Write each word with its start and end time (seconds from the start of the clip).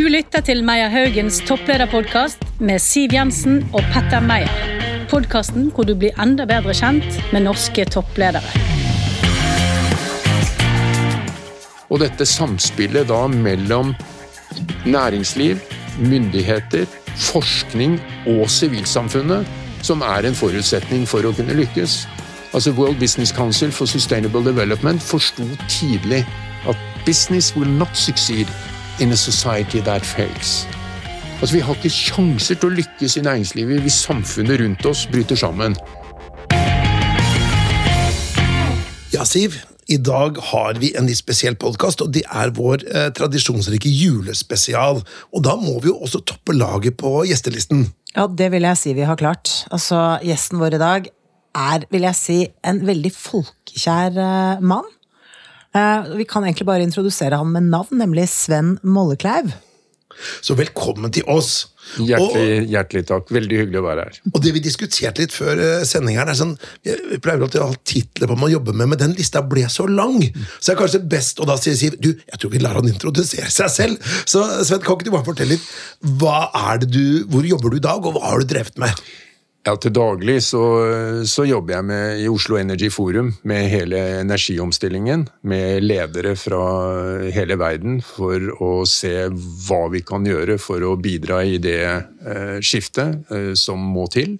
Du 0.00 0.06
lytter 0.08 0.40
til 0.40 0.62
Meyer 0.64 0.88
Haugens 0.88 1.42
topplederpodkast 1.44 2.40
med 2.64 2.78
Siv 2.80 3.12
Jensen 3.12 3.58
og 3.76 3.82
Petter 3.92 4.22
Meyer. 4.24 4.48
Podkasten 5.10 5.66
hvor 5.74 5.84
du 5.84 5.92
blir 5.92 6.16
enda 6.24 6.46
bedre 6.48 6.72
kjent 6.72 7.18
med 7.34 7.44
norske 7.44 7.84
toppledere. 7.84 8.40
Og 11.92 12.00
dette 12.00 12.24
samspillet 12.24 13.10
da 13.12 13.18
mellom 13.34 13.92
næringsliv, 14.88 15.60
myndigheter, 16.00 16.88
forskning 17.20 18.00
og 18.38 18.48
sivilsamfunnet, 18.56 19.44
som 19.84 20.00
er 20.00 20.24
en 20.24 20.40
forutsetning 20.40 21.04
for 21.12 21.28
å 21.28 21.36
kunne 21.36 21.60
lykkes. 21.60 22.06
Altså 22.56 22.72
World 22.72 22.96
Business 23.04 23.36
Council 23.36 23.68
for 23.68 23.84
Sustainable 23.84 24.48
Development 24.48 25.04
forsto 25.12 25.44
tidlig 25.68 26.24
at 26.64 26.90
business 27.04 27.52
will 27.52 27.68
not 27.68 27.92
succeed 27.92 28.48
in 29.00 29.12
a 29.12 29.16
society 29.16 29.80
that 29.80 30.04
fails. 30.04 30.66
Altså 31.40 31.56
Vi 31.56 31.62
har 31.64 31.78
ikke 31.78 31.92
sjanser 31.92 32.58
til 32.60 32.68
å 32.68 32.76
lykkes 32.76 33.16
i 33.16 33.24
næringslivet 33.24 33.80
hvis 33.84 34.02
samfunnet 34.04 34.60
rundt 34.60 34.86
oss 34.86 35.06
bryter 35.08 35.38
sammen. 35.40 35.76
Ja, 39.14 39.24
Siv. 39.24 39.56
I 39.90 39.96
dag 39.98 40.36
har 40.52 40.76
vi 40.78 40.92
en 40.94 41.08
litt 41.08 41.18
spesiell 41.18 41.56
podkast, 41.58 42.04
og 42.04 42.12
det 42.14 42.22
er 42.30 42.52
vår 42.54 42.84
eh, 42.86 43.08
tradisjonsrike 43.16 43.90
julespesial. 43.90 45.00
Og 45.34 45.42
da 45.42 45.56
må 45.58 45.80
vi 45.82 45.90
jo 45.90 45.96
også 46.04 46.20
toppe 46.22 46.54
laget 46.54 46.94
på 47.00 47.24
gjestelisten. 47.26 47.88
Ja, 48.14 48.28
det 48.30 48.52
vil 48.54 48.68
jeg 48.68 48.78
si 48.78 48.94
vi 48.94 49.08
har 49.08 49.18
klart. 49.18 49.50
Altså, 49.74 50.20
Gjesten 50.22 50.62
vår 50.62 50.78
i 50.78 50.82
dag 50.84 51.10
er, 51.58 51.88
vil 51.90 52.06
jeg 52.06 52.18
si, 52.20 52.38
en 52.62 52.78
veldig 52.86 53.10
folkekjær 53.16 54.20
eh, 54.22 54.62
mann. 54.62 54.86
Eh, 55.74 56.14
vi 56.16 56.26
kan 56.26 56.44
egentlig 56.44 56.66
bare 56.66 56.82
introdusere 56.82 57.38
han 57.38 57.52
med 57.54 57.68
navn, 57.70 57.98
nemlig 58.02 58.28
Sven 58.32 58.78
Mollekleiv. 58.82 59.52
Så 60.42 60.56
velkommen 60.58 61.12
til 61.14 61.24
oss. 61.30 61.70
Hjertelig, 61.96 62.66
hjertelig 62.68 63.04
takk. 63.08 63.30
Veldig 63.32 63.60
hyggelig 63.62 63.78
å 63.80 63.84
være 63.86 64.02
her. 64.08 64.18
Og 64.34 64.42
det 64.44 64.52
vi 64.56 64.62
diskuterte 64.64 65.22
litt 65.22 65.32
før 65.32 65.62
uh, 65.62 65.84
sending 65.88 66.18
her, 66.18 66.28
er 66.28 66.36
sånn, 66.36 66.56
Vi 66.84 67.20
pleier 67.22 67.40
alltid 67.40 67.62
å 67.62 67.70
ha 67.70 67.78
titler 67.86 68.28
på 68.28 68.34
hva 68.34 68.42
man 68.42 68.52
jobber 68.52 68.76
med, 68.76 68.90
men 68.92 69.00
den 69.00 69.16
lista 69.16 69.40
ble 69.46 69.64
så 69.72 69.86
lang. 69.88 70.18
Så 70.58 70.66
det 70.66 70.74
er 70.74 70.80
kanskje 70.82 71.02
best, 71.14 71.40
å 71.40 71.48
da 71.48 71.56
si 71.60 71.72
Siv 71.78 71.96
du, 72.02 72.10
jeg 72.18 72.42
tror 72.42 72.52
vi 72.52 72.60
lar 72.60 72.76
han 72.76 72.90
introdusere 72.90 73.48
seg 73.54 73.72
selv. 73.72 74.12
Så 74.28 74.44
Sven, 74.66 74.82
kan 74.84 74.98
ikke 74.98 75.08
du 75.08 75.14
bare 75.14 75.28
fortelle 75.30 75.54
litt, 75.54 75.72
hva 76.20 76.50
er 76.66 76.82
det 76.82 76.92
du, 76.92 77.04
hvor 77.30 77.46
jobber 77.46 77.72
du 77.72 77.80
i 77.80 77.88
dag, 77.88 78.02
og 78.02 78.18
hva 78.18 78.26
har 78.34 78.42
du 78.42 78.50
drevet 78.50 78.82
med? 78.82 79.02
Ja, 79.60 79.74
Til 79.76 79.92
daglig 79.92 80.38
så, 80.46 80.62
så, 81.28 81.44
jobber 81.44 81.74
jeg 81.74 81.84
med, 81.90 82.22
i 82.22 82.28
Oslo 82.32 82.56
Energy 82.56 82.88
Forum 82.92 83.34
med 83.44 83.68
hele 83.68 83.98
energiomstillingen. 84.22 85.26
Med 85.44 85.84
ledere 85.84 86.32
fra 86.40 86.62
hele 87.34 87.58
verden 87.60 87.98
for 88.00 88.40
å 88.56 88.70
se 88.88 89.28
hva 89.28 89.82
vi 89.92 90.00
kan 90.06 90.24
gjøre 90.24 90.56
for 90.62 90.80
å 90.88 90.94
bidra 90.96 91.42
i 91.44 91.60
det 91.60 91.84
eh, 91.84 92.56
skiftet 92.64 93.28
eh, 93.28 93.52
som 93.52 93.84
må 93.84 94.08
til. 94.08 94.38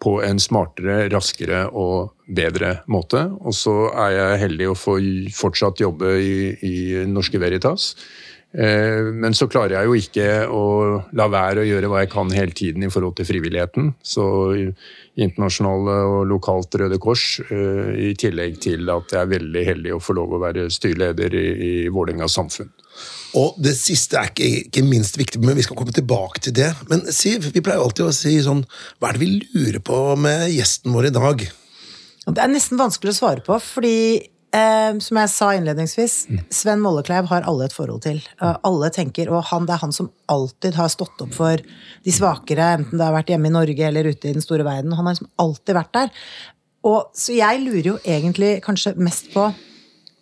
På 0.00 0.20
en 0.24 0.38
smartere, 0.40 1.10
raskere 1.10 1.66
og 1.74 2.14
bedre 2.30 2.76
måte. 2.86 3.26
Og 3.42 3.56
så 3.58 3.74
er 3.90 4.14
jeg 4.20 4.42
heldig 4.46 4.70
å 4.70 4.78
få 4.78 5.00
fortsatt 5.34 5.82
jobbe 5.82 6.14
i, 6.22 6.34
i 6.62 6.76
Norske 7.10 7.42
Veritas 7.42 7.96
men 8.50 9.34
så 9.36 9.46
klarer 9.46 9.76
jeg 9.76 9.86
jo 9.86 9.94
ikke 9.94 10.24
å 10.50 10.62
la 11.14 11.28
være 11.30 11.62
å 11.62 11.68
gjøre 11.68 11.90
hva 11.90 12.00
jeg 12.02 12.10
kan 12.10 12.32
hele 12.34 12.54
tiden 12.56 12.82
i 12.82 12.90
forhold 12.90 13.14
til 13.20 13.28
frivilligheten. 13.28 13.92
Så 14.02 14.24
internasjonale 15.20 15.96
og 16.08 16.20
lokalt 16.30 16.74
Røde 16.80 16.98
Kors, 17.02 17.40
eh, 17.50 18.10
i 18.10 18.10
tillegg 18.18 18.60
til 18.62 18.90
at 18.92 19.12
jeg 19.12 19.20
er 19.20 19.32
veldig 19.34 19.64
heldig 19.66 19.94
å 19.94 20.02
få 20.02 20.16
lov 20.18 20.34
å 20.34 20.42
være 20.42 20.68
styreleder 20.72 21.36
i, 21.36 21.46
i 21.68 21.72
Vålerenga 21.92 22.28
samfunn. 22.30 22.70
Og 23.38 23.54
det 23.62 23.76
siste 23.78 24.18
er 24.18 24.32
ikke, 24.32 24.48
ikke, 24.66 24.82
minst 24.86 25.18
viktig, 25.18 25.38
men 25.44 25.54
vi 25.58 25.62
skal 25.62 25.78
komme 25.78 25.94
tilbake 25.94 26.42
til 26.42 26.56
det. 26.56 26.72
Men 26.90 27.04
Siv, 27.14 27.46
vi 27.54 27.62
pleier 27.62 27.82
alltid 27.82 28.08
å 28.08 28.14
si 28.14 28.34
sånn 28.42 28.64
Hva 28.98 29.10
er 29.10 29.16
det 29.16 29.22
vi 29.22 29.30
lurer 29.54 29.78
på 29.84 30.00
med 30.18 30.48
gjesten 30.50 30.90
vår 30.96 31.10
i 31.10 31.14
dag? 31.14 31.46
Det 32.30 32.42
er 32.42 32.50
nesten 32.50 32.78
vanskelig 32.78 33.14
å 33.14 33.20
svare 33.20 33.44
på, 33.46 33.56
fordi 33.62 33.94
Eh, 34.50 34.92
som 34.98 35.18
jeg 35.20 35.30
sa 35.30 35.48
innledningsvis, 35.54 36.14
Sven 36.50 36.80
Mollekleiv 36.82 37.28
har 37.30 37.46
alle 37.46 37.68
et 37.68 37.74
forhold 37.74 38.02
til. 38.02 38.18
Uh, 38.42 38.56
alle 38.66 38.90
tenker, 38.90 39.30
og 39.30 39.44
han, 39.52 39.66
Det 39.68 39.76
er 39.76 39.84
han 39.84 39.94
som 39.94 40.10
alltid 40.26 40.74
har 40.74 40.90
stått 40.90 41.22
opp 41.22 41.34
for 41.36 41.62
de 42.04 42.14
svakere, 42.14 42.72
enten 42.80 42.98
det 42.98 43.06
har 43.06 43.14
vært 43.14 43.30
hjemme 43.30 43.46
i 43.46 43.54
Norge 43.54 43.86
eller 43.86 44.10
ute 44.10 44.30
i 44.30 44.34
den 44.34 44.42
store 44.42 44.66
verden. 44.66 44.96
Han 44.98 45.06
har 45.06 45.14
liksom 45.14 45.30
alltid 45.38 45.78
vært 45.78 45.92
der. 45.94 46.10
Og, 46.82 47.12
så 47.14 47.36
jeg 47.36 47.60
lurer 47.62 47.92
jo 47.92 47.98
egentlig 48.02 48.56
kanskje 48.64 48.96
mest 48.98 49.30
på 49.34 49.50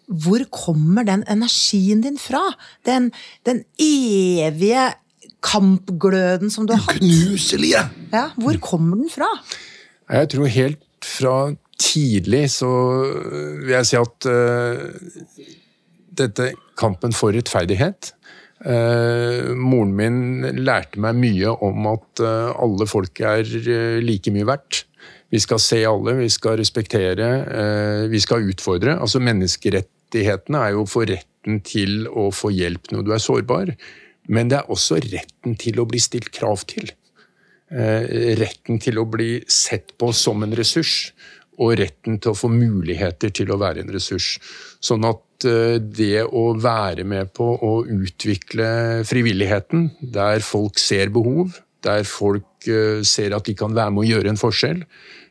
hvor 0.09 0.45
kommer 0.53 1.05
den 1.05 1.23
energien 1.29 2.01
din 2.05 2.17
fra? 2.21 2.41
Den, 2.89 3.11
den 3.45 3.63
evige 3.77 4.91
kampgløden 5.45 6.51
som 6.51 6.67
du 6.67 6.75
har 6.75 6.85
hatt. 6.85 7.01
Uknuselige! 7.01 7.85
Ja, 8.13 8.29
hvor 8.41 8.57
kommer 8.65 8.97
den 8.97 9.11
fra? 9.13 9.29
Jeg 10.09 10.31
tror 10.33 10.49
helt 10.53 10.85
fra 11.05 11.35
tidlig 11.79 12.49
så 12.53 12.71
vil 13.63 13.75
jeg 13.77 13.89
si 13.89 13.99
at 13.99 14.29
uh, 14.29 15.11
dette 16.19 16.51
kampen 16.79 17.15
for 17.15 17.35
rettferdighet 17.35 18.13
uh, 18.67 19.55
Moren 19.55 19.95
min 19.99 20.19
lærte 20.59 21.01
meg 21.03 21.19
mye 21.23 21.55
om 21.65 21.89
at 21.93 22.25
uh, 22.25 22.51
alle 22.59 22.89
folk 22.91 23.23
er 23.23 23.47
like 24.05 24.35
mye 24.35 24.49
verdt. 24.49 24.85
Vi 25.29 25.41
skal 25.45 25.61
se 25.61 25.83
alle, 25.85 26.17
vi 26.17 26.31
skal 26.33 26.57
respektere, 26.57 27.27
vi 28.09 28.17
skal 28.25 28.47
utfordre. 28.49 28.95
Altså 28.97 29.21
Menneskerettighetene 29.21 30.63
er 30.65 30.73
jo 30.73 30.87
for 30.89 31.05
retten 31.05 31.59
til 31.61 32.07
å 32.09 32.31
få 32.33 32.49
hjelp 32.57 32.89
når 32.95 33.05
du 33.05 33.13
er 33.13 33.21
sårbar. 33.21 33.75
Men 34.33 34.49
det 34.49 34.57
er 34.63 34.73
også 34.73 34.97
retten 35.05 35.59
til 35.61 35.83
å 35.83 35.85
bli 35.91 36.01
stilt 36.01 36.31
krav 36.33 36.65
til. 36.73 36.89
Retten 37.69 38.81
til 38.81 39.03
å 39.03 39.05
bli 39.05 39.43
sett 39.53 39.93
på 40.01 40.09
som 40.17 40.49
en 40.49 40.57
ressurs 40.57 41.11
og 41.59 41.75
retten 41.81 42.19
til 42.23 42.33
å 42.33 42.39
få 42.39 42.51
muligheter 42.53 43.33
til 43.35 43.51
å 43.53 43.59
være 43.61 43.83
en 43.83 43.93
ressurs. 43.95 44.37
Sånn 44.85 45.07
at 45.09 45.47
eh, 45.49 45.79
det 45.83 46.25
å 46.27 46.51
være 46.59 47.07
med 47.09 47.33
på 47.37 47.49
å 47.55 47.73
utvikle 47.85 49.05
frivilligheten, 49.09 49.91
der 50.15 50.45
folk 50.47 50.79
ser 50.83 51.13
behov, 51.15 51.59
der 51.87 52.07
folk 52.09 52.69
eh, 52.71 53.03
ser 53.07 53.37
at 53.37 53.49
de 53.49 53.57
kan 53.59 53.75
være 53.75 53.95
med 53.95 54.05
å 54.05 54.11
gjøre 54.13 54.35
en 54.35 54.41
forskjell, 54.41 54.85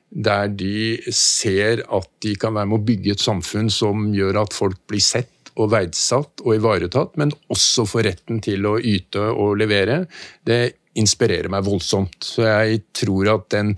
der 0.07 0.51
de 0.55 0.97
ser 1.13 1.83
at 1.93 2.07
de 2.23 2.35
kan 2.39 2.55
være 2.55 2.71
med 2.71 2.79
å 2.79 2.87
bygge 2.87 3.15
et 3.17 3.23
samfunn 3.23 3.71
som 3.73 4.07
gjør 4.15 4.43
at 4.45 4.55
folk 4.55 4.79
blir 4.87 5.03
sett 5.03 5.51
og 5.57 5.71
verdsatt 5.73 6.43
og 6.45 6.53
ivaretatt, 6.55 7.15
men 7.19 7.33
også 7.51 7.87
får 7.89 8.05
retten 8.11 8.41
til 8.45 8.67
å 8.69 8.77
yte 8.77 9.23
og 9.33 9.57
levere, 9.59 10.03
det 10.47 10.77
inspirerer 10.97 11.49
meg 11.53 11.65
voldsomt. 11.65 12.19
Så 12.23 12.45
jeg 12.45 12.83
tror 12.95 13.33
at 13.35 13.49
den 13.53 13.75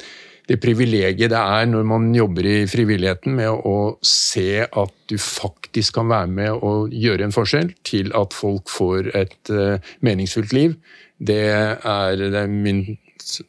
det 0.49 0.57
privilegiet 0.63 1.29
det 1.29 1.39
er 1.39 1.67
når 1.69 1.85
man 1.85 2.07
jobber 2.15 2.47
i 2.49 2.55
frivilligheten 2.69 3.35
med 3.37 3.67
å 3.69 3.75
se 4.05 4.63
at 4.65 4.95
du 5.11 5.17
faktisk 5.21 5.99
kan 5.99 6.09
være 6.09 6.31
med 6.33 6.63
og 6.65 6.95
gjøre 6.95 7.27
en 7.27 7.35
forskjell 7.35 7.69
til 7.85 8.09
at 8.17 8.33
folk 8.33 8.71
får 8.73 9.11
et 9.17 9.53
uh, 9.53 9.77
meningsfullt 10.05 10.55
liv, 10.57 10.73
det 11.19 11.43
er, 11.53 12.17
det 12.17 12.41
er 12.41 12.49
min, 12.49 12.81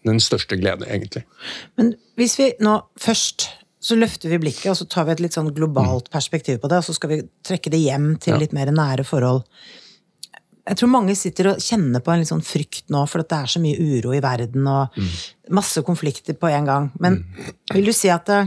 den 0.04 0.20
største 0.20 0.58
glede, 0.60 0.88
egentlig. 0.90 1.24
Men 1.80 1.94
hvis 2.20 2.36
vi 2.40 2.52
nå 2.60 2.76
først 3.00 3.48
så 3.80 3.96
løfter 3.96 4.28
vi 4.28 4.40
blikket 4.42 4.68
og 4.74 4.76
så 4.76 4.84
tar 4.92 5.06
vi 5.08 5.14
et 5.14 5.22
litt 5.24 5.36
sånn 5.36 5.54
globalt 5.56 6.10
perspektiv 6.12 6.58
på 6.60 6.68
det, 6.68 6.82
og 6.82 6.84
så 6.84 6.94
skal 6.96 7.14
vi 7.14 7.22
trekke 7.46 7.72
det 7.72 7.80
hjem 7.80 8.10
til 8.20 8.36
litt 8.40 8.52
mer 8.52 8.68
nære 8.76 9.06
forhold. 9.08 9.46
Jeg 10.68 10.78
tror 10.78 10.90
mange 10.92 11.16
sitter 11.18 11.52
og 11.52 11.62
kjenner 11.62 12.02
på 12.04 12.12
en 12.12 12.22
litt 12.22 12.30
sånn 12.30 12.44
frykt 12.44 12.90
nå, 12.92 13.02
for 13.10 13.22
at 13.22 13.30
det 13.32 13.38
er 13.38 13.52
så 13.54 13.62
mye 13.62 13.78
uro 13.80 14.14
i 14.14 14.22
verden 14.22 14.66
og 14.68 14.96
mm. 14.96 15.12
masse 15.56 15.82
konflikter 15.86 16.36
på 16.38 16.50
en 16.52 16.68
gang. 16.68 16.90
Men 17.02 17.22
mm. 17.22 17.52
vil 17.74 17.88
du 17.90 17.94
si 17.96 18.10
at 18.12 18.28
det, 18.28 18.40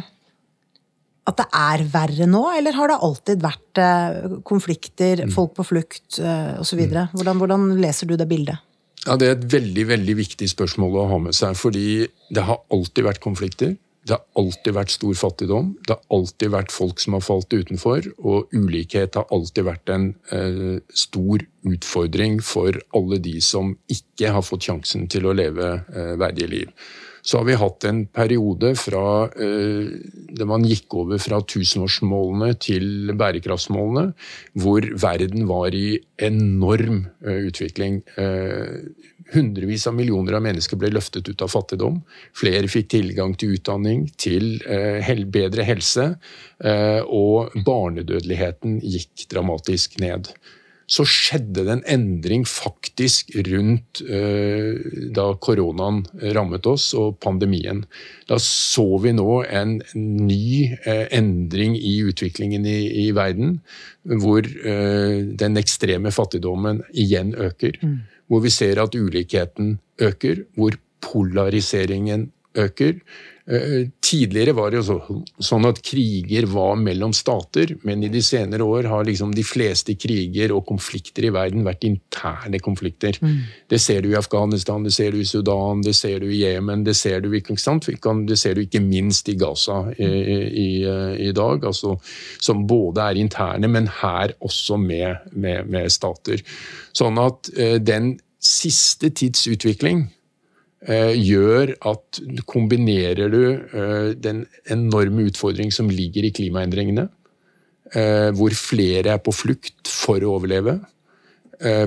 at 1.29 1.39
det 1.39 1.47
er 1.55 1.85
verre 1.93 2.27
nå, 2.29 2.43
eller 2.57 2.75
har 2.77 2.91
det 2.91 2.99
alltid 3.07 3.43
vært 3.43 3.81
eh, 3.81 4.37
konflikter, 4.45 5.23
mm. 5.25 5.33
folk 5.35 5.55
på 5.57 5.65
flukt 5.71 6.19
eh, 6.19 6.53
osv.? 6.61 6.83
Hvordan, 7.15 7.39
hvordan 7.41 7.67
leser 7.81 8.09
du 8.09 8.17
det 8.19 8.29
bildet? 8.29 8.61
Ja, 9.03 9.17
Det 9.19 9.27
er 9.27 9.37
et 9.37 9.47
veldig 9.51 9.87
veldig 9.89 10.15
viktig 10.19 10.47
spørsmål 10.51 10.99
å 10.99 11.07
ha 11.11 11.19
med 11.25 11.35
seg. 11.35 11.57
Fordi 11.59 12.05
det 12.33 12.45
har 12.47 12.61
alltid 12.71 13.07
vært 13.07 13.23
konflikter. 13.23 13.73
Det 14.03 14.17
har 14.17 14.23
alltid 14.39 14.75
vært 14.75 14.91
stor 14.91 15.15
fattigdom. 15.15 15.69
Det 15.87 15.95
har 15.95 16.17
alltid 16.17 16.51
vært 16.51 16.73
folk 16.75 16.99
som 16.99 17.15
har 17.15 17.23
falt 17.23 17.55
utenfor. 17.55 18.09
Og 18.19 18.51
ulikhet 18.51 19.15
har 19.15 19.29
alltid 19.31 19.67
vært 19.69 19.93
en 19.93 20.09
eh, 20.35 20.75
stor 20.91 21.45
utfordring 21.63 22.41
for 22.43 22.75
alle 22.97 23.21
de 23.23 23.37
som 23.43 23.71
ikke 23.91 24.33
har 24.35 24.43
fått 24.43 24.67
sjansen 24.67 25.07
til 25.11 25.29
å 25.29 25.35
leve 25.37 25.71
eh, 25.79 26.13
verdige 26.19 26.51
liv. 26.51 26.75
Så 27.23 27.39
har 27.39 27.45
vi 27.47 27.55
hatt 27.55 27.85
en 27.87 28.01
periode 28.11 28.73
fra 28.75 29.29
eh, 29.39 29.93
da 30.35 30.47
man 30.49 30.65
gikk 30.67 30.97
over 30.99 31.21
fra 31.23 31.39
tusenårsmålene 31.39 32.51
til 32.59 33.13
bærekraftsmålene, 33.15 34.09
hvor 34.59 34.89
verden 34.99 35.47
var 35.47 35.71
i 35.71 36.01
enorm 36.19 37.05
eh, 37.23 37.47
utvikling. 37.47 38.01
Hundrevis 39.31 39.87
av 39.87 39.95
millioner 39.95 40.35
av 40.37 40.43
mennesker 40.43 40.79
ble 40.79 40.91
løftet 40.91 41.29
ut 41.29 41.43
av 41.45 41.51
fattigdom. 41.53 42.01
Flere 42.37 42.67
fikk 42.71 42.91
tilgang 42.93 43.35
til 43.39 43.55
utdanning, 43.57 44.07
til 44.19 44.57
eh, 44.67 45.13
bedre 45.31 45.65
helse, 45.67 46.13
eh, 46.63 46.99
og 47.07 47.55
barnedødeligheten 47.65 48.81
gikk 48.83 49.29
dramatisk 49.31 49.99
ned. 50.03 50.33
så 50.93 51.05
skjedde 51.07 51.63
det 51.63 51.71
en 51.71 51.81
endring 51.89 52.43
faktisk 52.45 53.31
rundt 53.47 54.01
eh, 54.03 54.75
da 55.15 55.29
koronaen 55.41 56.01
rammet 56.35 56.67
oss 56.69 56.89
og 56.99 57.15
pandemien. 57.23 57.85
Da 58.27 58.35
så 58.37 58.85
vi 59.01 59.13
nå 59.15 59.39
en 59.47 59.77
ny 59.95 60.75
endring 60.83 61.77
i 61.79 61.95
utviklingen 62.03 62.67
i, 62.67 63.07
i 63.07 63.11
verden, 63.15 63.61
hvor 64.03 64.43
den 64.43 65.57
ekstreme 65.63 66.11
fattigdommen 66.11 66.83
igjen 66.91 67.31
øker. 67.31 67.79
Mm. 67.81 68.01
Hvor 68.27 68.39
vi 68.39 68.49
ser 68.49 68.81
at 68.81 68.95
ulikheten 68.95 69.79
øker, 69.99 70.43
hvor 70.55 70.71
polariseringen 71.01 72.31
øker. 72.55 72.93
Eh, 73.45 73.89
tidligere 73.99 74.53
var 74.55 74.71
det 74.71 74.79
jo 74.79 75.17
sånn 75.43 75.65
at 75.67 75.81
kriger 75.83 76.45
var 76.47 76.77
mellom 76.79 77.11
stater, 77.11 77.73
men 77.83 78.05
i 78.07 78.09
de 78.11 78.21
senere 78.23 78.63
år 78.63 78.87
har 78.87 79.03
liksom 79.03 79.33
de 79.35 79.43
fleste 79.43 79.97
kriger 79.99 80.53
og 80.55 80.63
konflikter 80.69 81.27
i 81.27 81.31
verden 81.35 81.65
vært 81.67 81.83
interne 81.83 82.61
konflikter. 82.63 83.19
Mm. 83.19 83.41
Det 83.67 83.81
ser 83.83 83.99
du 84.05 84.13
i 84.13 84.19
Afghanistan, 84.19 84.87
det 84.87 84.93
ser 84.95 85.11
du 85.11 85.19
i 85.19 85.27
Sudan, 85.27 85.83
det 85.83 85.95
ser 85.99 86.23
du 86.23 86.29
i 86.31 86.39
Jemen, 86.39 86.87
det 86.87 86.95
ser 86.95 87.19
du, 87.19 87.33
ikke 87.35 87.57
det 88.29 88.39
ser 88.39 88.55
du 88.55 88.63
ikke 88.63 88.79
minst 88.79 89.27
i 89.27 89.35
Gaza 89.35 89.91
i, 89.91 90.07
i, 90.07 90.69
i 91.27 91.31
dag. 91.35 91.67
Altså, 91.67 91.97
som 92.39 92.63
både 92.67 93.11
er 93.11 93.19
interne, 93.19 93.67
men 93.67 93.91
her 93.99 94.37
også 94.39 94.79
med, 94.79 95.19
med, 95.35 95.67
med 95.67 95.91
stater. 95.91 96.39
Sånn 96.95 97.19
at 97.19 97.51
eh, 97.57 97.75
den 97.83 98.13
siste 98.39 99.11
tids 99.11 99.49
utvikling 99.51 100.07
Eh, 100.07 100.22
gjør 100.83 101.73
at 101.89 102.19
kombinerer 102.49 103.29
du 103.31 103.43
eh, 103.53 104.09
den 104.19 104.43
enorme 104.71 105.29
utfordring 105.29 105.71
som 105.71 105.91
ligger 105.91 106.27
i 106.27 106.33
klimaendringene, 106.35 107.07
eh, 107.95 108.29
hvor 108.35 108.55
flere 108.57 109.15
er 109.15 109.21
på 109.23 109.31
flukt 109.35 109.87
for 109.91 110.23
å 110.23 110.39
overleve, 110.39 110.79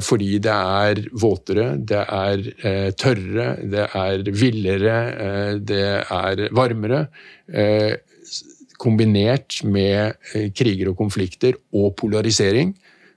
fordi 0.00 0.38
det 0.40 0.52
er 0.54 1.00
våtere, 1.20 1.64
det 1.76 1.98
er 2.00 2.92
tørrere, 2.96 3.48
det 3.68 3.82
er 3.98 4.22
villere, 4.32 4.94
det 5.60 5.88
er 6.00 6.40
varmere. 6.56 7.00
Kombinert 8.80 9.58
med 9.68 10.16
kriger 10.56 10.94
og 10.94 10.96
konflikter 11.02 11.58
og 11.76 11.90
polarisering, 11.98 12.72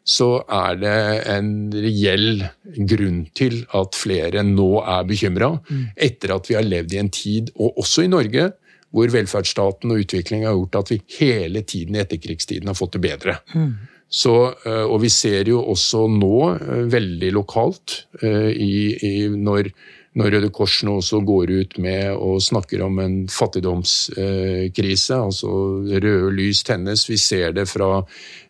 så 0.10 0.30
er 0.42 0.80
det 0.82 0.96
en 1.30 1.52
reell 1.74 2.42
grunn 2.90 3.22
til 3.38 3.62
at 3.78 3.98
flere 3.98 4.42
nå 4.46 4.72
er 4.82 5.06
bekymra, 5.10 5.52
mm. 5.62 5.84
etter 6.08 6.34
at 6.34 6.50
vi 6.50 6.58
har 6.58 6.66
levd 6.66 6.96
i 6.96 7.02
en 7.04 7.12
tid, 7.14 7.52
og 7.60 7.78
også 7.84 8.08
i 8.08 8.12
Norge, 8.12 8.50
hvor 8.90 9.14
velferdsstaten 9.14 9.94
og 9.94 10.02
utvikling 10.02 10.48
har 10.48 10.58
gjort 10.58 10.80
at 10.82 10.92
vi 10.96 11.00
hele 11.20 11.62
tiden 11.62 11.98
i 11.98 12.02
etterkrigstiden 12.02 12.72
har 12.72 12.78
fått 12.78 12.98
det 12.98 13.04
bedre. 13.06 13.38
Mm. 13.54 13.76
Så, 14.10 14.34
eh, 14.66 14.86
og 14.90 15.04
vi 15.04 15.12
ser 15.14 15.52
jo 15.52 15.62
også 15.70 16.08
nå, 16.10 16.36
eh, 16.56 16.86
veldig 16.90 17.30
lokalt, 17.36 18.00
eh, 18.24 18.50
i, 18.50 18.74
i 19.06 19.14
når 19.30 19.70
når 20.18 20.34
Røde 20.34 20.50
Kors 20.54 20.80
nå 20.88 20.96
også 21.00 21.20
går 21.26 21.52
ut 21.54 21.76
med 21.84 22.16
og 22.16 22.42
snakker 22.42 22.82
om 22.86 23.00
en 23.04 23.18
fattigdomskrise. 23.30 25.16
altså 25.16 25.50
Røde 25.86 26.32
lys 26.34 26.64
tennes. 26.66 27.04
Vi 27.10 27.18
ser 27.22 27.54
det 27.58 27.68
fra 27.70 28.02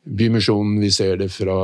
Bymisjonen, 0.10 0.80
vi 0.82 0.90
ser 0.94 1.20
det 1.20 1.28
fra 1.34 1.58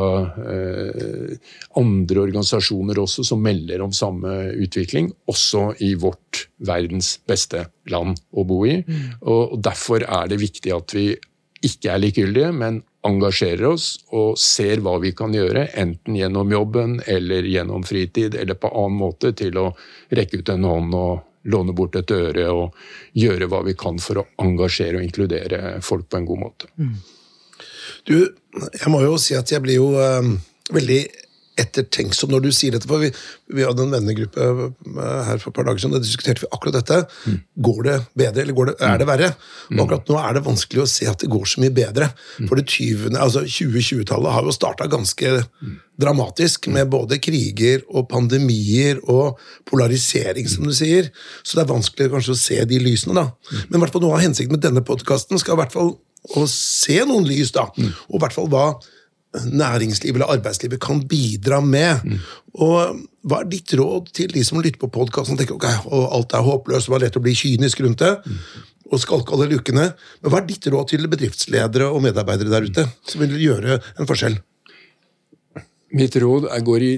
eh, 0.52 1.38
andre 1.80 2.26
organisasjoner 2.28 3.00
også 3.02 3.24
som 3.26 3.42
melder 3.42 3.82
om 3.82 3.94
samme 3.96 4.52
utvikling, 4.62 5.08
også 5.32 5.72
i 5.82 5.96
vårt 5.96 6.46
verdens 6.68 7.16
beste 7.26 7.64
land 7.90 8.20
å 8.36 8.44
bo 8.46 8.66
i. 8.68 8.82
Mm. 8.84 9.08
Og, 9.24 9.56
og 9.56 9.64
Derfor 9.66 10.04
er 10.04 10.28
det 10.30 10.44
viktig 10.44 10.76
at 10.76 10.94
vi 10.98 11.08
ikke 11.66 11.96
er 11.96 12.04
likegyldige, 12.04 12.52
men 12.54 12.84
engasjerer 13.06 13.68
oss 13.70 13.90
og 14.16 14.40
ser 14.42 14.82
hva 14.86 14.98
vi 15.04 15.14
kan 15.18 15.34
gjøre, 15.36 15.68
enten 15.78 16.18
gjennom 16.18 16.52
jobben 16.52 16.98
eller 17.06 17.48
gjennom 17.48 17.86
fritid 17.86 18.36
eller 18.36 18.58
på 18.60 18.72
annen 18.72 19.00
måte, 19.00 19.34
til 19.38 19.58
å 19.62 19.70
rekke 20.16 20.42
ut 20.42 20.52
en 20.54 20.68
hånd 20.70 20.98
og 20.98 21.50
låne 21.52 21.76
bort 21.78 21.96
et 22.00 22.12
øre 22.12 22.48
og 22.50 22.88
gjøre 23.14 23.50
hva 23.52 23.62
vi 23.68 23.76
kan 23.78 24.00
for 24.02 24.22
å 24.22 24.26
engasjere 24.42 24.98
og 25.00 25.06
inkludere 25.06 25.78
folk 25.86 26.10
på 26.10 26.20
en 26.20 26.28
god 26.30 26.42
måte. 26.42 26.72
Mm. 26.82 26.96
Du, 28.06 28.16
jeg 28.66 28.92
må 28.94 29.02
jo 29.06 29.18
si 29.22 29.38
at 29.38 29.52
jeg 29.54 29.62
blir 29.62 29.78
jo 29.78 29.92
um, 29.94 30.36
veldig 30.74 31.02
ettertenksom 31.62 32.34
når 32.34 32.46
du 32.46 32.50
sier 32.56 32.76
dette. 32.76 32.88
for 32.90 33.04
Vi, 33.04 33.12
vi 33.56 33.66
hadde 33.66 33.86
en 33.86 33.94
vennegruppe 33.96 34.46
eh, 34.46 35.24
her 35.30 35.42
for 35.42 35.52
et 35.52 35.58
par 35.58 35.68
dager 35.70 35.84
siden, 35.84 35.96
da 35.96 36.04
diskuterte 36.04 36.46
vi 36.46 36.52
akkurat 36.52 36.78
dette. 36.80 37.02
Mm. 37.26 37.40
Går 37.68 37.82
det 37.88 37.98
bedre, 38.24 38.46
eller 38.46 38.72
det, 38.72 38.76
er 38.90 39.02
det 39.02 39.10
verre? 39.10 39.32
Mm. 39.70 39.78
Og 39.78 39.86
akkurat 39.86 40.12
nå 40.12 40.20
er 40.22 40.38
det 40.38 40.46
vanskelig 40.50 40.84
å 40.84 40.90
se 40.90 41.10
at 41.12 41.24
det 41.24 41.32
går 41.32 41.50
så 41.50 41.64
mye 41.64 41.76
bedre. 41.76 42.12
Mm. 42.40 42.50
For 42.50 42.60
det 42.60 42.68
20, 42.72 43.16
altså 43.16 43.46
2020-tallet 43.48 44.38
har 44.38 44.48
jo 44.48 44.56
starta 44.56 44.90
ganske 44.92 45.36
dramatisk, 46.02 46.68
med 46.68 46.90
både 46.92 47.20
kriger 47.24 47.84
og 47.88 48.10
pandemier 48.12 49.00
og 49.12 49.40
polarisering, 49.70 50.48
som 50.52 50.68
du 50.68 50.74
sier. 50.76 51.12
Så 51.44 51.56
det 51.56 51.66
er 51.66 51.72
vanskelig 51.72 52.12
kanskje 52.12 52.36
å 52.36 52.42
se 52.42 52.58
de 52.68 52.82
lysene, 52.82 53.16
da. 53.16 53.30
Men 53.70 53.80
i 53.80 53.84
hvert 53.84 53.96
fall 53.96 54.04
noe 54.04 54.18
av 54.18 54.26
hensikten 54.26 54.58
med 54.58 54.66
denne 54.66 54.84
podkasten 54.86 55.40
skal 55.42 55.56
i 55.56 55.64
hvert 55.64 55.76
fall 55.76 55.96
å 56.36 56.44
se 56.50 57.00
noen 57.08 57.28
lys, 57.30 57.54
da. 57.56 57.70
Og 58.10 58.18
i 58.18 58.24
hvert 58.24 58.36
fall 58.36 58.52
hva 58.52 58.68
næringslivet 59.52 60.20
eller 60.20 60.34
arbeidslivet 60.38 60.82
kan 60.84 61.02
bidra 61.10 61.62
med. 61.62 62.06
Mm. 62.06 62.24
Og 62.66 63.04
Hva 63.26 63.42
er 63.42 63.50
ditt 63.50 63.74
råd 63.74 64.12
til 64.14 64.34
de 64.36 64.44
som 64.46 64.62
lytter 64.62 64.80
på 64.82 64.92
podkasten 64.94 65.34
og 65.34 65.42
tenker 65.42 65.58
ok, 65.58 65.66
alt 66.14 66.34
er 66.38 66.46
håpløst, 66.46 66.86
det 66.86 66.94
var 66.94 67.02
lett 67.02 67.16
å 67.18 67.24
bli 67.26 67.34
kynisk 67.34 67.80
rundt 67.82 68.04
det, 68.04 68.12
mm. 68.22 68.42
og 68.94 69.02
skalke 69.02 69.34
alle 69.34 69.48
lukkene. 69.50 69.88
Men 70.22 70.34
hva 70.34 70.44
er 70.44 70.50
ditt 70.52 70.68
råd 70.70 70.92
til 70.92 71.10
bedriftsledere 71.10 71.88
og 71.90 72.04
medarbeidere 72.06 72.54
der 72.54 72.68
ute 72.70 72.86
som 73.02 73.24
vil 73.26 73.34
gjøre 73.42 73.80
en 73.96 74.10
forskjell? 74.10 74.38
Mitt 75.96 76.18
råd 76.22 76.50
går 76.68 76.86
i 76.86 76.94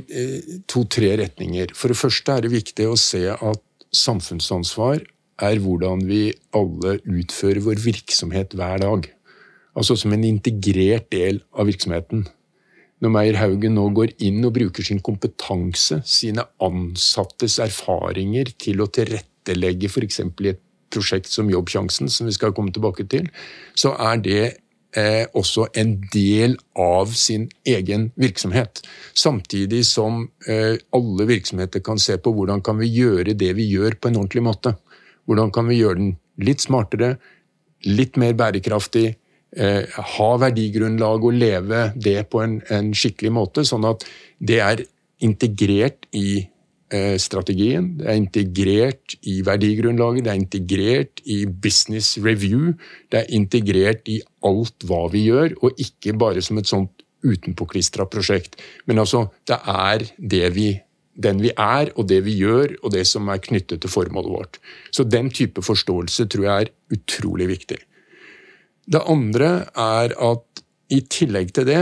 to-tre 0.68 1.14
retninger. 1.22 1.72
For 1.78 1.94
det 1.94 2.00
første 2.00 2.34
er 2.34 2.44
det 2.44 2.56
viktig 2.56 2.90
å 2.90 3.00
se 3.00 3.24
at 3.32 3.64
samfunnsansvar 3.96 5.04
er 5.48 5.62
hvordan 5.62 6.02
vi 6.10 6.32
alle 6.58 6.98
utfører 7.06 7.62
vår 7.64 7.82
virksomhet 7.84 8.56
hver 8.58 8.82
dag 8.84 9.08
altså 9.78 9.98
som 10.00 10.14
en 10.16 10.26
integrert 10.26 11.10
del 11.14 11.42
av 11.54 11.70
virksomheten. 11.70 12.26
Når 13.04 13.14
Meyer 13.14 13.38
Haugen 13.38 13.76
nå 13.78 13.90
går 13.94 14.16
inn 14.26 14.46
og 14.48 14.56
bruker 14.56 14.86
sin 14.86 15.02
kompetanse, 15.06 16.00
sine 16.10 16.48
ansattes 16.66 17.60
erfaringer 17.62 18.50
til 18.58 18.82
å 18.82 18.90
tilrettelegge 18.90 19.92
f.eks. 19.92 20.24
i 20.24 20.54
et 20.54 20.64
prosjekt 20.94 21.30
som 21.30 21.52
Jobbsjansen, 21.52 22.10
som 22.10 22.30
vi 22.30 22.34
skal 22.34 22.56
komme 22.58 22.74
tilbake 22.74 23.06
til, 23.12 23.28
så 23.78 23.92
er 24.02 24.24
det 24.24 24.42
eh, 24.98 25.28
også 25.38 25.68
en 25.78 25.94
del 26.14 26.58
av 26.80 27.14
sin 27.14 27.46
egen 27.68 28.10
virksomhet. 28.18 28.82
Samtidig 29.14 29.84
som 29.86 30.24
eh, 30.50 30.80
alle 30.96 31.30
virksomheter 31.30 31.86
kan 31.86 32.02
se 32.02 32.18
på 32.18 32.34
hvordan 32.34 32.66
kan 32.66 32.82
vi 32.82 32.90
gjøre 32.96 33.38
det 33.38 33.54
vi 33.60 33.70
gjør, 33.76 34.00
på 34.00 34.10
en 34.10 34.24
ordentlig 34.24 34.48
måte. 34.48 34.74
Hvordan 35.30 35.54
kan 35.54 35.70
vi 35.70 35.84
gjøre 35.84 36.02
den 36.02 36.14
litt 36.42 36.66
smartere, 36.66 37.18
litt 37.86 38.18
mer 38.18 38.34
bærekraftig, 38.38 39.12
eh, 39.58 39.98
ha 40.18 40.30
verdigrunnlag 40.42 41.26
og 41.26 41.34
leve 41.38 41.88
det 41.96 42.20
på 42.32 42.44
en, 42.44 42.60
en, 42.74 42.94
skikkelig 42.96 43.34
måte, 43.34 43.66
sånn 43.68 43.88
at 43.90 44.06
det 44.38 44.62
er 44.64 44.84
integrert 45.26 46.08
i 46.16 46.46
eh, 46.94 47.18
strategien, 47.22 47.96
det 48.00 48.08
er 48.08 48.22
integrert 48.22 49.18
i 49.28 49.40
verdigrunnlaget, 49.46 50.28
det 50.28 50.34
er 50.34 50.42
integrert 50.42 51.24
i 51.26 51.42
business 51.50 52.16
review, 52.22 52.74
det 53.12 53.24
er 53.24 53.36
integrert 53.38 54.10
i 54.12 54.22
alt 54.48 54.88
hva 54.88 55.06
vi 55.14 55.28
gjør, 55.28 55.58
og 55.62 55.82
ikke 55.82 56.16
bare 56.18 56.44
som 56.46 56.62
et 56.62 56.70
sånt 56.70 57.06
utenpåklistra 57.26 58.06
prosjekt. 58.08 58.60
Men 58.86 59.02
altså, 59.02 59.26
det 59.50 59.58
er 59.66 60.06
det 60.18 60.52
vi 60.56 60.70
den 61.18 61.42
vi 61.42 61.50
er, 61.58 61.90
og 61.98 62.08
det 62.12 62.20
vi 62.28 62.36
gjør, 62.38 62.76
og 62.86 62.94
det 62.94 63.04
som 63.10 63.30
er 63.34 63.42
knyttet 63.42 63.82
til 63.82 63.90
formålet 63.90 64.34
vårt. 64.34 64.60
Så 64.94 65.02
den 65.02 65.32
type 65.34 65.64
forståelse 65.66 66.28
tror 66.30 66.46
jeg 66.46 66.68
er 66.68 66.74
utrolig 66.94 67.48
viktig. 67.50 67.80
Det 68.88 69.04
andre 69.12 69.50
er 69.76 70.14
at 70.16 70.62
i 70.94 71.02
tillegg 71.12 71.52
til 71.56 71.68
det 71.68 71.82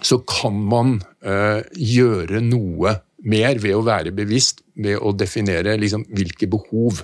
så 0.00 0.20
kan 0.24 0.56
man 0.70 0.98
eh, 1.26 1.60
gjøre 1.76 2.40
noe 2.44 2.94
mer 3.28 3.58
ved 3.60 3.76
å 3.76 3.84
være 3.84 4.14
bevisst, 4.16 4.62
ved 4.80 5.00
å 5.02 5.12
definere 5.12 5.76
liksom, 5.80 6.06
hvilke 6.14 6.48
behov 6.48 7.02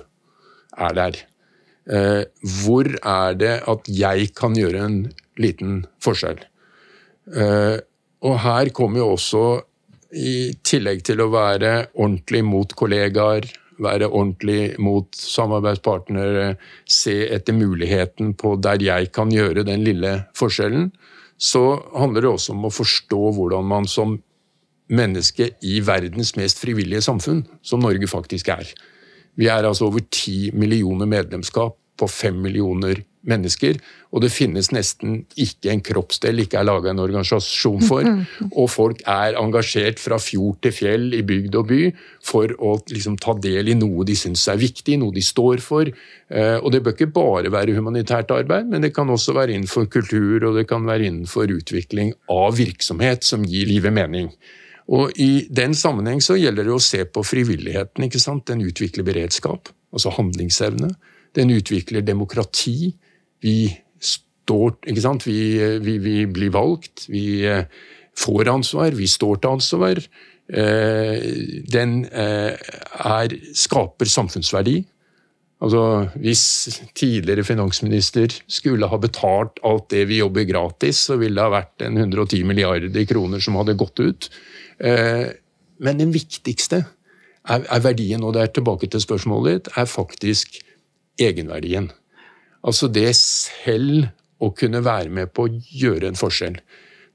er 0.77 0.95
der. 0.97 1.19
Eh, 1.87 2.23
hvor 2.63 2.89
er 2.97 3.37
det 3.37 3.53
at 3.69 3.91
jeg 3.91 4.31
kan 4.37 4.57
gjøre 4.57 4.87
en 4.87 4.97
liten 5.37 5.83
forskjell? 6.03 6.41
Eh, 7.35 7.77
og 8.25 8.39
her 8.43 8.73
kommer 8.75 9.03
jo 9.03 9.13
også, 9.17 9.45
i 10.07 10.55
tillegg 10.63 11.01
til 11.03 11.19
å 11.19 11.27
være 11.33 11.89
ordentlig 11.99 12.39
mot 12.47 12.71
kollegaer, 12.79 13.43
være 13.83 14.09
ordentlig 14.09 14.75
mot 14.81 15.09
samarbeidspartnere, 15.15 16.55
se 16.89 17.15
etter 17.33 17.55
muligheten 17.57 18.33
på 18.37 18.55
der 18.61 18.81
jeg 18.83 19.11
kan 19.15 19.31
gjøre 19.33 19.65
den 19.67 19.85
lille 19.85 20.13
forskjellen, 20.37 20.91
så 21.37 21.77
handler 21.93 22.25
det 22.25 22.31
også 22.31 22.55
om 22.55 22.65
å 22.65 22.73
forstå 22.73 23.21
hvordan 23.37 23.67
man 23.69 23.89
som 23.89 24.17
menneske 24.87 25.51
i 25.67 25.79
verdens 25.85 26.33
mest 26.39 26.61
frivillige 26.61 27.03
samfunn, 27.05 27.43
som 27.61 27.83
Norge 27.83 28.07
faktisk 28.09 28.49
er. 28.53 28.69
Vi 29.37 29.49
er 29.51 29.67
altså 29.67 29.89
over 29.91 30.01
ti 30.09 30.49
millioner 30.55 31.09
medlemskap 31.09 31.75
på 31.97 32.09
fem 32.09 32.39
millioner 32.41 33.03
mennesker. 33.29 33.79
Og 34.15 34.23
det 34.23 34.31
finnes 34.33 34.69
nesten 34.73 35.21
ikke 35.39 35.71
en 35.73 35.83
kroppsdel 35.83 36.43
ikke 36.43 36.59
er 36.61 36.67
laga 36.67 36.91
en 36.91 37.01
organisasjon 37.03 37.83
for. 37.87 38.07
Og 38.49 38.69
folk 38.71 39.01
er 39.03 39.37
engasjert 39.39 40.01
fra 40.01 40.19
fjord 40.21 40.61
til 40.63 40.75
fjell, 40.75 41.09
i 41.17 41.23
bygd 41.27 41.57
og 41.59 41.67
by, 41.71 41.81
for 42.25 42.53
å 42.57 42.77
liksom 42.91 43.17
ta 43.21 43.35
del 43.43 43.73
i 43.73 43.77
noe 43.77 44.05
de 44.07 44.15
syns 44.17 44.47
er 44.51 44.59
viktig, 44.61 44.99
noe 45.01 45.15
de 45.15 45.23
står 45.25 45.63
for. 45.63 45.89
Eh, 45.89 46.57
og 46.57 46.71
det 46.73 46.83
bør 46.83 46.95
ikke 46.95 47.11
bare 47.15 47.51
være 47.53 47.75
humanitært 47.77 48.31
arbeid, 48.35 48.71
men 48.71 48.85
det 48.85 48.93
kan 48.95 49.09
også 49.11 49.35
være 49.37 49.55
innenfor 49.55 49.89
kultur, 49.91 50.49
og 50.49 50.59
det 50.59 50.67
kan 50.69 50.87
være 50.87 51.09
innenfor 51.11 51.51
utvikling 51.57 52.13
av 52.31 52.55
virksomhet 52.57 53.27
som 53.27 53.45
gir 53.47 53.67
livet 53.69 53.95
mening. 53.95 54.31
Og 54.87 55.11
I 55.19 55.47
den 55.51 55.75
sammenheng 55.75 56.21
så 56.23 56.37
gjelder 56.39 56.67
det 56.67 56.75
å 56.75 56.83
se 56.83 57.03
på 57.03 57.23
frivilligheten. 57.25 58.05
ikke 58.07 58.21
sant? 58.23 58.47
Den 58.47 58.63
utvikler 58.63 59.03
beredskap, 59.07 59.69
altså 59.91 60.13
handlingsevne. 60.15 60.93
Den 61.35 61.51
utvikler 61.51 62.01
demokrati. 62.01 62.95
Vi 63.43 63.57
står 64.47 64.77
ikke 64.87 65.03
sant? 65.03 65.27
Vi, 65.27 65.59
vi, 65.83 65.97
vi 66.01 66.17
blir 66.29 66.53
valgt. 66.55 67.07
Vi 67.11 67.43
eh, 67.47 67.65
får 68.17 68.51
ansvar. 68.51 68.95
Vi 68.97 69.07
står 69.09 69.41
til 69.41 69.55
ansvar. 69.57 70.03
Eh, 70.47 71.25
den 71.67 72.03
eh, 72.07 72.53
er, 72.55 73.35
skaper 73.57 74.09
samfunnsverdi. 74.11 74.79
Altså, 75.57 75.81
Hvis 76.21 76.43
tidligere 76.93 77.43
finansminister 77.43 78.35
skulle 78.45 78.89
ha 78.91 78.99
betalt 79.01 79.57
alt 79.65 79.87
det 79.89 80.03
vi 80.09 80.19
jobber 80.21 80.45
gratis, 80.45 81.07
så 81.09 81.17
ville 81.17 81.39
det 81.39 81.47
ha 81.47 81.55
vært 81.55 81.87
en 81.87 81.97
110 81.97 82.45
milliarder 82.45 83.07
kroner 83.09 83.41
som 83.41 83.57
hadde 83.57 83.73
gått 83.79 83.97
ut. 83.97 84.29
Men 84.77 85.97
den 85.97 86.13
viktigste 86.13 86.83
er 87.49 87.81
verdien, 87.81 88.21
og 88.21 88.35
det 88.35 88.43
er 88.43 88.53
tilbake 88.53 88.85
til 88.93 89.01
spørsmålet 89.01 89.55
ditt, 89.55 89.71
er 89.81 89.89
faktisk 89.89 90.59
egenverdien. 91.17 91.89
Altså 92.65 92.89
det 92.91 93.11
selv 93.19 94.07
å 94.43 94.51
kunne 94.57 94.83
være 94.85 95.11
med 95.13 95.33
på 95.33 95.47
å 95.47 95.53
gjøre 95.53 96.11
en 96.11 96.19
forskjell. 96.19 96.59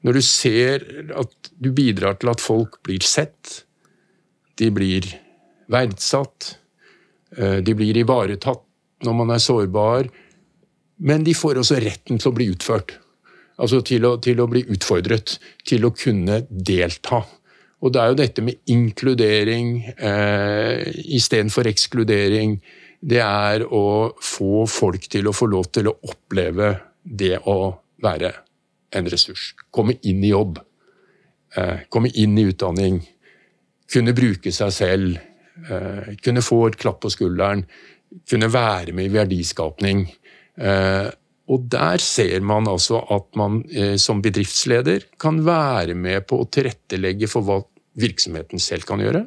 Når 0.02 0.18
du 0.18 0.22
ser 0.26 0.86
at 1.18 1.52
du 1.62 1.70
bidrar 1.74 2.18
til 2.18 2.32
at 2.32 2.42
folk 2.42 2.80
blir 2.86 3.04
sett, 3.06 3.62
de 4.58 4.70
blir 4.74 5.06
verdsatt, 5.72 6.56
eh, 7.36 7.60
de 7.62 7.74
blir 7.78 7.96
ivaretatt 8.02 8.64
når 9.06 9.14
man 9.18 9.30
er 9.34 9.42
sårbar, 9.42 10.10
men 11.02 11.24
de 11.26 11.34
får 11.34 11.62
også 11.62 11.78
retten 11.82 12.18
til 12.18 12.30
å 12.30 12.36
bli 12.36 12.50
utført. 12.52 12.96
Altså 13.62 13.82
til 13.86 14.06
å, 14.06 14.16
til 14.22 14.40
å 14.42 14.48
bli 14.50 14.64
utfordret, 14.74 15.36
til 15.66 15.86
å 15.86 15.92
kunne 15.94 16.42
delta. 16.50 17.22
Og 17.82 17.92
det 17.94 18.00
er 18.00 18.10
jo 18.10 18.18
dette 18.18 18.44
med 18.46 18.60
inkludering 18.70 19.72
eh, 19.96 20.90
istedenfor 21.18 21.66
ekskludering. 21.70 22.56
Det 23.02 23.18
er 23.18 23.64
å 23.66 23.84
få 24.22 24.64
folk 24.70 25.08
til 25.10 25.26
å 25.26 25.34
få 25.34 25.48
lov 25.50 25.70
til 25.74 25.90
å 25.90 25.96
oppleve 26.06 26.74
det 27.02 27.34
å 27.50 27.56
være 28.02 28.30
en 28.94 29.08
ressurs. 29.10 29.52
Komme 29.74 29.96
inn 30.06 30.22
i 30.22 30.30
jobb. 30.30 30.60
Eh, 31.56 31.88
komme 31.90 32.12
inn 32.14 32.38
i 32.38 32.46
utdanning. 32.52 33.00
Kunne 33.90 34.14
bruke 34.16 34.52
seg 34.54 34.70
selv. 34.76 35.18
Eh, 35.66 36.14
kunne 36.22 36.44
få 36.46 36.60
et 36.68 36.78
klapp 36.78 37.02
på 37.02 37.10
skulderen. 37.12 37.64
Kunne 38.28 38.52
være 38.52 38.94
med 38.94 39.10
i 39.10 39.14
verdiskapning. 39.16 40.06
Eh, 40.62 41.10
og 41.52 41.68
der 41.72 41.98
ser 41.98 42.40
man 42.46 42.70
altså 42.70 43.02
at 43.12 43.34
man 43.36 43.64
som 43.98 44.22
bedriftsleder 44.22 45.08
kan 45.20 45.40
være 45.44 45.96
med 45.98 46.22
på 46.30 46.38
å 46.38 46.46
tilrettelegge 46.48 47.28
for 47.28 47.44
hva 47.44 47.58
virksomheten 47.98 48.62
selv 48.62 48.86
kan 48.88 49.02
gjøre, 49.02 49.26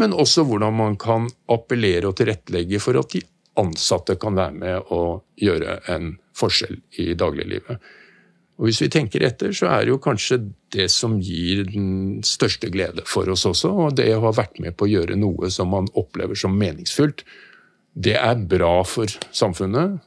men 0.00 0.14
også 0.16 0.44
hvordan 0.48 0.74
man 0.76 0.96
kan 1.00 1.28
appellere 1.52 2.08
og 2.08 2.16
tilrettelegge 2.20 2.80
for 2.82 2.98
at 3.00 3.12
de 3.12 3.22
ansatte 3.60 4.16
kan 4.20 4.36
være 4.36 4.56
med 4.56 4.92
og 4.94 5.24
gjøre 5.36 5.80
en 5.92 6.14
forskjell 6.36 6.78
i 7.02 7.12
dagliglivet. 7.18 7.82
Og 8.60 8.68
Hvis 8.68 8.82
vi 8.84 8.88
tenker 8.92 9.24
etter, 9.26 9.52
så 9.56 9.68
er 9.72 9.84
det 9.84 9.92
jo 9.92 10.00
kanskje 10.00 10.38
det 10.72 10.86
som 10.92 11.16
gir 11.20 11.64
den 11.66 12.22
største 12.24 12.70
glede 12.72 13.04
for 13.08 13.28
oss 13.32 13.44
også, 13.48 13.72
og 13.72 13.96
det 13.98 14.10
å 14.14 14.22
ha 14.26 14.32
vært 14.36 14.60
med 14.62 14.76
på 14.76 14.86
å 14.86 14.92
gjøre 14.92 15.18
noe 15.18 15.50
som 15.50 15.72
man 15.72 15.88
opplever 15.98 16.38
som 16.38 16.54
meningsfullt. 16.56 17.24
Det 17.92 18.14
er 18.16 18.46
bra 18.48 18.80
for 18.88 19.10
samfunnet. 19.34 19.98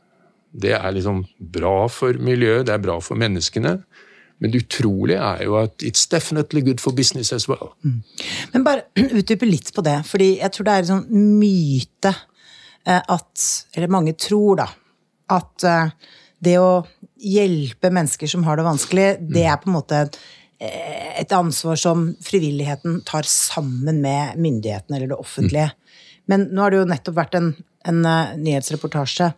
Det 0.55 0.71
er 0.77 0.93
liksom 0.95 1.25
bra 1.37 1.89
for 1.91 2.15
miljøet, 2.21 2.65
det 2.69 2.77
er 2.77 2.85
bra 2.85 2.95
for 3.03 3.19
menneskene. 3.19 3.79
Men 4.43 4.51
det 4.51 4.65
utrolige 4.65 5.19
er 5.23 5.43
jo 5.47 5.55
at 5.61 5.83
it's 5.85 6.07
definitely 6.11 6.61
good 6.65 6.81
for 6.83 6.95
business 6.95 7.31
as 7.33 7.47
well. 7.49 7.73
Mm. 7.85 8.01
Men 8.53 8.65
bare 8.67 8.87
utdype 9.19 9.47
litt 9.47 9.71
på 9.75 9.83
det, 9.85 10.01
fordi 10.07 10.35
jeg 10.41 10.51
tror 10.53 10.67
det 10.67 10.73
er 10.73 10.83
en 10.83 10.91
sånn 10.91 11.27
myte 11.39 12.11
eh, 12.11 12.99
at 12.99 13.45
Eller 13.75 13.91
mange 13.91 14.15
tror, 14.19 14.59
da, 14.59 14.69
at 15.35 15.67
eh, 15.67 15.93
det 16.45 16.57
å 16.59 16.85
hjelpe 17.25 17.89
mennesker 17.95 18.29
som 18.29 18.43
har 18.45 18.59
det 18.59 18.67
vanskelig, 18.67 19.07
det 19.33 19.45
er 19.47 19.61
på 19.61 19.71
en 19.71 19.77
måte 19.77 20.01
eh, 20.03 21.15
et 21.21 21.31
ansvar 21.33 21.79
som 21.79 22.09
frivilligheten 22.23 22.99
tar 23.07 23.27
sammen 23.29 24.03
med 24.03 24.35
myndighetene 24.41 24.99
eller 24.99 25.15
det 25.15 25.21
offentlige. 25.21 25.71
Men 26.29 26.49
nå 26.51 26.65
har 26.65 26.73
det 26.73 26.83
jo 26.83 26.91
nettopp 26.91 27.17
vært 27.17 27.39
en, 27.39 27.49
en 27.87 28.03
nyhetsreportasje 28.41 29.31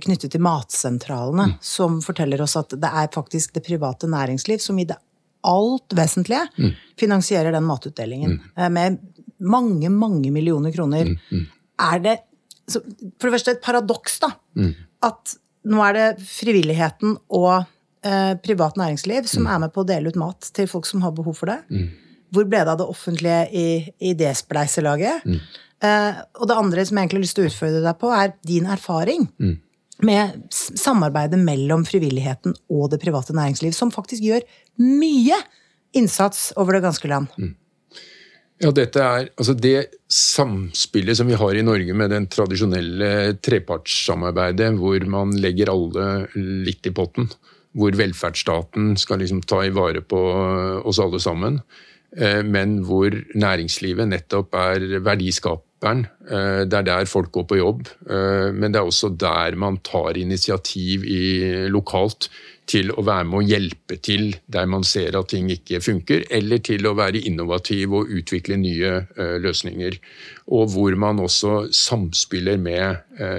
knyttet 0.00 0.32
til 0.32 0.40
matsentralene, 0.40 1.44
mm. 1.50 1.54
som 1.60 1.98
forteller 2.00 2.40
oss 2.40 2.54
at 2.56 2.70
det 2.80 2.88
er 3.02 3.10
faktisk 3.12 3.52
det 3.56 3.64
private 3.66 4.08
næringsliv 4.08 4.62
som 4.62 4.78
i 4.80 4.86
det 4.88 4.96
alt 5.46 5.96
vesentlige 5.96 6.46
mm. 6.58 6.72
finansierer 7.00 7.52
den 7.52 7.64
matutdelingen. 7.64 8.30
Mm. 8.30 8.40
Eh, 8.56 8.70
med 8.70 8.98
mange, 9.38 9.90
mange 9.90 10.30
millioner 10.30 10.72
kroner. 10.72 11.04
Mm, 11.04 11.18
mm. 11.30 11.46
Er 11.92 12.02
det 12.04 12.16
for 12.70 13.26
det 13.26 13.34
første 13.34 13.54
et 13.56 13.62
paradoks, 13.64 14.20
da. 14.22 14.34
Mm. 14.54 14.74
At 15.06 15.34
nå 15.70 15.80
er 15.84 15.96
det 15.96 16.08
frivilligheten 16.22 17.16
og 17.36 17.64
eh, 18.04 18.34
privat 18.44 18.78
næringsliv 18.80 19.26
som 19.28 19.48
er 19.50 19.64
med 19.64 19.72
på 19.74 19.82
å 19.82 19.88
dele 19.88 20.12
ut 20.12 20.20
mat 20.20 20.52
til 20.56 20.68
folk 20.70 20.86
som 20.88 21.02
har 21.04 21.16
behov 21.16 21.40
for 21.40 21.52
det. 21.52 21.58
Hvor 22.30 22.46
ble 22.46 22.62
det 22.62 22.72
av 22.72 22.78
det 22.80 22.88
offentlige 22.90 23.40
i, 23.52 23.66
i 24.10 24.14
det 24.18 24.32
spleiselaget? 24.38 25.26
Uh, 25.80 26.20
og 26.40 26.50
det 26.50 26.58
andre 26.60 26.84
som 26.84 26.98
jeg 26.98 27.06
egentlig 27.06 27.20
har 27.20 27.26
lyst 27.26 27.38
til 27.38 27.46
å 27.46 27.50
utfordre 27.50 27.84
deg 27.86 28.00
på, 28.00 28.10
er 28.12 28.34
din 28.46 28.68
erfaring 28.68 29.24
mm. 29.40 29.54
med 30.06 30.42
samarbeidet 30.52 31.40
mellom 31.40 31.86
frivilligheten 31.88 32.56
og 32.68 32.90
det 32.92 33.00
private 33.02 33.36
næringsliv, 33.36 33.72
som 33.76 33.92
faktisk 33.94 34.26
gjør 34.26 34.44
mye 34.80 35.38
innsats 35.96 36.50
over 36.60 36.76
det 36.76 36.84
ganske 36.84 37.10
land. 37.10 37.32
Mm. 37.40 37.54
Ja, 38.60 38.68
dette 38.76 39.00
er 39.00 39.30
altså 39.40 39.54
Det 39.56 39.76
samspillet 40.12 41.16
som 41.16 41.30
vi 41.30 41.38
har 41.38 41.56
i 41.56 41.64
Norge 41.64 41.94
med 41.96 42.12
den 42.12 42.26
tradisjonelle 42.28 43.38
trepartssamarbeidet, 43.40 44.74
hvor 44.76 45.06
man 45.08 45.32
legger 45.40 45.72
alle 45.72 46.28
litt 46.36 46.84
i 46.84 46.92
potten, 46.92 47.30
hvor 47.72 47.94
velferdsstaten 47.96 48.98
skal 49.00 49.22
liksom 49.22 49.40
ta 49.48 49.62
i 49.64 49.72
vare 49.72 50.02
på 50.04 50.20
oss 50.84 51.00
alle 51.00 51.22
sammen, 51.22 51.60
eh, 51.62 51.89
men 52.10 52.80
hvor 52.82 53.14
næringslivet 53.38 54.08
nettopp 54.10 54.56
er 54.58 54.98
verdiskaperen. 54.98 56.06
Eh, 56.30 56.62
det 56.68 56.76
er 56.76 56.86
der 56.86 57.08
folk 57.10 57.32
går 57.32 57.46
på 57.48 57.58
jobb, 57.58 57.88
eh, 58.10 58.50
men 58.52 58.72
det 58.72 58.80
er 58.80 58.88
også 58.88 59.12
der 59.16 59.56
man 59.56 59.78
tar 59.86 60.18
initiativ 60.18 61.04
i, 61.04 61.68
lokalt 61.70 62.28
til 62.70 62.92
å 62.92 63.02
være 63.02 63.26
med 63.26 63.38
og 63.40 63.48
hjelpe 63.50 63.96
til 63.98 64.36
der 64.46 64.66
man 64.70 64.84
ser 64.86 65.16
at 65.18 65.30
ting 65.32 65.48
ikke 65.50 65.80
funker, 65.82 66.22
eller 66.30 66.58
til 66.62 66.86
å 66.86 66.94
være 66.94 67.24
innovativ 67.26 67.96
og 67.98 68.12
utvikle 68.20 68.60
nye 68.60 68.92
eh, 69.16 69.38
løsninger. 69.42 69.98
Og 70.50 70.70
hvor 70.74 70.94
man 70.98 71.22
også 71.22 71.72
samspiller 71.74 72.58
med 72.58 72.96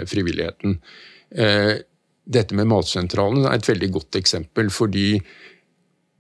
frivilligheten. 0.07 0.77
Dette 2.31 2.55
med 2.55 2.69
Matsentralen 2.69 3.43
er 3.43 3.57
et 3.57 3.67
veldig 3.67 3.89
godt 3.91 4.19
eksempel, 4.19 4.69
fordi 4.71 5.19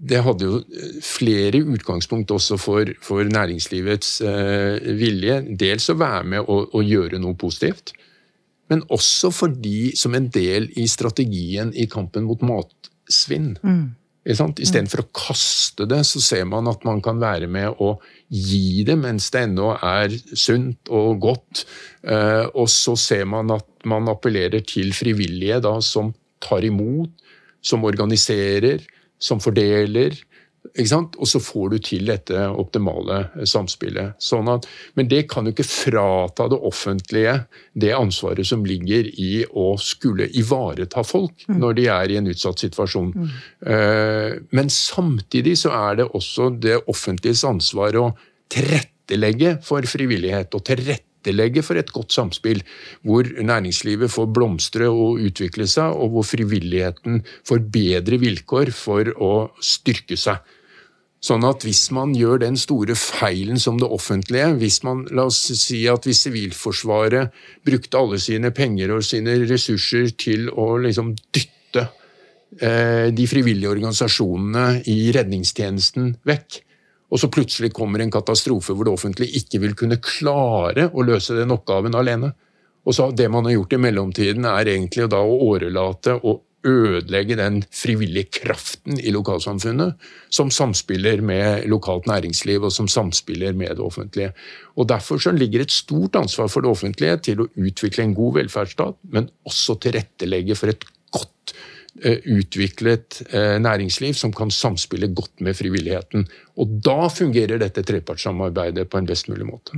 det 0.01 0.21
hadde 0.25 0.47
jo 0.47 0.59
eh, 0.61 0.97
flere 1.05 1.61
utgangspunkt 1.61 2.33
også 2.33 2.57
for, 2.61 2.89
for 3.05 3.27
næringslivets 3.27 4.15
eh, 4.25 4.91
vilje. 4.97 5.41
Dels 5.59 5.89
å 5.93 5.97
være 5.99 6.27
med 6.35 6.45
og, 6.47 6.71
og, 6.73 6.81
gjøre 6.85 7.21
noe 7.21 7.37
positivt, 7.37 7.93
men 8.71 8.83
også 8.89 9.31
fordi 9.35 9.91
som 9.99 10.15
en 10.17 10.29
del 10.31 10.69
i 10.79 10.87
strategien 10.89 11.73
i 11.75 11.87
kampen 11.91 12.25
mot 12.25 12.41
matsvinn. 12.45 13.53
Mm. 13.61 13.89
Istedenfor 14.21 15.01
å 15.01 15.09
kaste 15.17 15.87
det, 15.89 16.03
så 16.05 16.21
ser 16.21 16.45
man 16.49 16.69
at 16.69 16.83
man 16.85 17.01
kan 17.01 17.17
være 17.21 17.49
med 17.49 17.81
å 17.81 17.95
gi 18.29 18.83
det 18.85 18.95
mens 19.01 19.31
det 19.33 19.47
ennå 19.47 19.71
er 19.75 20.13
sunt 20.37 20.91
og 20.93 21.21
godt. 21.25 21.63
Eh, 22.05 22.45
og 22.53 22.69
så 22.69 22.95
ser 22.97 23.25
man 23.29 23.53
at 23.53 23.67
man 23.89 24.09
appellerer 24.13 24.61
til 24.65 24.93
frivillige 24.93 25.57
da, 25.65 25.75
som 25.81 26.13
tar 26.41 26.65
imot, 26.65 27.13
som 27.65 27.85
organiserer, 27.85 28.81
som 29.21 29.41
fordeler. 29.43 30.17
Og 30.77 31.25
så 31.27 31.39
får 31.41 31.71
du 31.73 31.77
til 31.83 32.05
dette 32.07 32.37
optimale 32.53 33.23
samspillet. 33.49 34.13
Sånn 34.21 34.47
at, 34.53 34.67
men 34.95 35.09
det 35.09 35.23
kan 35.31 35.47
jo 35.47 35.55
ikke 35.55 35.65
frata 35.65 36.45
det 36.51 36.59
offentlige 36.69 37.33
det 37.73 37.91
ansvaret 37.97 38.47
som 38.47 38.63
ligger 38.67 39.09
i 39.09 39.41
å 39.57 39.73
skulle 39.81 40.29
ivareta 40.37 41.03
folk 41.03 41.47
mm. 41.49 41.57
når 41.63 41.77
de 41.79 41.87
er 41.91 42.13
i 42.13 42.19
en 42.21 42.29
utsatt 42.31 42.61
situasjon. 42.61 43.11
Mm. 43.11 43.35
Uh, 43.67 44.29
men 44.53 44.71
samtidig 44.71 45.57
så 45.65 45.73
er 45.75 46.03
det 46.03 46.11
også 46.13 46.51
det 46.61 46.77
offentliges 46.85 47.43
ansvar 47.49 47.97
å 47.97 48.11
tilrettelegge 48.53 49.57
for 49.65 49.85
frivillighet 49.89 50.53
og 50.55 50.67
tilrettelegge 50.69 51.10
tilrettelegge 51.21 51.63
for 51.63 51.77
et 51.77 51.91
godt 51.91 52.11
samspill, 52.11 52.63
hvor 53.03 53.23
næringslivet 53.23 54.11
får 54.11 54.31
blomstre 54.33 54.89
og 54.89 55.21
utvikle 55.21 55.67
seg, 55.67 55.93
og 55.93 56.09
hvor 56.11 56.23
frivilligheten 56.23 57.23
får 57.47 57.59
bedre 57.71 58.17
vilkår 58.19 58.71
for 58.71 59.11
å 59.21 59.51
styrke 59.61 60.17
seg. 60.17 60.37
Sånn 61.21 61.43
at 61.45 61.61
hvis 61.61 61.91
man 61.93 62.15
gjør 62.17 62.39
den 62.41 62.55
store 62.57 62.95
feilen 62.97 63.59
som 63.61 63.77
det 63.77 63.85
offentlige, 63.85 64.55
hvis 64.57 64.81
man, 64.83 65.05
la 65.13 65.27
oss 65.29 65.37
si 65.53 65.83
at 65.87 66.07
hvis 66.07 66.23
Sivilforsvaret 66.25 67.29
brukte 67.63 67.97
alle 67.99 68.17
sine 68.17 68.49
penger 68.51 68.95
og 68.95 69.05
sine 69.05 69.37
ressurser 69.45 70.09
til 70.17 70.49
å 70.49 70.79
liksom 70.81 71.13
dytte 71.29 71.85
eh, 72.57 73.13
de 73.13 73.27
frivillige 73.29 73.69
organisasjonene 73.69 74.81
i 74.89 75.11
redningstjenesten 75.13 76.15
vekk, 76.25 76.63
og 77.11 77.19
så 77.19 77.27
plutselig 77.31 77.73
kommer 77.75 77.99
en 78.01 78.13
katastrofe 78.13 78.73
hvor 78.75 78.87
det 78.87 78.93
offentlige 78.95 79.41
ikke 79.41 79.59
vil 79.65 79.75
kunne 79.77 79.99
klare 80.03 80.87
å 80.91 81.03
løse 81.03 81.35
den 81.35 81.51
oppgaven 81.51 81.97
alene. 81.97 82.31
Og 82.87 82.95
så 82.95 83.11
Det 83.11 83.27
man 83.29 83.45
har 83.45 83.57
gjort 83.57 83.73
i 83.73 83.81
mellomtiden, 83.83 84.45
er 84.45 84.65
egentlig 84.65 85.09
da 85.11 85.19
å 85.19 85.41
årelate 85.51 86.15
og 86.23 86.41
ødelegge 86.63 87.35
den 87.39 87.63
frivillige 87.73 88.29
kraften 88.41 88.99
i 89.01 89.11
lokalsamfunnet, 89.13 89.95
som 90.29 90.51
samspiller 90.53 91.21
med 91.25 91.65
lokalt 91.69 92.05
næringsliv 92.09 92.67
og 92.67 92.73
som 92.73 92.87
samspiller 92.87 93.53
med 93.57 93.77
det 93.77 93.85
offentlige. 93.85 94.33
Og 94.77 94.87
Derfor 94.87 95.17
så 95.17 95.31
ligger 95.31 95.61
et 95.61 95.71
stort 95.71 96.15
ansvar 96.15 96.47
for 96.47 96.61
det 96.61 96.71
offentlige 96.71 97.17
til 97.17 97.41
å 97.41 97.49
utvikle 97.57 98.03
en 98.03 98.15
god 98.15 98.37
velferdsstat, 98.39 98.97
men 99.09 99.29
også 99.45 99.79
tilrettelegge 99.81 100.55
for 100.55 100.73
et 100.73 100.85
godt 101.11 101.55
utviklet 101.99 103.21
eh, 103.29 103.57
næringsliv 103.59 104.15
som 104.17 104.33
kan 104.33 104.51
samspille 104.51 105.11
godt 105.11 105.41
med 105.43 105.57
frivilligheten. 105.57 106.27
Og 106.57 106.77
Da 106.85 107.09
fungerer 107.11 107.59
dette 107.59 107.83
trepartssamarbeidet 107.83 108.89
på 108.89 108.97
en 108.97 109.09
best 109.09 109.27
mulig 109.29 109.45
måte. 109.45 109.75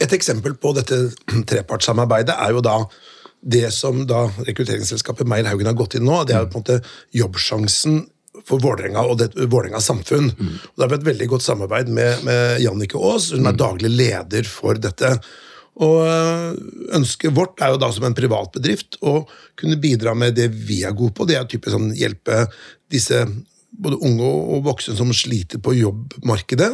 Et 0.00 0.12
eksempel 0.12 0.56
på 0.56 0.72
dette 0.72 1.12
trepartssamarbeidet 1.50 2.34
er 2.34 2.56
jo 2.56 2.64
da 2.64 2.78
det 3.44 3.68
som 3.76 4.06
da 4.08 4.24
rekrutteringsselskapet 4.46 5.28
Meyer 5.28 5.50
Haugen 5.50 5.68
har 5.68 5.76
gått 5.76 5.98
inn 5.98 6.06
nå, 6.08 6.22
det 6.24 6.32
er 6.32 6.46
jo 6.46 6.52
på 6.54 6.62
en 6.62 6.64
måte 6.64 6.80
jobbsjansen 7.12 7.98
for 8.48 8.62
Vålerenga 8.64 9.02
og 9.04 9.18
det, 9.20 9.28
Vålerenga 9.36 9.82
samfunn. 9.84 10.30
Mm. 10.32 10.54
Og 10.56 10.72
det 10.74 10.84
har 10.84 10.92
vært 10.94 11.04
et 11.04 11.10
veldig 11.12 11.28
godt 11.34 11.44
samarbeid 11.44 11.90
med, 11.92 12.24
med 12.24 12.62
Jannike 12.64 12.96
Aas, 12.98 13.30
hun 13.36 13.46
er 13.46 13.58
daglig 13.60 13.92
leder 13.92 14.48
for 14.48 14.80
dette. 14.80 15.18
Og 15.82 16.04
øh, 16.06 16.52
Ønsket 16.94 17.34
vårt 17.34 17.62
er 17.64 17.72
jo 17.72 17.80
da 17.82 17.90
som 17.94 18.06
en 18.06 18.14
privatbedrift 18.14 19.00
å 19.02 19.24
kunne 19.58 19.80
bidra 19.82 20.14
med 20.14 20.36
det 20.38 20.50
vi 20.52 20.82
er 20.86 20.94
gode 20.94 21.16
på. 21.16 21.26
Det 21.26 21.38
er 21.38 21.48
typisk 21.50 21.74
sånn 21.74 21.90
hjelpe 21.98 22.44
disse 22.92 23.24
både 23.74 23.98
unge 24.06 24.28
og 24.54 24.62
voksne 24.68 24.94
som 24.98 25.10
sliter 25.16 25.58
på 25.62 25.74
jobbmarkedet. 25.80 26.70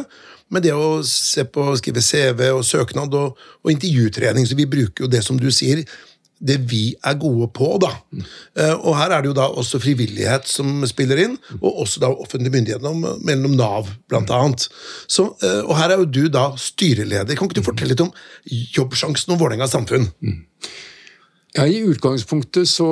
Med 0.51 0.65
det 0.67 0.75
å 0.75 0.99
se 1.07 1.47
på, 1.47 1.63
skrive 1.79 2.03
CV 2.03 2.49
og 2.51 2.65
søknad 2.67 3.13
og, 3.17 3.39
og 3.63 3.71
intervjutrening. 3.73 4.45
Så 4.45 4.57
vi 4.59 4.69
bruker 4.69 5.05
jo 5.05 5.11
det 5.11 5.23
som 5.25 5.39
du 5.39 5.47
sier, 5.55 5.81
det 6.41 6.57
vi 6.71 6.95
er 7.05 7.17
gode 7.21 7.47
på. 7.53 7.69
da. 7.81 7.91
Mm. 8.11 8.23
Og 8.81 8.95
Her 8.97 9.13
er 9.13 9.21
det 9.21 9.31
jo 9.31 9.37
da 9.37 9.47
også 9.61 9.79
frivillighet 9.83 10.49
som 10.49 10.81
spiller 10.89 11.21
inn, 11.21 11.37
og 11.61 11.83
også 11.85 12.01
da 12.01 12.09
offentlige 12.09 12.55
myndigheter, 12.55 13.19
mellom 13.21 13.55
Nav 13.59 13.91
blant 14.09 14.33
annet. 14.33 14.67
Så, 15.07 15.29
og 15.61 15.75
her 15.77 15.93
er 15.93 16.01
jo 16.01 16.09
du 16.09 16.23
da 16.33 16.49
styreleder. 16.57 17.35
Kan 17.35 17.49
ikke 17.49 17.61
du 17.61 17.65
fortelle 17.65 17.93
litt 17.93 18.03
om 18.03 18.13
Jobbsjansen 18.49 19.35
og 19.35 19.43
Vålerenga 19.43 19.69
samfunn? 19.69 20.09
Mm. 20.25 20.41
Ja, 21.57 21.65
I 21.67 21.83
utgangspunktet 21.83 22.69
så 22.71 22.91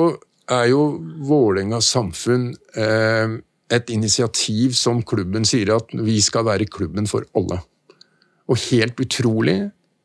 er 0.50 0.70
jo 0.72 0.82
Vålerenga 1.26 1.80
samfunn 1.84 2.50
eh, 2.76 3.38
et 3.70 3.92
initiativ 3.94 4.74
som 4.78 5.02
klubben 5.06 5.46
sier 5.48 5.76
at 5.76 5.92
vi 5.94 6.18
skal 6.24 6.46
være 6.48 6.68
klubben 6.70 7.08
for 7.10 7.26
alle. 7.38 7.60
Og 8.50 8.58
helt 8.70 8.98
utrolig 9.00 9.58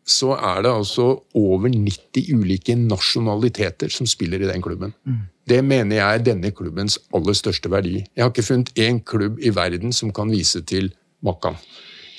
så 0.05 0.35
er 0.37 0.61
det 0.61 0.71
altså 0.71 1.07
over 1.33 1.71
90 1.73 2.27
ulike 2.37 2.75
nasjonaliteter 2.77 3.89
som 3.89 4.05
spiller 4.05 4.43
i 4.43 4.49
den 4.49 4.61
klubben. 4.61 4.93
Mm. 5.03 5.23
Det 5.49 5.61
mener 5.65 5.97
jeg 5.97 6.19
er 6.19 6.25
denne 6.25 6.51
klubbens 6.53 6.99
aller 7.13 7.37
største 7.37 7.71
verdi. 7.73 8.03
Jeg 8.13 8.23
har 8.23 8.29
ikke 8.29 8.45
funnet 8.45 8.71
én 8.77 9.01
klubb 9.01 9.41
i 9.41 9.53
verden 9.53 9.93
som 9.93 10.13
kan 10.13 10.29
vise 10.29 10.61
til 10.61 10.91
Makkan. 11.25 11.57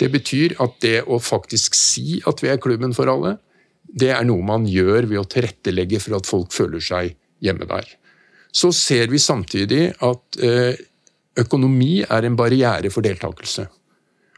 Det 0.01 0.11
betyr 0.13 0.57
at 0.63 0.75
det 0.83 0.97
å 1.07 1.21
faktisk 1.23 1.79
si 1.79 2.19
at 2.27 2.43
vi 2.43 2.51
er 2.51 2.61
klubben 2.63 2.95
for 2.95 3.11
alle, 3.11 3.37
det 3.87 4.11
er 4.13 4.27
noe 4.27 4.43
man 4.45 4.67
gjør 4.69 5.07
ved 5.07 5.23
å 5.23 5.29
tilrettelegge 5.31 6.03
for 6.03 6.19
at 6.19 6.29
folk 6.29 6.53
føler 6.53 6.83
seg 6.83 7.15
hjemme 7.45 7.69
der. 7.71 7.87
Så 8.51 8.73
ser 8.75 9.09
vi 9.13 9.21
samtidig 9.23 9.93
at 10.05 10.41
eh, 10.43 10.75
økonomi 11.39 12.01
er 12.03 12.27
en 12.27 12.37
barriere 12.39 12.91
for 12.93 13.05
deltakelse. 13.07 13.67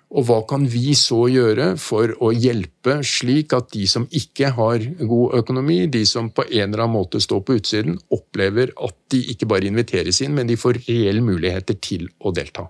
Og 0.09 0.25
hva 0.25 0.39
kan 0.49 0.65
vi 0.73 0.95
så 0.97 1.27
gjøre 1.29 1.75
for 1.81 2.15
å 2.25 2.31
hjelpe 2.33 3.03
slik 3.05 3.53
at 3.53 3.69
de 3.75 3.85
som 3.91 4.07
ikke 4.09 4.55
har 4.57 4.85
god 5.03 5.37
økonomi, 5.43 5.83
de 5.93 6.01
som 6.09 6.31
på 6.33 6.47
en 6.47 6.71
eller 6.71 6.87
annen 6.87 6.97
måte 6.97 7.21
står 7.21 7.43
på 7.45 7.59
utsiden, 7.59 7.99
opplever 8.17 8.73
at 8.73 8.97
de 9.13 9.21
ikke 9.35 9.51
bare 9.51 9.69
inviteres 9.69 10.23
inn, 10.25 10.33
men 10.39 10.49
de 10.49 10.57
får 10.57 10.81
reelle 10.87 11.25
muligheter 11.25 11.77
til 11.85 12.09
å 12.25 12.33
delta. 12.33 12.65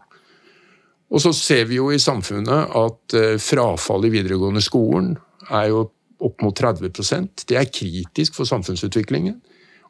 Og 1.08 1.22
så 1.22 1.30
ser 1.32 1.68
vi 1.70 1.78
jo 1.78 1.92
i 1.94 2.00
samfunnet 2.02 2.74
at 2.76 3.14
frafallet 3.14 3.46
frafall 3.46 4.08
i 4.08 4.12
videregående 4.12 4.60
skolen 4.64 5.14
er 5.48 5.70
jo 5.70 5.86
opp 6.18 6.42
mot 6.42 6.58
30% 6.58 7.46
Det 7.46 7.56
er 7.56 7.70
kritisk 7.70 8.34
for 8.34 8.48
samfunnsutviklingen. 8.50 9.38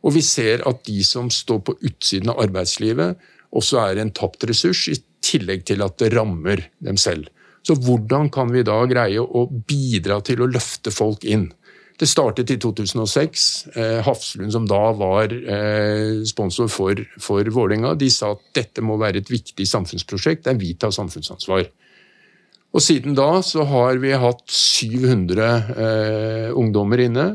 Og 0.04 0.14
vi 0.14 0.22
ser 0.22 0.62
at 0.68 0.84
de 0.86 1.00
som 1.02 1.30
står 1.32 1.64
på 1.64 1.74
utsiden 1.80 2.30
av 2.30 2.42
arbeidslivet, 2.44 3.16
også 3.50 3.80
er 3.80 4.02
en 4.02 4.12
tapt 4.14 4.44
ressurs, 4.46 4.84
i 4.92 5.00
tillegg 5.24 5.64
til 5.66 5.82
at 5.82 5.96
det 5.98 6.12
rammer 6.14 6.62
dem 6.84 7.00
selv. 7.00 7.32
Så 7.68 7.76
hvordan 7.84 8.30
kan 8.32 8.48
vi 8.48 8.64
da 8.64 8.78
greie 8.88 9.20
å 9.20 9.44
bidra 9.68 10.22
til 10.24 10.40
å 10.40 10.48
løfte 10.48 10.92
folk 10.94 11.26
inn? 11.28 11.50
Det 11.98 12.06
startet 12.06 12.48
i 12.54 12.56
2006. 12.62 13.42
Eh, 13.74 13.98
Hafslund, 14.06 14.52
som 14.54 14.68
da 14.70 14.80
var 14.96 15.34
eh, 15.34 16.22
sponsor 16.30 16.70
for, 16.72 17.02
for 17.20 17.50
Vålerenga, 17.52 17.92
de 17.98 18.08
sa 18.14 18.30
at 18.32 18.44
dette 18.56 18.84
må 18.86 18.96
være 19.00 19.20
et 19.20 19.32
viktig 19.32 19.66
samfunnsprosjekt 19.68 20.46
der 20.46 20.56
vi 20.60 20.72
tar 20.80 20.94
samfunnsansvar. 20.94 21.66
Og 22.72 22.84
Siden 22.84 23.16
da 23.18 23.42
så 23.44 23.66
har 23.68 24.00
vi 24.00 24.14
hatt 24.16 24.46
700 24.46 25.50
eh, 25.74 26.48
ungdommer 26.56 27.04
inne, 27.04 27.28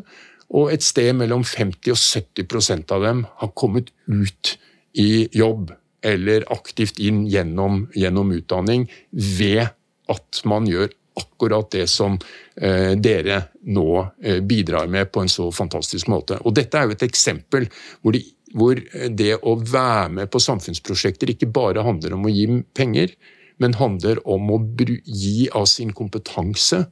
og 0.53 0.73
et 0.73 0.85
sted 0.85 1.11
mellom 1.17 1.45
50 1.45 1.93
og 1.93 1.99
70% 1.99 2.95
av 2.95 3.05
dem 3.05 3.23
har 3.41 3.53
kommet 3.57 3.93
ut 4.07 4.55
i 4.97 5.27
jobb 5.33 5.73
eller 6.05 6.45
aktivt 6.53 6.99
inn 7.01 7.23
gjennom, 7.29 7.87
gjennom 7.97 8.33
utdanning 8.35 8.89
ved 9.11 9.73
at 10.11 10.43
man 10.49 10.67
gjør 10.67 10.91
akkurat 11.19 11.69
det 11.71 11.87
som 11.91 12.15
eh, 12.55 12.93
dere 12.97 13.41
nå 13.69 13.87
eh, 14.23 14.39
bidrar 14.41 14.87
med 14.87 15.11
på 15.13 15.21
en 15.21 15.29
så 15.29 15.49
fantastisk 15.53 16.09
måte. 16.09 16.39
Og 16.41 16.55
Dette 16.57 16.79
er 16.79 16.87
jo 16.87 16.95
et 16.95 17.05
eksempel 17.05 17.67
hvor, 18.01 18.15
de, 18.15 18.23
hvor 18.57 18.81
det 19.09 19.35
å 19.41 19.55
være 19.59 20.09
med 20.17 20.31
på 20.33 20.41
samfunnsprosjekter 20.41 21.33
ikke 21.35 21.51
bare 21.53 21.85
handler 21.85 22.17
om 22.17 22.25
å 22.25 22.33
gi 22.33 22.47
penger, 22.73 23.13
men 23.61 23.77
handler 23.77 24.21
om 24.27 24.49
å 24.55 24.59
gi 25.05 25.49
av 25.53 25.67
sin 25.69 25.93
kompetanse 25.93 26.85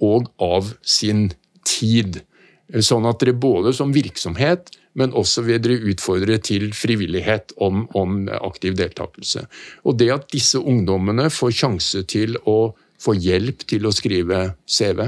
og 0.00 0.30
av 0.40 0.72
sin 0.80 1.28
tid. 1.68 2.22
Sånn 2.68 3.06
at 3.08 3.22
dere 3.22 3.32
både 3.32 3.72
som 3.72 3.94
virksomhet 3.94 4.68
men 4.98 5.14
også 5.16 5.44
vil 5.46 5.60
dere 5.62 5.78
utfordre 5.92 6.38
til 6.42 6.72
frivillighet 6.74 7.54
om, 7.64 7.86
om, 7.98 8.24
aktiv 8.40 8.76
deltakelse. 8.78 9.44
Og 9.86 9.98
det 10.00 10.10
at 10.14 10.28
disse 10.34 10.58
ungdommene 10.58 11.28
får 11.32 11.54
sjanse 11.62 12.02
til 12.10 12.38
å 12.48 12.74
få 12.98 13.14
hjelp 13.14 13.62
til 13.70 13.86
å 13.86 13.94
skrive 13.94 14.40
CV, 14.66 15.04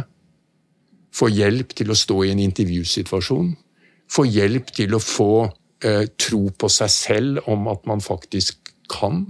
få 1.11 1.31
hjelp 1.35 1.75
til 1.75 1.91
å 1.91 1.99
stå 1.99 2.21
i 2.23 2.33
en 2.35 2.43
intervjusituasjon, 2.45 3.55
få 4.11 4.27
hjelp 4.31 4.71
til 4.75 4.95
å 4.95 5.03
få 5.03 5.33
eh, 5.83 6.07
tro 6.19 6.45
på 6.55 6.71
seg 6.71 6.93
selv 6.95 7.51
om 7.51 7.67
at 7.73 7.83
man 7.91 8.03
faktisk 8.05 8.71
kan, 8.91 9.25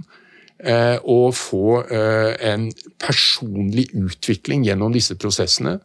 eh, 0.61 0.97
og 1.01 1.33
få 1.37 1.81
eh, 1.87 2.35
en 2.51 2.69
personlig 3.01 3.87
utvikling 3.97 4.67
gjennom 4.67 4.93
disse 4.93 5.17
prosessene, 5.17 5.79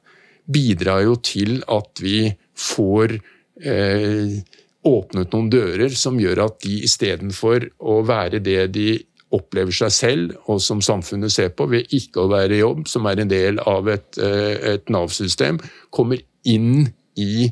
bidrar 0.47 1.05
jo 1.07 1.17
til 1.25 1.59
at 1.73 2.03
vi 2.03 2.31
får 2.57 3.17
eh, 3.17 4.39
åpnet 4.87 5.35
noen 5.35 5.51
dører 5.51 5.95
som 5.99 6.21
gjør 6.21 6.45
at 6.47 6.61
de 6.65 6.81
istedenfor 6.87 7.69
å 7.83 8.01
være 8.07 8.41
det 8.45 8.63
de 8.77 8.89
opplever 9.35 9.75
seg 9.75 9.93
selv, 9.93 10.35
og 10.47 10.61
som 10.63 10.83
samfunnet 10.85 11.35
ser 11.35 11.51
på, 11.57 11.67
ved 11.71 11.91
ikke 11.95 12.23
å 12.23 12.31
være 12.31 12.57
i 12.57 12.63
jobb, 12.63 12.87
som 12.89 13.09
er 13.11 13.23
en 13.23 13.31
del 13.31 13.61
av 13.67 13.91
et, 13.91 14.09
eh, 14.23 14.75
et 14.75 14.93
Nav-system, 14.93 15.59
kommer 15.91 16.23
inn 16.47 16.93
i 17.19 17.51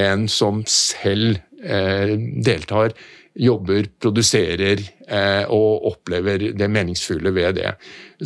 en 0.00 0.26
som 0.30 0.62
selv 0.70 1.40
eh, 1.62 2.16
deltar, 2.16 2.94
jobber, 3.40 3.86
produserer 4.02 4.80
eh, 5.06 5.44
og 5.52 5.86
opplever 5.92 6.50
det 6.56 6.68
meningsfulle 6.72 7.32
ved 7.34 7.60
det. 7.60 7.74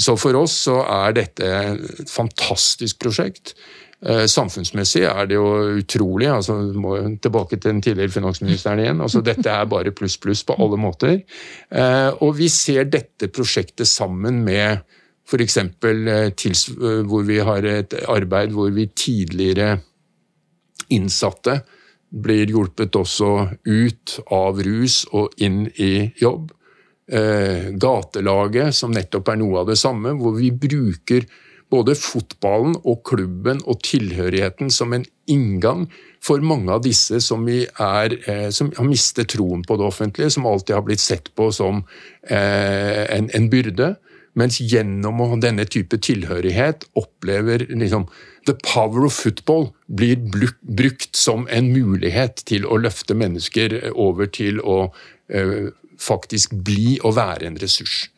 Så 0.00 0.16
for 0.18 0.36
oss 0.38 0.56
så 0.66 0.80
er 0.86 1.18
dette 1.18 1.50
et 1.50 2.10
fantastisk 2.10 3.02
prosjekt. 3.04 3.54
Eh, 4.02 4.26
samfunnsmessig 4.28 5.04
er 5.08 5.28
det 5.28 5.36
jo 5.38 5.78
utrolig. 5.78 6.28
altså 6.28 6.56
må 6.76 6.96
Tilbake 7.22 7.56
til 7.56 7.70
den 7.70 7.82
tidligere 7.82 8.10
finansministeren 8.10 8.82
igjen. 8.82 9.00
altså 9.00 9.22
Dette 9.24 9.50
er 9.50 9.70
bare 9.70 9.92
pluss, 9.92 10.18
pluss 10.18 10.44
på 10.44 10.56
alle 10.58 10.76
måter. 10.76 11.22
Eh, 11.70 12.10
og 12.20 12.36
vi 12.36 12.48
ser 12.48 12.84
dette 12.84 13.28
prosjektet 13.28 13.88
sammen 13.88 14.42
med 14.44 14.82
f.eks. 15.24 15.56
Eh, 15.56 17.04
hvor 17.08 17.22
vi 17.24 17.38
har 17.38 17.64
et 17.64 17.94
arbeid 18.08 18.52
hvor 18.52 18.70
vi 18.74 18.90
tidligere 18.92 19.78
innsatte 20.92 21.62
blir 22.14 22.46
hjulpet 22.46 22.94
også 22.94 23.30
ut 23.64 24.18
av 24.30 24.60
rus 24.62 25.04
og 25.12 25.32
inn 25.42 25.64
i 25.80 26.12
jobb. 26.20 26.52
Gatelaget, 27.04 28.72
som 28.72 28.92
nettopp 28.94 29.28
er 29.28 29.36
noe 29.36 29.58
av 29.60 29.66
det 29.68 29.76
samme, 29.76 30.14
hvor 30.16 30.32
vi 30.38 30.48
bruker 30.56 31.26
både 31.74 31.96
fotballen 31.98 32.76
og 32.84 33.02
klubben 33.08 33.60
og 33.66 33.82
tilhørigheten 33.86 34.70
som 34.72 34.94
en 34.94 35.06
inngang 35.30 35.88
for 36.24 36.44
mange 36.44 36.72
av 36.72 36.84
disse 36.84 37.20
som, 37.24 37.44
er, 37.48 38.16
eh, 38.30 38.48
som 38.54 38.70
har 38.76 38.88
mistet 38.88 39.32
troen 39.34 39.64
på 39.66 39.78
det 39.80 39.86
offentlige, 39.88 40.32
som 40.32 40.46
alltid 40.48 40.76
har 40.78 40.86
blitt 40.86 41.02
sett 41.02 41.32
på 41.36 41.50
som 41.52 41.82
eh, 42.30 43.04
en, 43.18 43.30
en 43.34 43.50
byrde. 43.52 43.94
Mens 44.34 44.58
gjennom 44.58 45.20
denne 45.42 45.66
type 45.70 45.98
tilhørighet 46.02 46.88
opplever 46.98 47.68
liksom 47.70 48.08
The 48.48 48.56
power 48.60 49.06
of 49.06 49.14
football 49.14 49.70
blir 49.86 50.18
brukt 50.26 51.16
som 51.16 51.46
en 51.48 51.70
mulighet 51.72 52.42
til 52.48 52.66
å 52.66 52.76
løfte 52.82 53.16
mennesker 53.16 53.78
over 53.94 54.28
til 54.28 54.58
å 54.60 54.90
uh, 54.90 55.70
faktisk 55.96 56.52
bli 56.66 56.98
og 57.00 57.16
være 57.16 57.48
en 57.48 57.56
ressurs. 57.62 58.10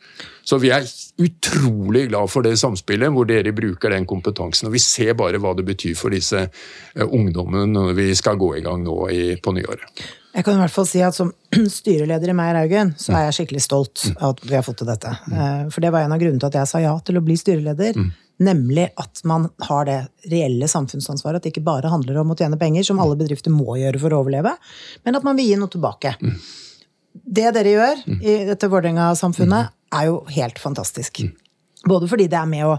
Så 0.47 0.59
vi 0.61 0.71
er 0.71 0.85
utrolig 1.21 2.05
glad 2.11 2.31
for 2.31 2.45
det 2.45 2.55
samspillet, 2.59 3.11
hvor 3.13 3.27
dere 3.27 3.55
bruker 3.55 3.91
den 3.93 4.05
kompetansen. 4.09 4.69
Og 4.69 4.77
vi 4.77 4.83
ser 4.83 5.17
bare 5.19 5.41
hva 5.43 5.51
det 5.57 5.65
betyr 5.67 5.97
for 5.99 6.13
disse 6.13 6.45
uh, 6.47 7.07
ungdommene 7.07 7.65
når 7.73 7.97
vi 7.97 8.07
skal 8.17 8.39
gå 8.39 8.53
i 8.59 8.63
gang 8.65 8.85
nå 8.85 8.95
i, 9.13 9.23
på 9.41 9.53
nyåret. 9.57 10.05
Jeg 10.37 10.45
kan 10.45 10.59
i 10.59 10.61
hvert 10.61 10.73
fall 10.73 10.85
si 10.85 11.01
at 11.01 11.17
Som 11.17 11.33
styreleder 11.79 12.29
i 12.29 12.37
Meyer 12.37 12.61
Haugen 12.61 12.93
så 13.01 13.15
er 13.15 13.27
jeg 13.27 13.39
skikkelig 13.39 13.63
stolt 13.65 14.05
av 14.19 14.35
at 14.35 14.45
vi 14.45 14.55
har 14.55 14.65
fått 14.65 14.83
til 14.83 14.89
dette. 14.89 15.11
Eh, 15.33 15.65
for 15.73 15.83
det 15.83 15.91
var 15.95 16.05
en 16.05 16.13
av 16.13 16.21
grunnene 16.21 16.41
til 16.43 16.51
at 16.51 16.61
jeg 16.61 16.71
sa 16.71 16.81
ja 16.83 16.93
til 17.03 17.17
å 17.17 17.25
bli 17.25 17.37
styreleder. 17.39 17.97
Nemlig 18.45 18.91
at 19.01 19.23
man 19.25 19.47
har 19.65 19.87
det 19.89 19.97
reelle 20.29 20.69
samfunnsansvaret. 20.69 21.39
At 21.39 21.47
det 21.47 21.55
ikke 21.55 21.65
bare 21.65 21.89
handler 21.89 22.21
om 22.21 22.35
å 22.35 22.37
tjene 22.37 22.59
penger, 22.61 22.85
som 22.85 23.01
alle 23.01 23.17
bedrifter 23.17 23.53
må 23.53 23.79
gjøre 23.81 24.01
for 24.03 24.13
å 24.13 24.21
overleve, 24.21 24.53
men 25.07 25.17
at 25.17 25.25
man 25.25 25.39
vil 25.39 25.49
gi 25.49 25.57
noe 25.57 25.73
tilbake. 25.73 26.13
Det 27.23 27.51
dere 27.55 27.73
gjør 27.73 28.05
i 28.19 28.37
dette 28.49 28.69
Vålerenga-samfunnet, 28.71 29.73
er 29.97 30.07
jo 30.09 30.21
helt 30.35 30.59
fantastisk. 30.59 31.21
Både 31.87 32.09
fordi 32.11 32.27
det 32.31 32.39
er 32.39 32.49
med 32.49 32.65
å 32.67 32.77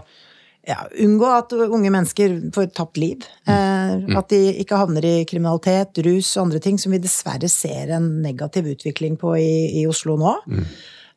ja, 0.67 0.83
unngå 1.01 1.29
at 1.31 1.53
unge 1.55 1.89
mennesker 1.93 2.35
får 2.53 2.69
tapt 2.77 2.99
liv. 3.01 3.25
Eh, 3.49 3.93
at 4.19 4.29
de 4.29 4.39
ikke 4.61 4.77
havner 4.77 5.05
i 5.07 5.15
kriminalitet, 5.29 6.01
rus 6.05 6.35
og 6.35 6.47
andre 6.47 6.61
ting 6.63 6.77
som 6.81 6.93
vi 6.93 7.01
dessverre 7.01 7.49
ser 7.49 7.95
en 7.95 8.09
negativ 8.23 8.69
utvikling 8.75 9.17
på 9.19 9.33
i, 9.39 9.51
i 9.81 9.87
Oslo 9.89 10.17
nå. 10.19 10.35
Mm. 10.51 10.63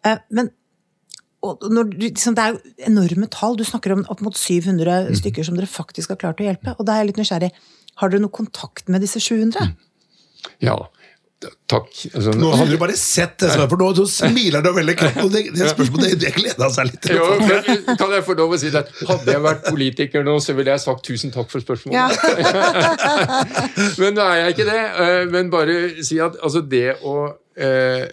Eh, 0.09 0.25
men 0.39 0.51
når, 1.43 1.91
liksom, 1.99 2.37
det 2.39 2.43
er 2.43 2.55
jo 2.55 2.75
enorme 2.87 3.27
tall. 3.35 3.57
Du 3.59 3.65
snakker 3.67 3.97
om 3.97 4.05
opp 4.13 4.23
mot 4.23 4.37
700 4.39 5.09
mm. 5.09 5.15
stykker 5.19 5.47
som 5.47 5.59
dere 5.59 5.71
faktisk 5.71 6.15
har 6.15 6.21
klart 6.21 6.43
å 6.43 6.47
hjelpe. 6.47 6.77
Og 6.79 6.87
da 6.87 6.95
er 6.95 7.03
jeg 7.03 7.11
litt 7.11 7.23
nysgjerrig. 7.25 7.51
Har 7.99 8.13
dere 8.13 8.23
noe 8.23 8.35
kontakt 8.35 8.87
med 8.93 9.03
disse 9.03 9.21
700? 9.21 9.73
Ja. 10.63 10.77
Takk. 11.71 11.91
Altså, 12.13 12.35
nå 12.39 12.51
hadde 12.55 12.75
du 12.75 12.79
bare 12.81 12.95
sett 12.99 13.37
det, 13.43 13.51
for 13.57 13.81
nå 13.81 13.89
så 13.97 14.07
smiler 14.11 14.65
du 14.65 14.71
veldig 14.77 14.95
klart. 14.99 15.19
Det, 15.33 15.45
det 15.57 15.71
spørsmålet 15.73 16.17
det 16.21 16.33
gleda 16.37 16.69
seg 16.75 16.91
litt 16.91 17.01
til. 17.07 17.19
Jo, 17.19 17.29
men, 17.41 17.99
kan 17.99 18.15
jeg 18.15 18.25
få 18.27 18.37
lov 18.39 18.55
å 18.57 18.61
si 18.61 18.73
det? 18.75 18.85
Hadde 19.09 19.37
jeg 19.37 19.45
vært 19.45 19.69
politiker 19.69 20.27
nå, 20.27 20.39
så 20.45 20.57
ville 20.59 20.75
jeg 20.75 20.85
sagt 20.85 21.05
tusen 21.09 21.35
takk 21.35 21.51
for 21.53 21.65
spørsmålet. 21.65 21.99
Ja. 21.99 22.09
men 24.01 24.19
nå 24.19 24.27
er 24.27 24.43
jeg 24.45 24.57
ikke 24.57 24.69
det. 24.69 24.83
Eh, 25.05 25.21
men 25.33 25.53
bare 25.53 25.79
si 26.05 26.21
at 26.23 26.39
altså, 26.43 26.63
det 26.63 26.99
å 27.03 27.17
eh, 27.57 28.07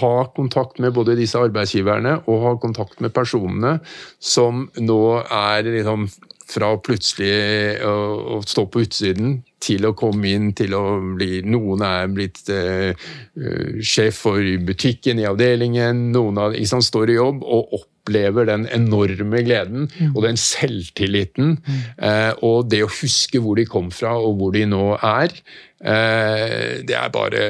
ha 0.00 0.14
kontakt 0.36 0.78
med 0.78 0.94
både 0.94 1.18
disse 1.18 1.38
arbeidsgiverne 1.40 2.20
og 2.30 2.42
ha 2.44 2.56
kontakt 2.62 3.00
med 3.02 3.14
personene 3.14 3.78
som 4.22 4.68
nå 4.78 5.02
er 5.24 5.66
liksom 5.66 6.06
fra 6.50 6.72
plutselig 6.82 7.78
å, 7.86 7.94
å, 8.36 8.40
stå 8.46 8.66
på 8.70 8.84
utsiden 8.84 9.40
til 9.60 9.86
å 9.86 9.94
komme 9.96 10.32
inn 10.34 10.50
til 10.56 10.74
å 10.76 10.84
bli 11.16 11.40
Noen 11.46 11.84
er 11.84 12.10
blitt 12.12 12.42
eh, 12.52 12.90
eh 12.90 13.80
sjef 13.84 14.22
for 14.24 14.44
butikken 14.66 15.20
i 15.20 15.28
avdelingen, 15.28 16.10
noen 16.14 16.40
av, 16.40 16.56
sant, 16.68 16.86
står 16.86 17.12
i 17.12 17.18
jobb 17.18 17.44
og 17.44 17.74
opplever 17.80 18.48
den 18.48 18.66
enorme 18.72 19.42
gleden 19.46 19.88
mm. 19.88 20.12
og 20.14 20.24
den 20.24 20.40
selvtilliten. 20.40 21.56
Mm. 21.60 21.80
Eh, 22.08 22.32
og 22.46 22.70
det 22.72 22.82
å 22.84 22.92
huske 22.92 23.40
hvor 23.42 23.60
de 23.60 23.68
kom 23.68 23.90
fra 23.94 24.16
og 24.18 24.40
hvor 24.40 24.54
de 24.56 24.66
nå 24.68 24.84
er, 24.96 25.36
eh, 25.84 26.80
det 26.86 26.96
er 26.96 27.14
bare 27.14 27.48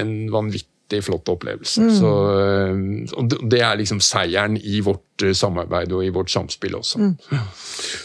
en 0.00 0.14
vanvittig 0.32 0.69
vanvittig 0.90 1.04
flott 1.04 1.28
opplevelse. 1.28 1.80
Mm. 1.80 1.98
Så, 1.98 2.10
eh, 2.40 3.18
og 3.18 3.50
det 3.50 3.60
er 3.60 3.76
liksom 3.78 4.00
seieren 4.00 4.56
i 4.56 4.80
vårt 4.80 5.22
eh, 5.22 5.32
samarbeid 5.32 5.92
og 5.92 6.04
i 6.04 6.10
vårt 6.10 6.30
samspill 6.30 6.74
også. 6.74 6.98
Mm. 6.98 7.16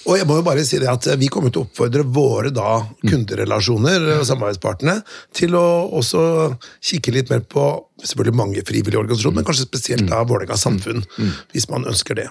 Og 0.06 0.18
jeg 0.18 0.28
må 0.28 0.38
jo 0.38 0.46
bare 0.46 0.66
si 0.66 0.80
det 0.80 0.90
at 0.90 1.06
Vi 1.18 1.28
kommer 1.28 1.50
til 1.50 1.64
å 1.64 1.66
oppfordre 1.66 2.04
våre 2.04 2.52
da 2.52 2.86
kunderelasjoner 3.06 4.20
og 4.20 4.26
samarbeidspartnere 4.26 5.04
til 5.34 5.56
å 5.56 5.90
også 5.98 6.56
kikke 6.82 7.12
litt 7.12 7.30
mer 7.30 7.42
på 7.42 7.86
selvfølgelig 8.04 8.36
mange 8.36 8.64
frivillige 8.66 9.00
organisasjoner, 9.00 9.36
men 9.36 9.46
kanskje 9.46 9.70
spesielt 9.70 10.10
da 10.10 10.24
Vålerenga 10.26 10.58
samfunn, 10.58 11.04
mm. 11.18 11.32
hvis 11.54 11.70
man 11.70 11.86
ønsker 11.88 12.16
det. 12.16 12.30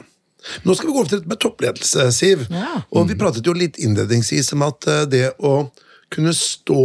Nå 0.65 0.75
skal 0.77 0.91
vi 0.91 0.93
gå 0.93 1.01
over 1.01 1.09
til 1.09 1.23
dette 1.23 1.31
med 1.31 1.41
toppledelse, 1.41 2.11
Siv. 2.13 2.45
Ja. 2.53 2.83
Og 2.93 3.09
Vi 3.09 3.17
pratet 3.17 3.47
jo 3.47 3.55
litt 3.57 3.79
innledningsvis 3.81 4.53
om 4.53 4.67
at 4.67 4.87
eh, 4.91 5.07
det 5.09 5.27
å 5.41 5.71
kunne 6.15 6.33
stå 6.37 6.85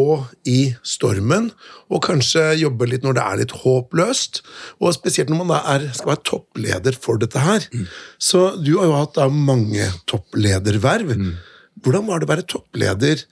i 0.50 0.74
stormen 0.86 1.50
og 1.90 2.04
kanskje 2.06 2.44
jobbe 2.60 2.88
litt 2.90 3.06
når 3.06 3.18
det 3.18 3.26
er 3.26 3.42
litt 3.42 3.56
håpløst. 3.62 4.42
Og 4.82 4.96
spesielt 4.98 5.32
når 5.32 5.42
man 5.42 5.54
da 5.54 5.60
er, 5.76 5.88
skal 5.96 6.14
være 6.14 6.26
toppleder 6.28 6.98
for 7.00 7.22
dette 7.22 7.44
her. 7.44 7.66
Mm. 7.74 7.86
Så 8.22 8.44
du 8.62 8.76
har 8.80 8.90
jo 8.90 8.98
hatt 8.98 9.18
da 9.18 9.28
mange 9.32 9.88
topplederverv. 10.10 11.14
Mm. 11.18 11.36
Hvordan 11.80 12.10
var 12.10 12.20
det 12.20 12.30
å 12.30 12.34
være 12.34 12.48
toppleder 12.50 13.24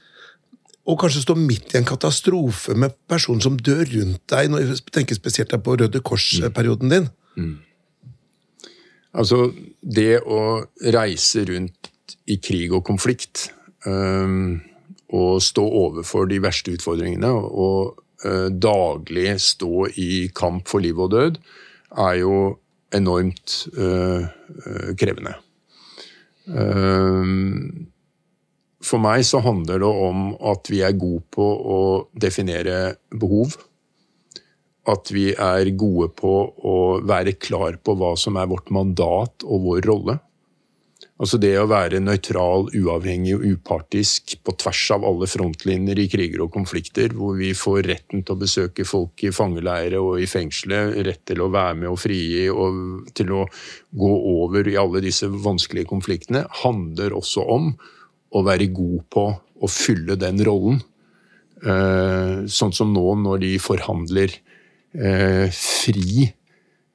og 0.88 1.02
kanskje 1.02 1.26
stå 1.26 1.36
midt 1.36 1.74
i 1.74 1.82
en 1.82 1.88
katastrofe 1.88 2.78
med 2.80 2.96
personer 3.12 3.44
som 3.44 3.60
dør 3.60 3.84
rundt 3.98 4.24
deg? 4.32 4.54
Når 4.54 4.64
jeg 4.64 4.86
tenker 4.96 5.20
spesielt 5.20 5.58
på 5.64 5.78
Røde 5.82 6.02
Kors-perioden 6.06 6.94
din. 6.94 7.12
Mm. 7.36 7.56
Altså, 9.18 9.48
det 9.82 10.22
å 10.24 10.64
reise 10.94 11.44
rundt 11.50 11.92
i 12.30 12.38
krig 12.44 12.72
og 12.76 12.86
konflikt 12.88 13.50
um 13.88 14.60
å 15.14 15.38
stå 15.44 15.64
overfor 15.64 16.28
de 16.32 16.40
verste 16.44 16.74
utfordringene 16.76 17.30
og 17.32 18.00
uh, 18.26 18.48
daglig 18.52 19.38
stå 19.44 19.88
i 19.96 20.28
kamp 20.36 20.68
for 20.68 20.84
liv 20.84 21.00
og 21.00 21.14
død, 21.16 21.38
er 21.98 22.16
jo 22.22 22.40
enormt 22.96 23.68
uh, 23.78 24.28
krevende. 25.00 25.38
for 28.88 29.04
meg 29.04 29.26
så 29.28 29.42
handler 29.44 29.82
det 29.84 29.88
om 30.08 30.30
at 30.52 30.70
vi 30.72 30.80
er 30.86 30.96
gode 30.96 31.26
på 31.36 31.44
å 31.44 31.80
definere 32.16 32.96
behov. 33.12 33.58
At 34.88 35.12
vi 35.12 35.34
er 35.34 35.74
gode 35.76 36.08
på 36.16 36.32
å 36.56 36.78
være 37.04 37.36
klar 37.36 37.76
på 37.84 37.98
hva 38.00 38.14
som 38.16 38.40
er 38.40 38.48
vårt 38.48 38.72
mandat 38.72 39.44
og 39.44 39.66
vår 39.66 39.82
rolle. 39.90 40.16
Altså 41.18 41.40
det 41.42 41.56
å 41.58 41.66
være 41.66 41.98
nøytral, 42.04 42.68
uavhengig 42.78 43.34
og 43.40 43.46
upartisk 43.56 44.36
på 44.46 44.54
tvers 44.62 44.84
av 44.94 45.06
alle 45.08 45.26
frontlinjer 45.30 45.98
i 46.04 46.06
kriger 46.14 46.44
og 46.46 46.52
konflikter, 46.54 47.16
hvor 47.18 47.34
vi 47.40 47.56
får 47.58 47.90
retten 47.90 48.22
til 48.22 48.36
å 48.36 48.42
besøke 48.44 48.86
folk 48.86 49.24
i 49.26 49.32
fangeleire 49.34 49.98
og 49.98 50.22
i 50.22 50.28
fengselet, 50.30 50.94
rett 51.08 51.24
til 51.26 51.42
å 51.42 51.50
være 51.54 51.80
med 51.82 51.90
og 51.90 51.98
frigi 52.04 52.46
og 52.54 53.10
til 53.18 53.34
å 53.34 53.48
gå 53.98 54.12
over 54.36 54.70
i 54.70 54.78
alle 54.78 55.02
disse 55.08 55.26
vanskelige 55.26 55.90
konfliktene, 55.90 56.46
handler 56.62 57.18
også 57.18 57.48
om 57.50 57.72
å 58.38 58.46
være 58.46 58.70
god 58.78 59.02
på 59.10 59.26
å 59.34 59.72
fylle 59.74 60.20
den 60.22 60.46
rollen. 60.46 60.84
Eh, 61.66 62.46
sånn 62.46 62.78
som 62.78 62.94
nå 62.94 63.08
når 63.24 63.42
de 63.42 63.56
forhandler 63.58 64.38
eh, 64.94 65.50
fri 65.50 66.28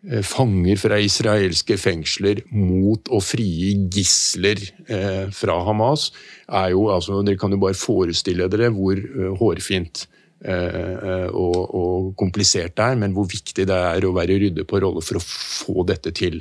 fanger 0.02 0.80
fra 0.82 0.96
israelske 0.98 1.76
fengsler 1.78 2.40
mot 2.50 3.06
å 3.14 3.20
frigi 3.22 3.76
gisler 3.92 4.58
eh, 4.90 5.28
fra 5.30 5.60
Hamas, 5.62 6.08
er 6.50 6.72
jo 6.74 6.88
altså 6.90 7.20
Dere 7.22 7.38
kan 7.38 7.54
jo 7.54 7.60
bare 7.62 7.78
forestille 7.78 8.48
dere 8.50 8.72
hvor 8.74 8.98
uh, 8.98 9.30
hårfint 9.38 10.08
og, 10.42 11.58
og, 11.70 12.06
komplisert 12.18 12.72
det 12.74 12.82
er, 12.82 12.96
men 12.98 13.12
hvor 13.14 13.28
viktig 13.30 13.62
det 13.62 13.76
er 13.78 14.02
å 14.02 14.10
være 14.16 14.40
rydde 14.42 14.64
på 14.66 14.80
rolle 14.82 14.98
for 15.06 15.20
å 15.20 15.22
få 15.22 15.84
dette 15.86 16.10
til. 16.18 16.40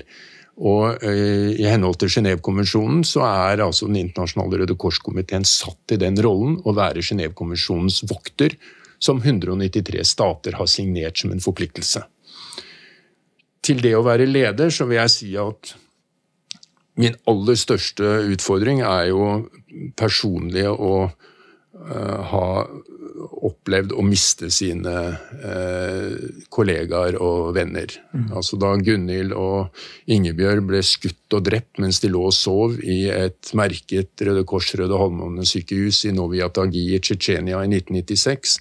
Og 0.57 1.05
I 1.05 1.67
henhold 1.69 1.99
til 2.01 2.09
Genévekonvensjonen 2.09 3.03
så 3.05 3.21
er 3.27 3.61
altså 3.61 3.85
Den 3.85 3.99
internasjonale 3.99 4.63
Røde 4.63 4.73
Kors-komiteen 4.81 5.45
satt 5.45 5.93
i 5.93 5.99
den 6.01 6.17
rollen 6.17 6.57
å 6.65 6.73
være 6.73 7.05
Genévekonvensjonens 7.05 8.01
vokter, 8.09 8.57
som 8.97 9.21
193 9.21 10.01
stater 10.15 10.57
har 10.57 10.73
signert 10.73 11.21
som 11.21 11.35
en 11.35 11.45
forpliktelse 11.45 12.01
til 13.65 13.81
det 13.83 13.93
å 13.97 14.05
være 14.05 14.29
leder 14.29 14.73
så 14.73 14.87
vil 14.89 15.01
jeg 15.01 15.13
si 15.13 15.31
at 15.39 15.75
min 16.99 17.15
aller 17.29 17.57
største 17.57 18.07
utfordring 18.33 18.81
er 18.83 19.09
jo 19.11 19.27
personlig 19.97 20.65
å, 20.69 21.07
uh, 21.07 22.17
ha 22.33 22.47
opplevd 23.47 23.93
å 23.95 24.03
miste 24.05 24.49
sine 24.53 24.95
uh, 25.15 26.11
kollegaer 26.53 27.17
og 27.21 27.53
venner. 27.55 27.93
Altså 28.35 28.59
Da 28.61 28.73
Gunhild 28.77 29.33
og 29.37 29.71
Ingebjørg 30.11 30.65
ble 30.67 30.83
skutt 30.85 31.37
og 31.37 31.45
drept 31.47 31.81
mens 31.81 32.01
de 32.03 32.11
lå 32.11 32.25
og 32.27 32.35
sov 32.35 32.77
i 32.83 33.05
et 33.13 33.53
merket 33.57 34.25
Røde 34.27 34.43
Kors 34.49 34.73
Røde 34.77 34.99
Holmåne 34.99 35.47
sykehus 35.47 36.03
i 36.09 36.15
Noviatagi 36.17 36.89
i 36.91 37.01
Tsjetsjenia 37.01 37.63
i 37.63 37.71
1996, 37.71 38.59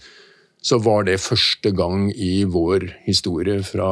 så 0.61 0.77
var 0.85 1.07
det 1.09 1.21
første 1.23 1.73
gang 1.73 2.11
i 2.13 2.45
vår 2.45 2.85
historie 3.07 3.63
fra 3.65 3.91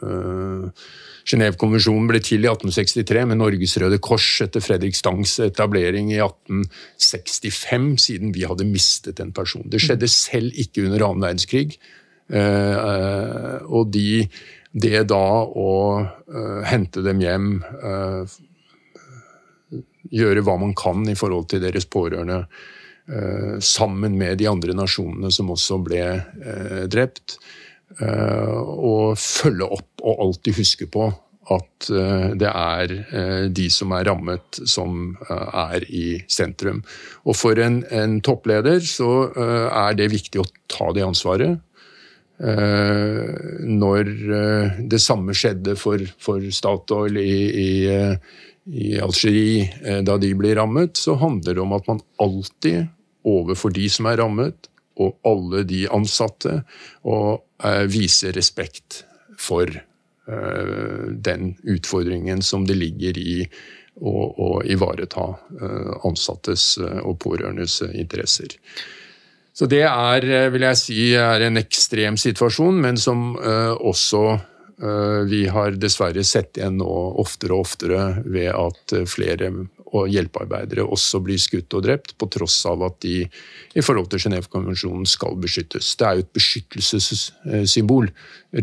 uh, 0.00 0.86
Genévekonvensjonen 1.28 2.06
ble 2.08 2.20
til 2.24 2.46
i 2.46 2.48
1863 2.48 3.26
med 3.28 3.36
Norges 3.42 3.76
Røde 3.82 3.98
Kors 4.00 4.28
etter 4.40 4.64
Fredrik 4.64 4.96
Stangs 4.96 5.34
etablering 5.44 6.08
i 6.14 6.20
1865, 6.24 7.90
siden 8.06 8.32
vi 8.32 8.46
hadde 8.48 8.64
mistet 8.68 9.20
en 9.20 9.34
person. 9.36 9.66
Det 9.68 9.82
skjedde 9.84 10.08
selv 10.08 10.56
ikke 10.56 10.86
under 10.88 11.04
annen 11.04 11.26
verdenskrig. 11.26 11.76
Uh, 12.32 13.60
og 13.68 13.92
de, 13.92 14.24
det 14.72 15.04
da 15.12 15.24
å 15.44 15.76
uh, 16.00 16.62
hente 16.68 17.04
dem 17.04 17.20
hjem, 17.24 17.52
gjøre 20.08 20.40
hva 20.44 20.56
man 20.60 20.72
kan 20.72 21.04
i 21.08 21.16
forhold 21.18 21.50
til 21.52 21.60
deres 21.60 21.84
pårørende, 21.84 22.46
sammen 23.64 24.18
med 24.20 24.38
de 24.40 24.48
andre 24.50 24.74
nasjonene 24.76 25.30
som 25.32 25.52
også 25.54 25.78
ble 25.84 26.02
drept. 26.92 27.38
Og 28.04 29.16
følge 29.16 29.68
opp 29.78 30.02
og 30.04 30.24
alltid 30.26 30.58
huske 30.60 30.88
på 30.92 31.08
at 31.48 31.86
det 32.36 32.50
er 32.50 32.92
de 33.48 33.68
som 33.72 33.94
er 33.96 34.04
rammet, 34.10 34.58
som 34.68 35.14
er 35.32 35.86
i 35.88 36.18
sentrum. 36.28 36.82
Og 37.24 37.38
for 37.40 37.56
en, 37.64 37.80
en 37.88 38.18
toppleder 38.20 38.84
så 38.84 39.30
er 39.32 39.96
det 39.96 40.10
viktig 40.12 40.42
å 40.42 40.50
ta 40.68 40.90
det 40.92 41.06
ansvaret. 41.06 41.56
Når 43.80 44.12
det 44.92 45.00
samme 45.00 45.32
skjedde 45.32 45.78
for, 45.80 46.04
for 46.20 46.44
Statoil 46.52 47.16
i, 47.22 47.32
i 47.64 47.70
i 48.68 48.98
Algerie 49.00 50.02
da 50.04 50.18
de 50.20 50.34
ble 50.36 50.52
rammet, 50.58 50.98
så 51.00 51.16
handler 51.16 51.56
det 51.56 51.62
om 51.62 51.74
at 51.76 51.86
man 51.88 52.02
alltid 52.20 52.88
overfor 53.28 53.74
de 53.76 53.88
som 53.92 54.08
er 54.10 54.20
rammet, 54.22 54.68
og 54.98 55.18
alle 55.26 55.62
de 55.68 55.84
ansatte, 55.94 56.60
og 57.06 57.42
eh, 57.64 57.84
vise 57.90 58.32
respekt 58.34 59.02
for 59.38 59.70
eh, 59.70 61.02
den 61.28 61.52
utfordringen 61.62 62.42
som 62.42 62.66
det 62.66 62.78
ligger 62.78 63.18
i 63.18 63.40
å, 63.98 64.12
å 64.30 64.50
ivareta 64.66 65.30
eh, 65.60 65.92
ansattes 66.06 66.76
og 66.78 67.18
pårørendes 67.22 67.80
interesser. 67.92 68.58
Så 69.58 69.66
det 69.66 69.82
er, 69.88 70.22
vil 70.54 70.68
jeg 70.68 70.78
si, 70.78 71.00
er 71.18 71.42
en 71.42 71.58
ekstrem 71.58 72.18
situasjon, 72.20 72.76
men 72.78 72.98
som 73.00 73.32
også 73.34 74.20
vi 75.26 75.40
har 75.50 75.74
dessverre 75.82 76.22
sett 76.22 76.60
igjen 76.60 76.76
nå 76.78 76.92
oftere 77.18 77.56
og 77.56 77.64
oftere 77.64 78.02
ved 78.22 78.52
at 78.52 78.94
flere 79.10 79.48
og 79.96 80.08
hjelpearbeidere 80.12 80.84
også 80.84 81.20
blir 81.24 81.40
skutt 81.40 81.74
og 81.76 81.84
drept, 81.86 82.14
på 82.18 82.28
tross 82.32 82.56
av 82.68 82.82
at 82.86 82.98
de 83.04 83.22
i 83.24 83.84
forhold 83.84 84.10
til 84.12 84.22
Genévekonvensjonen 84.26 85.06
skal 85.08 85.38
beskyttes. 85.40 85.94
Det 85.98 86.06
er 86.06 86.18
jo 86.18 86.26
et 86.26 86.34
beskyttelsessymbol. 86.36 88.10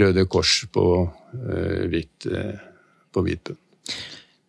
Røde 0.02 0.26
Kors 0.32 0.58
på 0.74 0.86
uh, 1.06 1.82
hvit, 1.90 2.30
uh, 2.30 2.60
på 3.14 3.26
bunn. 3.26 3.58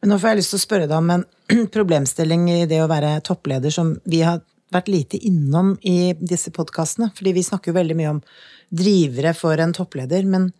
Men 0.02 0.12
nå 0.12 0.18
får 0.20 0.32
jeg 0.32 0.40
lyst 0.42 0.54
til 0.54 0.60
å 0.60 0.66
spørre 0.66 0.90
deg 0.90 0.98
om 0.98 1.14
en 1.16 1.24
problemstilling 1.76 2.50
i 2.52 2.60
det 2.70 2.82
å 2.84 2.90
være 2.90 3.16
toppleder 3.26 3.72
som 3.74 3.96
vi 4.04 4.22
har 4.26 4.42
vært 4.74 4.90
lite 4.90 5.20
innom 5.22 5.76
i 5.86 6.12
disse 6.18 6.52
podkastene. 6.54 7.12
Fordi 7.16 7.32
vi 7.36 7.46
snakker 7.46 7.72
jo 7.72 7.78
veldig 7.78 7.96
mye 7.98 8.14
om 8.16 8.22
drivere 8.76 9.32
for 9.38 9.58
en 9.62 9.74
toppleder. 9.76 10.24
men 10.26 10.50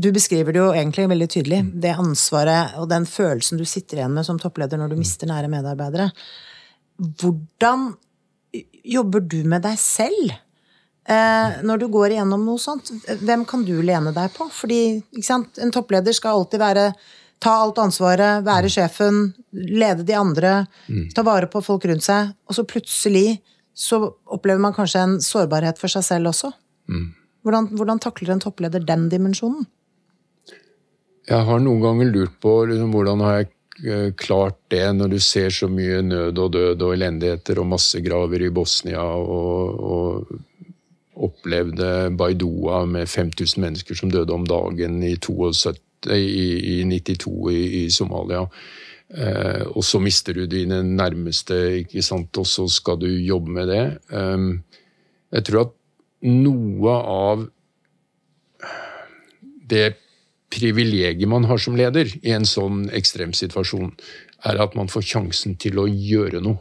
du 0.00 0.10
beskriver 0.14 0.54
det 0.54 0.60
jo 0.60 0.70
egentlig 0.72 1.08
veldig 1.10 1.28
tydelig. 1.30 1.60
Det 1.82 1.96
ansvaret 1.98 2.76
og 2.80 2.88
den 2.90 3.06
følelsen 3.08 3.60
du 3.60 3.66
sitter 3.68 4.00
igjen 4.00 4.14
med 4.16 4.26
som 4.26 4.38
toppleder 4.40 4.80
når 4.80 4.92
du 4.92 5.00
mister 5.00 5.30
nære 5.30 5.50
medarbeidere. 5.52 6.10
Hvordan 7.00 7.92
jobber 8.84 9.24
du 9.24 9.40
med 9.48 9.64
deg 9.64 9.78
selv 9.80 10.32
eh, 10.32 11.60
når 11.66 11.82
du 11.82 11.88
går 11.92 12.16
igjennom 12.16 12.44
noe 12.46 12.60
sånt? 12.60 12.92
Hvem 13.20 13.46
kan 13.48 13.64
du 13.66 13.76
lene 13.84 14.12
deg 14.16 14.32
på? 14.36 14.48
Fordi 14.52 14.82
en 15.30 15.74
toppleder 15.74 16.16
skal 16.16 16.40
alltid 16.40 16.62
være 16.62 16.86
ta 17.40 17.54
alt 17.62 17.78
ansvaret, 17.80 18.44
være 18.44 18.68
sjefen, 18.68 19.30
lede 19.52 20.04
de 20.04 20.16
andre, 20.16 20.66
ta 21.16 21.24
vare 21.24 21.48
på 21.48 21.62
folk 21.64 21.86
rundt 21.88 22.04
seg. 22.04 22.34
Og 22.48 22.56
så 22.56 22.66
plutselig 22.68 23.40
så 23.72 24.02
opplever 24.28 24.60
man 24.60 24.76
kanskje 24.76 25.04
en 25.06 25.14
sårbarhet 25.24 25.80
for 25.80 25.92
seg 25.92 26.04
selv 26.04 26.34
også. 26.34 26.52
Hvordan, 27.46 27.70
hvordan 27.78 28.02
takler 28.02 28.34
en 28.34 28.42
toppleder 28.44 28.84
den 28.84 29.08
dimensjonen? 29.12 29.64
Jeg 31.30 31.46
har 31.46 31.60
noen 31.62 31.82
ganger 31.82 32.08
lurt 32.10 32.38
på 32.42 32.52
liksom, 32.66 32.90
hvordan 32.90 33.20
har 33.22 33.36
jeg 33.38 34.14
klart 34.18 34.58
det 34.72 34.82
når 34.96 35.12
du 35.12 35.18
ser 35.22 35.52
så 35.54 35.68
mye 35.70 36.00
nød 36.02 36.40
og 36.42 36.52
død 36.56 36.82
og 36.82 36.94
elendigheter 36.96 37.60
og 37.62 37.68
massegraver 37.70 38.42
i 38.44 38.50
Bosnia 38.52 39.04
og, 39.04 39.78
og 39.78 41.20
opplevde 41.28 42.10
Baidoa 42.18 42.82
med 42.90 43.08
5000 43.08 43.62
mennesker 43.62 43.96
som 43.96 44.10
døde 44.12 44.34
om 44.34 44.44
dagen 44.48 44.98
i, 45.06 45.14
72, 45.22 45.78
i, 46.10 46.80
i 46.80 46.84
92 46.88 47.32
i, 47.54 47.62
i 47.84 47.86
Somalia. 47.94 48.42
Eh, 49.10 49.64
og 49.70 49.86
så 49.86 50.02
mister 50.02 50.34
du 50.34 50.44
dine 50.50 50.82
nærmeste, 50.86 51.56
ikke 51.84 52.02
sant? 52.02 52.42
og 52.42 52.46
så 52.46 52.66
skal 52.70 52.98
du 53.00 53.08
jobbe 53.08 53.54
med 53.54 53.70
det. 53.70 53.86
Eh, 54.10 54.50
jeg 55.38 55.46
tror 55.46 55.66
at 55.68 55.74
noe 56.26 57.00
av 57.16 57.48
det 59.70 59.92
privilegiet 60.50 61.28
man 61.30 61.46
har 61.48 61.60
som 61.62 61.76
leder 61.78 62.10
i 62.22 62.34
en 62.34 62.46
sånn 62.48 62.88
ekstremsituasjon, 62.96 63.92
er 64.50 64.60
at 64.62 64.74
man 64.78 64.90
får 64.90 65.06
sjansen 65.12 65.56
til 65.60 65.78
å 65.80 65.86
gjøre 65.86 66.42
noe. 66.44 66.58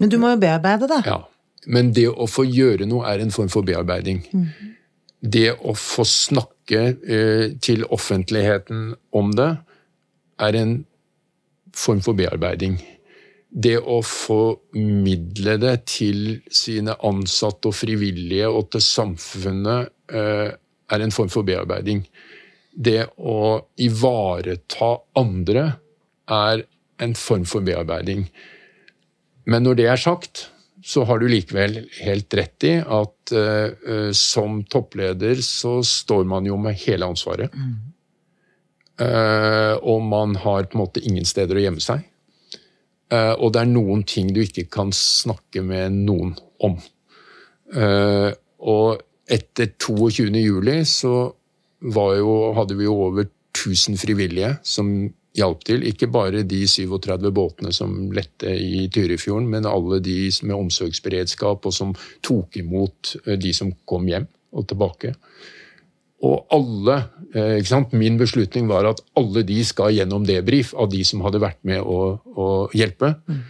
Men 0.00 0.10
du 0.10 0.18
må 0.18 0.32
jo 0.32 0.40
bearbeide 0.42 0.88
det. 0.90 1.02
Ja. 1.06 1.20
Men 1.70 1.92
det 1.94 2.08
å 2.10 2.26
få 2.26 2.44
gjøre 2.48 2.88
noe 2.90 3.06
er 3.06 3.22
en 3.22 3.30
form 3.34 3.50
for 3.52 3.66
bearbeiding. 3.66 4.24
Mm. 4.34 4.46
Det 5.22 5.52
å 5.54 5.76
få 5.78 6.02
snakke 6.08 6.80
eh, 7.06 7.44
til 7.62 7.84
offentligheten 7.94 8.88
om 9.14 9.30
det 9.38 9.52
er 10.42 10.58
en 10.58 10.72
form 11.76 12.02
for 12.02 12.18
bearbeiding. 12.18 12.80
Det 13.52 13.76
å 13.78 14.00
formidle 14.02 15.58
det 15.60 15.76
til 15.92 16.40
sine 16.50 16.96
ansatte 17.04 17.70
og 17.70 17.76
frivillige 17.76 18.48
og 18.48 18.72
til 18.72 18.82
samfunnet 18.82 19.92
eh, 20.10 20.50
er 20.92 21.04
en 21.04 21.14
form 21.14 21.30
for 21.32 21.46
bearbeiding. 21.46 22.04
Det 22.72 23.04
å 23.18 23.60
ivareta 23.80 24.94
andre 25.18 25.66
er 26.32 26.64
en 27.02 27.14
form 27.18 27.44
for 27.48 27.64
bearbeiding. 27.66 28.26
Men 29.48 29.66
når 29.66 29.80
det 29.80 29.88
er 29.90 30.00
sagt, 30.00 30.46
så 30.82 31.04
har 31.06 31.20
du 31.20 31.28
likevel 31.30 31.78
helt 32.02 32.34
rett 32.34 32.66
i 32.66 32.74
at 32.80 33.34
uh, 33.34 34.10
som 34.16 34.62
toppleder 34.70 35.38
så 35.46 35.78
står 35.86 36.26
man 36.28 36.46
jo 36.46 36.58
med 36.58 36.78
hele 36.82 37.06
ansvaret. 37.06 37.54
Mm. 37.54 37.74
Uh, 39.02 39.74
og 39.88 40.02
man 40.06 40.34
har 40.42 40.66
på 40.66 40.76
en 40.76 40.82
måte 40.82 41.02
ingen 41.06 41.26
steder 41.26 41.58
å 41.58 41.62
gjemme 41.64 41.82
seg. 41.82 42.02
Uh, 43.12 43.34
og 43.38 43.52
det 43.54 43.62
er 43.62 43.70
noen 43.70 44.02
ting 44.08 44.32
du 44.34 44.42
ikke 44.42 44.66
kan 44.72 44.90
snakke 44.96 45.62
med 45.64 46.02
noen 46.02 46.34
om. 46.62 46.76
og 48.62 49.00
etter 49.30 49.72
22. 49.78 50.30
juli 50.42 50.82
så 50.88 51.32
jo, 51.82 52.34
hadde 52.56 52.76
vi 52.78 52.86
jo 52.86 52.94
over 53.08 53.26
1000 53.52 53.98
frivillige 54.00 54.56
som 54.62 55.10
hjalp 55.36 55.64
til. 55.66 55.86
Ikke 55.88 56.08
bare 56.12 56.44
de 56.46 56.62
37 56.68 57.30
båtene 57.34 57.72
som 57.74 58.12
lette 58.14 58.52
i 58.52 58.86
Tyrifjorden, 58.92 59.48
men 59.50 59.68
alle 59.68 60.00
de 60.04 60.28
med 60.42 60.56
omsorgsberedskap 60.58 61.66
og 61.66 61.74
som 61.74 61.94
tok 62.24 62.60
imot 62.60 63.16
eh, 63.26 63.38
de 63.40 63.54
som 63.56 63.72
kom 63.88 64.08
hjem 64.08 64.28
og 64.52 64.68
tilbake. 64.68 65.14
Og 66.22 66.52
alle, 66.54 66.98
eh, 67.34 67.56
ikke 67.58 67.72
sant? 67.72 67.96
Min 67.98 68.18
beslutning 68.20 68.68
var 68.70 68.86
at 68.92 69.02
alle 69.18 69.42
de 69.46 69.58
skal 69.66 69.94
gjennom 69.96 70.26
debrief 70.28 70.74
av 70.78 70.92
de 70.92 71.02
som 71.04 71.24
hadde 71.24 71.42
vært 71.42 71.62
med 71.66 71.82
å, 71.82 72.18
å 72.22 72.48
hjelpe. 72.76 73.16
Mm. 73.26 73.42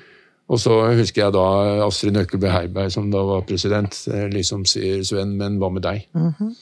Og 0.52 0.60
så 0.60 0.74
husker 0.98 1.24
jeg 1.24 1.32
da 1.34 1.46
Astrid 1.86 2.12
Nøkkelbø 2.16 2.50
Heiberg, 2.52 2.92
som 2.92 3.08
da 3.12 3.22
var 3.24 3.46
president, 3.48 3.96
eh, 4.12 4.28
liksom 4.32 4.66
sier 4.68 5.00
Sven, 5.06 5.36
men 5.38 5.56
hva 5.60 5.70
med 5.72 5.84
deg? 5.86 6.04
Mm 6.12 6.32
-hmm. 6.38 6.52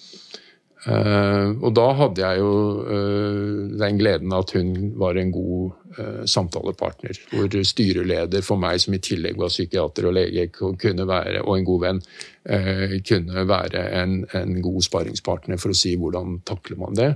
uh, 0.87 1.63
og 1.63 1.75
da 1.75 1.87
hadde 1.93 2.21
jeg 2.23 2.39
jo 2.39 2.53
uh, 2.87 3.79
den 3.83 3.99
gleden 3.99 4.33
at 4.33 4.51
hun 4.51 4.93
var 4.97 5.17
en 5.17 5.33
god 5.33 5.71
uh, 5.99 6.25
samtalepartner. 6.25 7.19
Hvor 7.33 7.63
styreleder 7.63 8.43
for 8.43 8.57
meg, 8.57 8.81
som 8.81 8.95
i 8.95 8.99
tillegg 8.99 9.39
var 9.39 9.49
psykiater 9.49 10.07
og 10.07 10.15
lege, 10.15 10.47
kunne 10.49 11.09
være, 11.09 11.43
og 11.43 11.59
en 11.59 11.65
god 11.65 11.81
venn, 11.81 12.03
kunne 13.09 13.49
være 13.49 14.03
en, 14.03 14.25
en 14.35 14.63
god 14.63 14.83
sparringspartner 14.83 15.57
for 15.57 15.71
å 15.71 15.75
si 15.75 15.97
hvordan 15.97 16.41
takler 16.47 16.79
man 16.79 16.97
det. 16.97 17.15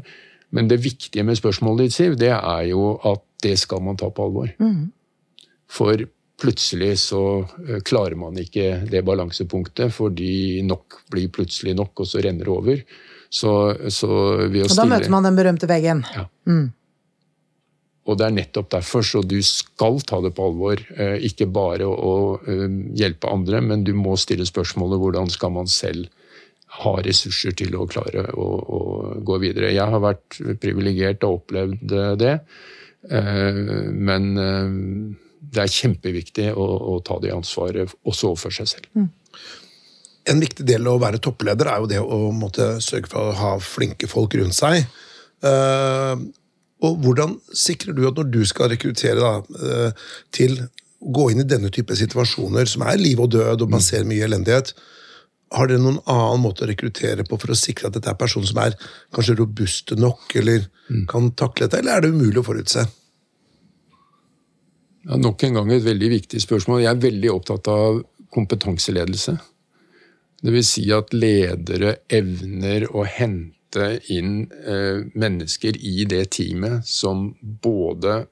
Men 0.51 0.71
det 0.71 0.85
viktige 0.85 1.23
med 1.23 1.37
spørsmålet 1.37 1.79
ditt, 1.79 1.93
Siv, 1.93 2.17
det 2.17 2.29
er 2.31 2.63
jo 2.63 3.01
at 3.05 3.23
det 3.43 3.59
skal 3.59 3.83
man 3.83 3.97
ta 3.97 4.09
på 4.09 4.25
alvor. 4.25 4.49
Mm. 4.59 4.93
For 5.71 5.97
plutselig 6.40 6.99
så 6.99 7.25
eh, 7.68 7.81
klarer 7.87 8.18
man 8.18 8.38
ikke 8.40 8.85
det 8.90 9.05
balansepunktet, 9.07 9.92
fordi 9.94 10.62
nok 10.66 11.05
blir 11.12 11.31
plutselig 11.35 11.77
nok, 11.79 11.92
og 12.03 12.11
så 12.11 12.23
renner 12.25 12.47
det 12.47 12.55
over. 12.55 12.81
Så, 13.35 13.53
så 13.90 14.09
ved 14.47 14.64
å 14.64 14.70
Og 14.70 14.79
da 14.79 14.88
møter 14.88 15.12
man 15.12 15.27
den 15.27 15.38
berømte 15.38 15.68
veggen. 15.70 16.05
Ja. 16.14 16.27
Og 18.05 18.18
det 18.20 18.27
er 18.27 18.35
nettopp 18.37 18.68
derfor, 18.75 19.07
så 19.07 19.23
du 19.25 19.38
skal 19.47 19.97
ta 20.05 20.20
det 20.23 20.35
på 20.37 20.51
alvor. 20.51 20.83
Eh, 20.99 21.16
ikke 21.31 21.49
bare 21.51 21.88
å 21.88 22.12
eh, 22.42 22.68
hjelpe 22.99 23.31
andre, 23.33 23.62
men 23.64 23.87
du 23.87 23.94
må 23.97 24.18
stille 24.20 24.47
spørsmålet 24.49 25.03
hvordan 25.03 25.33
skal 25.33 25.55
man 25.57 25.70
selv 25.70 26.11
ha 26.75 26.97
ressurser 27.07 27.55
til 27.55 27.77
å 27.79 27.87
klare 27.87 28.27
å, 28.35 28.44
å 28.44 28.79
gå 29.23 29.37
videre. 29.42 29.70
Jeg 29.70 29.87
har 29.94 30.03
vært 30.03 30.40
privilegert 30.59 31.23
og 31.23 31.37
opplevd 31.38 31.92
det, 32.18 32.33
men 33.94 34.25
det 35.55 35.62
er 35.64 35.75
kjempeviktig 35.75 36.49
å, 36.53 36.64
å 36.95 36.97
ta 37.07 37.19
det 37.23 37.35
ansvaret 37.35 37.93
også 38.05 38.33
overfor 38.33 38.55
seg 38.55 38.71
selv. 38.75 38.88
En 40.31 40.40
viktig 40.40 40.64
del 40.67 40.87
av 40.88 40.97
å 40.97 41.03
være 41.03 41.21
toppleder 41.23 41.69
er 41.69 41.83
jo 41.83 41.90
det 41.90 42.01
å 42.01 42.21
måtte 42.33 42.79
sørge 42.85 43.11
for 43.12 43.31
å 43.31 43.37
ha 43.38 43.53
flinke 43.61 44.09
folk 44.09 44.37
rundt 44.40 44.57
seg. 44.57 44.87
Uh, 45.45 46.17
og 46.85 46.97
hvordan 47.05 47.37
sikrer 47.57 47.97
du 47.97 48.07
at 48.09 48.17
når 48.17 48.31
du 48.33 48.40
skal 48.49 48.73
rekruttere 48.73 49.21
da, 49.21 49.35
uh, 49.40 50.09
til 50.33 50.57
å 50.64 51.12
gå 51.14 51.29
inn 51.33 51.45
i 51.45 51.49
denne 51.49 51.69
type 51.73 51.97
situasjoner, 51.99 52.69
som 52.71 52.87
er 52.88 53.01
liv 53.01 53.21
og 53.21 53.35
død, 53.35 53.67
og 53.67 53.73
man 53.77 53.85
ser 53.85 54.07
mye 54.09 54.25
elendighet, 54.25 54.73
har 55.55 55.69
dere 55.69 55.83
noen 55.85 56.01
annen 56.11 56.43
måte 56.43 56.64
å 56.64 56.69
rekruttere 56.71 57.27
på 57.29 57.37
for 57.38 57.53
å 57.53 57.59
sikre 57.59 57.90
at 57.90 57.99
dette 57.99 58.11
er 58.11 58.19
personer 58.19 58.49
som 58.49 58.62
er 58.64 58.77
kanskje 59.14 59.37
robuste 59.38 59.99
nok, 60.01 60.25
eller 60.40 60.64
kan 61.11 61.29
takle 61.37 61.69
dette, 61.69 61.83
eller 61.83 61.99
er 61.99 62.07
det 62.07 62.14
umulig 62.17 62.40
å 62.40 62.47
forutse? 62.49 62.87
Ja, 65.05 65.19
nok 65.21 65.43
en 65.45 65.59
gang 65.59 65.73
et 65.73 65.85
veldig 65.85 66.09
viktig 66.14 66.40
spørsmål. 66.40 66.81
Jeg 66.81 66.95
er 66.95 67.03
veldig 67.03 67.33
opptatt 67.35 67.69
av 67.69 67.99
kompetanseledelse. 68.33 69.37
Vil 70.45 70.64
si 70.64 70.85
at 70.93 71.12
ledere 71.17 71.99
evner 72.12 72.87
å 72.88 73.05
hente 73.09 73.88
inn 74.12 74.47
eh, 74.49 75.05
mennesker 75.12 75.77
i 75.77 76.07
det 76.09 76.23
teamet 76.37 76.88
som 76.88 77.27
både 77.43 78.23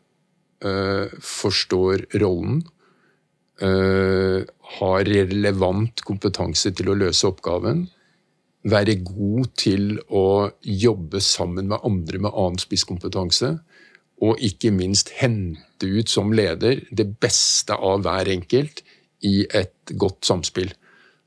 eh, 0.65 1.13
forstår 1.13 2.07
rollen, 2.23 2.63
eh, 3.61 4.41
har 4.79 5.05
relevant 5.09 6.05
kompetanse 6.09 6.73
til 6.73 6.93
å 6.93 6.97
løse 7.05 7.29
oppgaven, 7.29 7.85
være 8.63 8.97
god 9.03 9.53
til 9.59 9.97
å 10.09 10.49
jobbe 10.63 11.21
sammen 11.21 11.69
med 11.69 11.85
andre 11.85 12.23
med 12.23 12.33
annen 12.33 12.63
spisskompetanse, 12.63 13.57
og 14.23 14.39
ikke 14.43 14.71
minst 14.75 15.11
hente 15.19 15.89
ut 15.89 16.11
som 16.11 16.31
leder 16.35 16.85
det 16.95 17.09
beste 17.23 17.75
av 17.75 18.05
hver 18.05 18.31
enkelt 18.31 18.85
i 19.27 19.43
et 19.51 19.95
godt 19.99 20.27
samspill. 20.29 20.71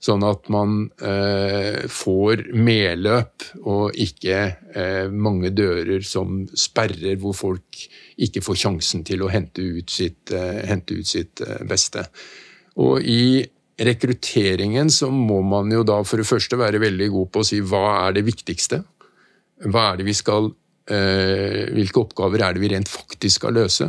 Sånn 0.05 0.21
at 0.27 0.49
man 0.53 0.83
eh, 1.01 1.85
får 1.89 2.43
medløp 2.53 3.45
og 3.63 3.95
ikke 3.97 4.39
eh, 4.75 5.07
mange 5.09 5.49
dører 5.55 6.03
som 6.05 6.43
sperrer, 6.51 7.15
hvor 7.21 7.33
folk 7.35 7.79
ikke 8.21 8.43
får 8.45 8.59
sjansen 8.65 9.05
til 9.07 9.23
å 9.25 9.31
hente 9.33 9.63
ut 9.63 9.89
sitt, 9.89 10.29
eh, 10.35 10.61
hente 10.69 10.99
ut 10.99 11.09
sitt 11.09 11.41
eh, 11.41 11.63
beste. 11.67 12.05
Og 12.83 13.01
i 13.01 13.41
rekrutteringen 13.81 14.91
så 14.93 15.09
må 15.11 15.41
man 15.43 15.71
jo 15.73 15.81
da 15.87 15.97
for 16.07 16.21
det 16.21 16.29
første 16.29 16.59
være 16.59 16.83
veldig 16.83 17.09
god 17.15 17.31
på 17.31 17.41
å 17.41 17.47
si 17.47 17.63
hva 17.63 17.85
er 18.05 18.19
det 18.19 18.27
viktigste? 18.27 18.83
Hva 19.65 19.89
er 19.89 19.99
det 19.99 20.09
vi 20.11 20.15
skal 20.15 20.51
eh, 20.51 20.64
Hvilke 20.85 21.97
oppgaver 21.97 22.43
er 22.45 22.53
det 22.53 22.61
vi 22.61 22.69
rent 22.69 22.89
faktisk 22.91 23.39
skal 23.39 23.55
løse? 23.57 23.87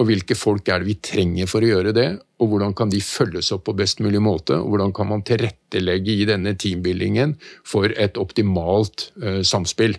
Og 0.00 0.08
hvilke 0.08 0.36
folk 0.38 0.68
er 0.72 0.80
det 0.80 0.88
vi 0.88 0.96
trenger 1.04 1.48
for 1.50 1.60
å 1.60 1.68
gjøre 1.68 1.92
det? 1.92 2.08
Og 2.40 2.54
hvordan 2.54 2.72
kan 2.76 2.88
de 2.92 3.02
følges 3.04 3.50
opp 3.52 3.66
på 3.66 3.76
best 3.76 4.00
mulig 4.00 4.22
måte? 4.24 4.56
Og 4.56 4.72
hvordan 4.72 4.94
kan 4.96 5.10
man 5.10 5.24
tilrettelegge 5.28 6.14
i 6.22 6.28
denne 6.28 6.54
teambuildingen 6.56 7.34
for 7.68 7.92
et 7.92 8.16
optimalt 8.20 9.10
eh, 9.20 9.42
samspill? 9.44 9.98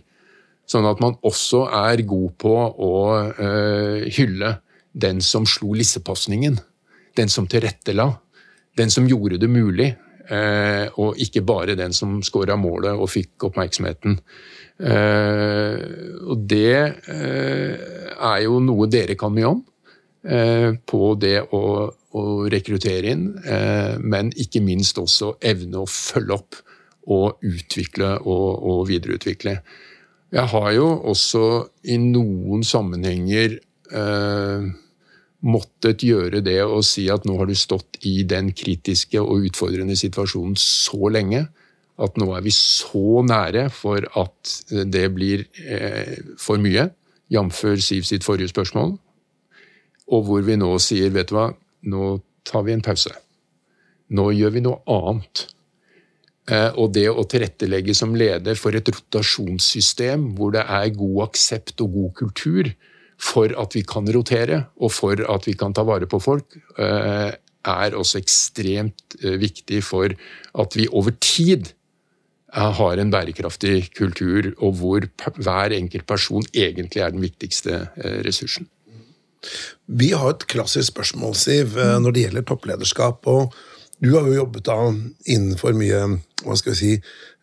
Sånn 0.66 0.88
at 0.90 1.04
man 1.04 1.20
også 1.28 1.68
er 1.84 2.02
god 2.10 2.34
på 2.42 2.56
å 2.58 2.94
eh, 3.30 4.10
hylle 4.18 4.56
den 4.92 5.22
som 5.22 5.46
slo 5.46 5.76
lissepasningen. 5.78 6.58
Den 7.18 7.30
som 7.30 7.46
tilrettela. 7.52 8.10
Den 8.80 8.90
som 8.90 9.06
gjorde 9.06 9.38
det 9.44 9.52
mulig. 9.54 9.92
Eh, 10.32 10.88
og 10.98 11.20
ikke 11.22 11.46
bare 11.46 11.78
den 11.78 11.94
som 11.94 12.22
skåra 12.26 12.58
målet 12.58 12.98
og 12.98 13.12
fikk 13.12 13.52
oppmerksomheten. 13.52 14.18
Eh, 14.82 15.82
og 16.26 16.46
det 16.50 16.74
eh, 17.14 17.74
er 18.18 18.40
jo 18.48 18.58
noe 18.64 18.90
dere 18.90 19.18
kan 19.20 19.34
mye 19.36 19.52
om. 19.52 19.62
eh, 20.26 20.74
På 20.86 21.14
det 21.22 21.38
å, 21.54 21.64
å 22.18 22.24
rekruttere 22.52 23.14
inn, 23.14 23.28
men 24.02 24.34
ikke 24.36 24.62
minst 24.64 24.98
også 25.00 25.36
evne 25.40 25.84
å 25.84 25.90
følge 25.90 26.36
opp 26.36 26.60
og 27.12 27.42
utvikle 27.46 28.18
og, 28.20 28.50
og 28.68 28.82
videreutvikle. 28.90 29.56
Jeg 30.32 30.48
har 30.54 30.70
jo 30.76 30.88
også 31.12 31.46
i 31.92 31.98
noen 32.00 32.64
sammenhenger 32.64 33.58
måttet 35.42 36.04
gjøre 36.06 36.44
det 36.46 36.60
å 36.64 36.80
si 36.86 37.08
at 37.12 37.26
nå 37.28 37.36
har 37.40 37.50
du 37.50 37.56
stått 37.58 37.98
i 38.08 38.22
den 38.28 38.52
kritiske 38.56 39.20
og 39.20 39.50
utfordrende 39.50 39.98
situasjonen 40.00 40.56
så 40.60 41.10
lenge 41.12 41.48
at 42.02 42.18
nå 42.18 42.32
er 42.36 42.44
vi 42.46 42.54
så 42.56 43.22
nære 43.26 43.68
for 43.74 44.06
at 44.20 44.56
det 44.72 45.06
blir 45.16 45.46
eh, 45.62 46.18
for 46.40 46.62
mye, 46.62 46.90
jf. 47.32 47.64
Siv 47.84 48.08
sitt 48.08 48.28
forrige 48.28 48.52
spørsmål, 48.52 48.96
og 50.12 50.28
hvor 50.28 50.46
vi 50.46 50.58
nå 50.60 50.74
sier 50.84 51.14
vet 51.16 51.32
du 51.32 51.38
hva, 51.38 51.50
nå 51.88 52.14
tar 52.48 52.66
vi 52.68 52.76
en 52.76 52.84
pause. 52.84 53.14
Nå 54.12 54.32
gjør 54.36 54.56
vi 54.56 54.64
noe 54.66 54.82
annet. 54.92 55.46
Eh, 56.52 56.72
og 56.76 56.92
det 56.96 57.08
å 57.12 57.24
tilrettelegge 57.30 57.96
som 57.96 58.16
leder 58.18 58.58
for 58.60 58.76
et 58.76 58.90
rotasjonssystem 58.92 60.32
hvor 60.36 60.56
det 60.56 60.66
er 60.66 60.90
god 60.98 61.28
aksept 61.30 61.84
og 61.86 61.94
god 61.96 62.16
kultur 62.24 62.72
for 63.22 63.54
at 63.62 63.78
vi 63.78 63.84
kan 63.86 64.08
rotere, 64.10 64.64
og 64.82 64.92
for 64.96 65.22
at 65.30 65.46
vi 65.46 65.54
kan 65.58 65.76
ta 65.78 65.86
vare 65.86 66.10
på 66.10 66.20
folk, 66.20 66.58
eh, 66.82 67.32
er 67.62 67.98
også 67.98 68.18
ekstremt 68.18 69.18
eh, 69.22 69.38
viktig 69.38 69.84
for 69.86 70.10
at 70.64 70.78
vi 70.78 70.88
over 70.90 71.14
tid 71.22 71.70
eh, 71.70 71.76
har 72.52 72.98
en 73.00 73.12
bærekraftig 73.12 73.94
kultur, 73.96 74.52
og 74.60 74.74
hvor 74.76 75.06
hver 75.40 75.72
enkelt 75.78 76.06
person 76.08 76.44
egentlig 76.54 77.02
er 77.02 77.12
den 77.16 77.22
viktigste 77.24 77.88
eh, 77.98 78.22
ressursen. 78.26 78.68
Vi 79.88 80.12
har 80.12 80.30
et 80.36 80.44
klassisk 80.52 80.92
spørsmål, 80.92 81.34
Siv, 81.36 81.78
eh, 81.80 81.96
når 82.04 82.12
det 82.14 82.26
gjelder 82.28 82.44
topplederskap. 82.52 83.28
og 83.28 83.54
Du 84.02 84.12
har 84.18 84.28
jo 84.28 84.34
jobbet 84.34 84.64
da 84.66 84.76
innenfor 85.30 85.74
mye 85.78 86.20
hva 86.44 86.56
skal 86.58 86.74
vi 86.74 86.78
si, 86.80 86.94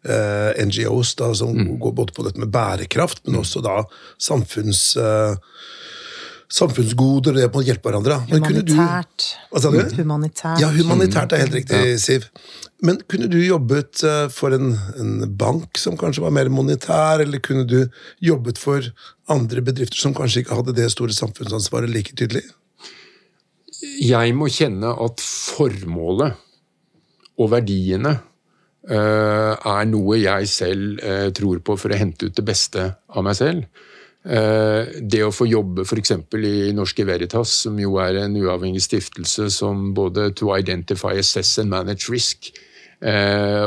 eh, 0.04 0.52
NGOs 0.66 1.14
da, 1.16 1.32
som 1.34 1.54
går 1.78 1.92
både 1.94 2.12
på 2.12 2.24
dette 2.26 2.38
med 2.42 2.50
bærekraft, 2.50 3.20
men 3.26 3.40
også 3.40 3.62
da 3.62 3.84
samfunns, 4.18 4.96
eh, 4.98 5.36
samfunnsgoder 6.48 7.30
og 7.30 7.36
det 7.36 7.48
å 7.52 7.62
hjelpe 7.64 7.90
hverandre. 7.90 8.20
Men 8.30 8.42
kunne 8.42 8.62
du- 8.64 8.72
Humanitært. 8.74 9.26
Hva 9.52 9.60
sa 9.60 9.70
du? 9.70 9.78
Humanitært. 10.02 10.60
Ja, 10.60 10.68
humanitært 10.70 11.32
er 11.32 11.36
helt 11.44 11.52
riktig, 11.52 12.00
Siv. 12.00 12.28
Men 12.86 13.00
kunne 13.10 13.26
du 13.26 13.38
jobbet 13.42 14.04
eh, 14.06 14.28
for 14.30 14.54
en, 14.54 14.70
en 15.00 15.24
bank 15.38 15.78
som 15.80 15.96
kanskje 15.98 16.22
var 16.22 16.34
mer 16.34 16.50
monetær, 16.52 17.24
eller 17.24 17.42
kunne 17.42 17.66
du 17.66 17.80
jobbet 18.22 18.60
for 18.60 18.86
andre 19.32 19.64
bedrifter 19.66 19.98
som 19.98 20.14
kanskje 20.14 20.44
ikke 20.44 20.60
hadde 20.60 20.76
det 20.76 20.86
store 20.94 21.16
samfunnsansvaret 21.16 21.90
like 21.90 22.14
tydelig? 22.18 22.44
Jeg 24.02 24.34
må 24.34 24.50
kjenne 24.50 24.92
at 24.94 25.22
formålet 25.22 26.38
og 27.38 27.50
verdiene 27.52 28.16
uh, 28.90 29.54
er 29.54 29.84
noe 29.86 30.18
jeg 30.18 30.48
selv 30.50 31.02
uh, 31.02 31.28
tror 31.34 31.60
på 31.62 31.76
for 31.78 31.94
å 31.94 31.98
hente 31.98 32.26
ut 32.26 32.34
det 32.34 32.46
beste 32.46 32.88
av 33.10 33.26
meg 33.26 33.38
selv. 33.38 33.84
Det 34.28 35.20
å 35.24 35.30
få 35.32 35.46
jobbe 35.46 35.84
f.eks. 35.86 36.10
i 36.34 36.72
Norske 36.76 37.04
Veritas, 37.06 37.52
som 37.62 37.78
jo 37.80 37.94
er 38.02 38.18
en 38.24 38.34
uavhengig 38.36 38.82
stiftelse 38.84 39.46
som 39.54 39.94
både 39.96 40.26
to 40.36 40.50
identify, 40.52 41.14
assess 41.16 41.54
and 41.62 41.70
manage 41.72 42.10
risk, 42.12 42.50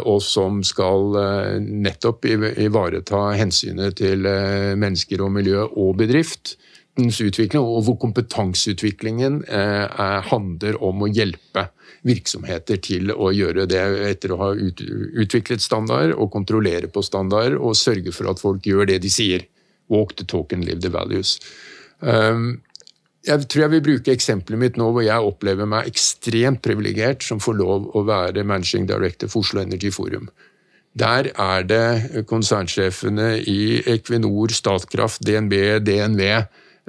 og 0.03 0.19
som 0.23 0.59
skal 0.67 1.15
eh, 1.21 1.59
nettopp 1.61 2.25
ivareta 2.31 3.29
hensynet 3.39 3.95
til 4.01 4.25
eh, 4.27 4.73
mennesker 4.75 5.23
og 5.23 5.31
miljø 5.37 5.63
og 5.69 5.95
bedrift, 6.01 6.57
utvikling, 6.99 7.61
og 7.63 7.85
hvor 7.87 7.95
kompetanseutviklingen 8.01 9.43
eh, 9.47 9.85
er- 9.87 10.27
handler 10.27 10.75
om 10.83 11.05
å 11.05 11.09
hjelpe 11.09 11.69
virksomheter 12.03 12.81
til 12.83 13.13
å 13.13 13.31
gjøre 13.31 13.65
det 13.69 13.81
etter 14.09 14.33
å 14.33 14.39
ha 14.41 14.49
ut, 14.57 14.81
utviklet 14.81 15.61
standarder 15.63 16.13
og 16.17 16.31
kontrollere 16.33 16.89
på 16.91 17.03
standarder 17.05 17.55
og 17.55 17.77
sørge 17.79 18.11
for 18.11 18.29
at 18.29 18.41
folk 18.41 18.65
gjør 18.67 18.89
det 18.89 18.99
de 19.05 19.09
sier. 19.09 19.47
Walk 19.87 20.15
the 20.17 20.25
talk 20.25 20.51
and 20.53 20.65
live 20.65 20.81
the 20.81 20.89
values. 20.89 21.39
Um, 22.01 22.61
jeg 23.27 23.47
tror 23.49 23.65
jeg 23.65 23.73
vil 23.75 23.83
bruke 23.85 24.13
eksempelet 24.13 24.59
mitt 24.61 24.79
nå 24.79 24.87
hvor 24.93 25.05
jeg 25.05 25.27
opplever 25.27 25.69
meg 25.69 25.89
ekstremt 25.89 26.63
privilegert 26.65 27.25
som 27.25 27.41
får 27.43 27.59
lov 27.59 27.91
å 27.93 28.05
være 28.07 28.45
managing 28.47 28.87
director 28.89 29.29
for 29.29 29.45
Oslo 29.45 29.61
Energy 29.61 29.91
Forum. 29.93 30.29
Der 30.97 31.29
er 31.39 31.63
det 31.63 32.25
konsernsjefene 32.27 33.37
i 33.47 33.79
Equinor, 33.93 34.51
Statkraft, 34.51 35.21
DNB, 35.23 35.79
DNV, 35.85 36.23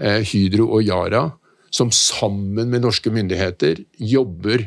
eh, 0.00 0.20
Hydro 0.26 0.72
og 0.72 0.82
Yara 0.88 1.28
som 1.72 1.92
sammen 1.94 2.68
med 2.72 2.84
norske 2.84 3.12
myndigheter 3.12 3.80
jobber 3.96 4.66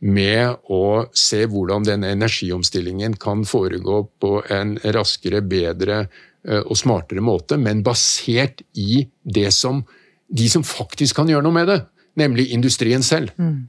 med 0.00 0.64
å 0.72 1.06
se 1.12 1.44
hvordan 1.46 1.84
denne 1.86 2.10
energiomstillingen 2.14 3.14
kan 3.20 3.44
foregå 3.46 4.02
på 4.22 4.38
en 4.50 4.74
raskere, 4.96 5.42
bedre 5.44 5.98
eh, 6.00 6.62
og 6.64 6.78
smartere 6.80 7.22
måte, 7.22 7.58
men 7.60 7.84
basert 7.84 8.64
i 8.72 9.04
det 9.22 9.50
som 9.54 9.84
de 10.30 10.48
som 10.50 10.64
faktisk 10.66 11.18
kan 11.18 11.30
gjøre 11.30 11.44
noe 11.46 11.54
med 11.54 11.68
det, 11.70 11.80
nemlig 12.20 12.50
industrien 12.54 13.02
selv. 13.06 13.32
Mm. 13.40 13.68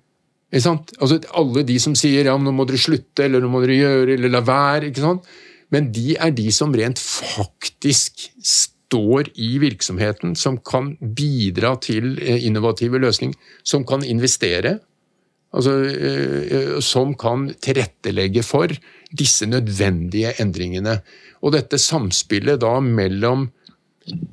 Altså, 0.52 1.22
alle 1.38 1.64
de 1.68 1.78
som 1.80 1.96
sier 1.96 2.28
ja, 2.28 2.36
nå 2.38 2.52
må 2.54 2.66
dere 2.68 2.82
slutte, 2.82 3.24
eller 3.26 3.44
nå 3.44 3.50
må 3.52 3.64
dere 3.64 3.80
gjøre, 3.80 4.18
eller 4.18 4.34
la 4.34 4.44
være. 4.46 4.90
ikke 4.90 5.04
sant? 5.06 5.30
Men 5.72 5.88
de 5.96 6.18
er 6.20 6.34
de 6.36 6.50
som 6.52 6.74
rent 6.76 7.00
faktisk 7.00 8.28
står 8.44 9.32
i 9.40 9.54
virksomheten, 9.64 10.36
som 10.36 10.60
kan 10.60 10.94
bidra 11.00 11.78
til 11.80 12.18
eh, 12.20 12.44
innovative 12.48 13.00
løsninger, 13.00 13.38
som 13.64 13.88
kan 13.88 14.04
investere. 14.04 14.80
Altså, 15.56 15.78
eh, 15.88 16.76
som 16.84 17.16
kan 17.20 17.50
tilrettelegge 17.64 18.44
for 18.44 18.72
disse 19.16 19.48
nødvendige 19.48 20.36
endringene. 20.44 21.00
Og 21.42 21.56
dette 21.56 21.80
samspillet 21.80 22.60
da 22.62 22.78
mellom 22.84 23.50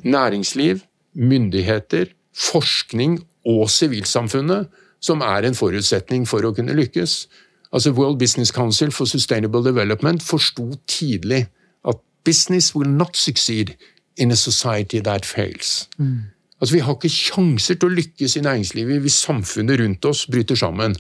næringsliv, 0.02 0.82
myndigheter, 1.14 2.10
forskning 2.38 3.18
og 3.48 3.68
sivilsamfunnet, 3.72 4.68
som 5.00 5.22
er 5.22 5.46
en 5.46 5.58
forutsetning 5.58 6.26
for 6.28 6.46
å 6.46 6.54
kunne 6.54 6.76
lykkes. 6.76 7.20
Altså 7.72 7.92
World 7.94 8.18
Business 8.18 8.52
Council 8.54 8.90
for 8.94 9.10
Sustainable 9.10 9.62
Development 9.64 10.22
forsto 10.22 10.72
tidlig 10.90 11.44
at 11.88 12.00
business 12.24 12.74
will 12.74 12.90
not 12.90 13.16
succeed 13.16 13.76
in 14.16 14.30
a 14.30 14.36
society 14.36 15.00
that 15.00 15.26
fails. 15.26 15.88
Mm. 15.98 16.30
Altså 16.60 16.74
Vi 16.74 16.82
har 16.82 16.96
ikke 16.96 17.12
sjanser 17.12 17.78
til 17.78 17.90
å 17.90 17.96
lykkes 18.00 18.36
i 18.36 18.44
næringslivet 18.46 19.02
hvis 19.04 19.22
samfunnet 19.22 19.78
rundt 19.80 20.08
oss 20.10 20.26
bryter 20.26 20.58
sammen. 20.58 20.96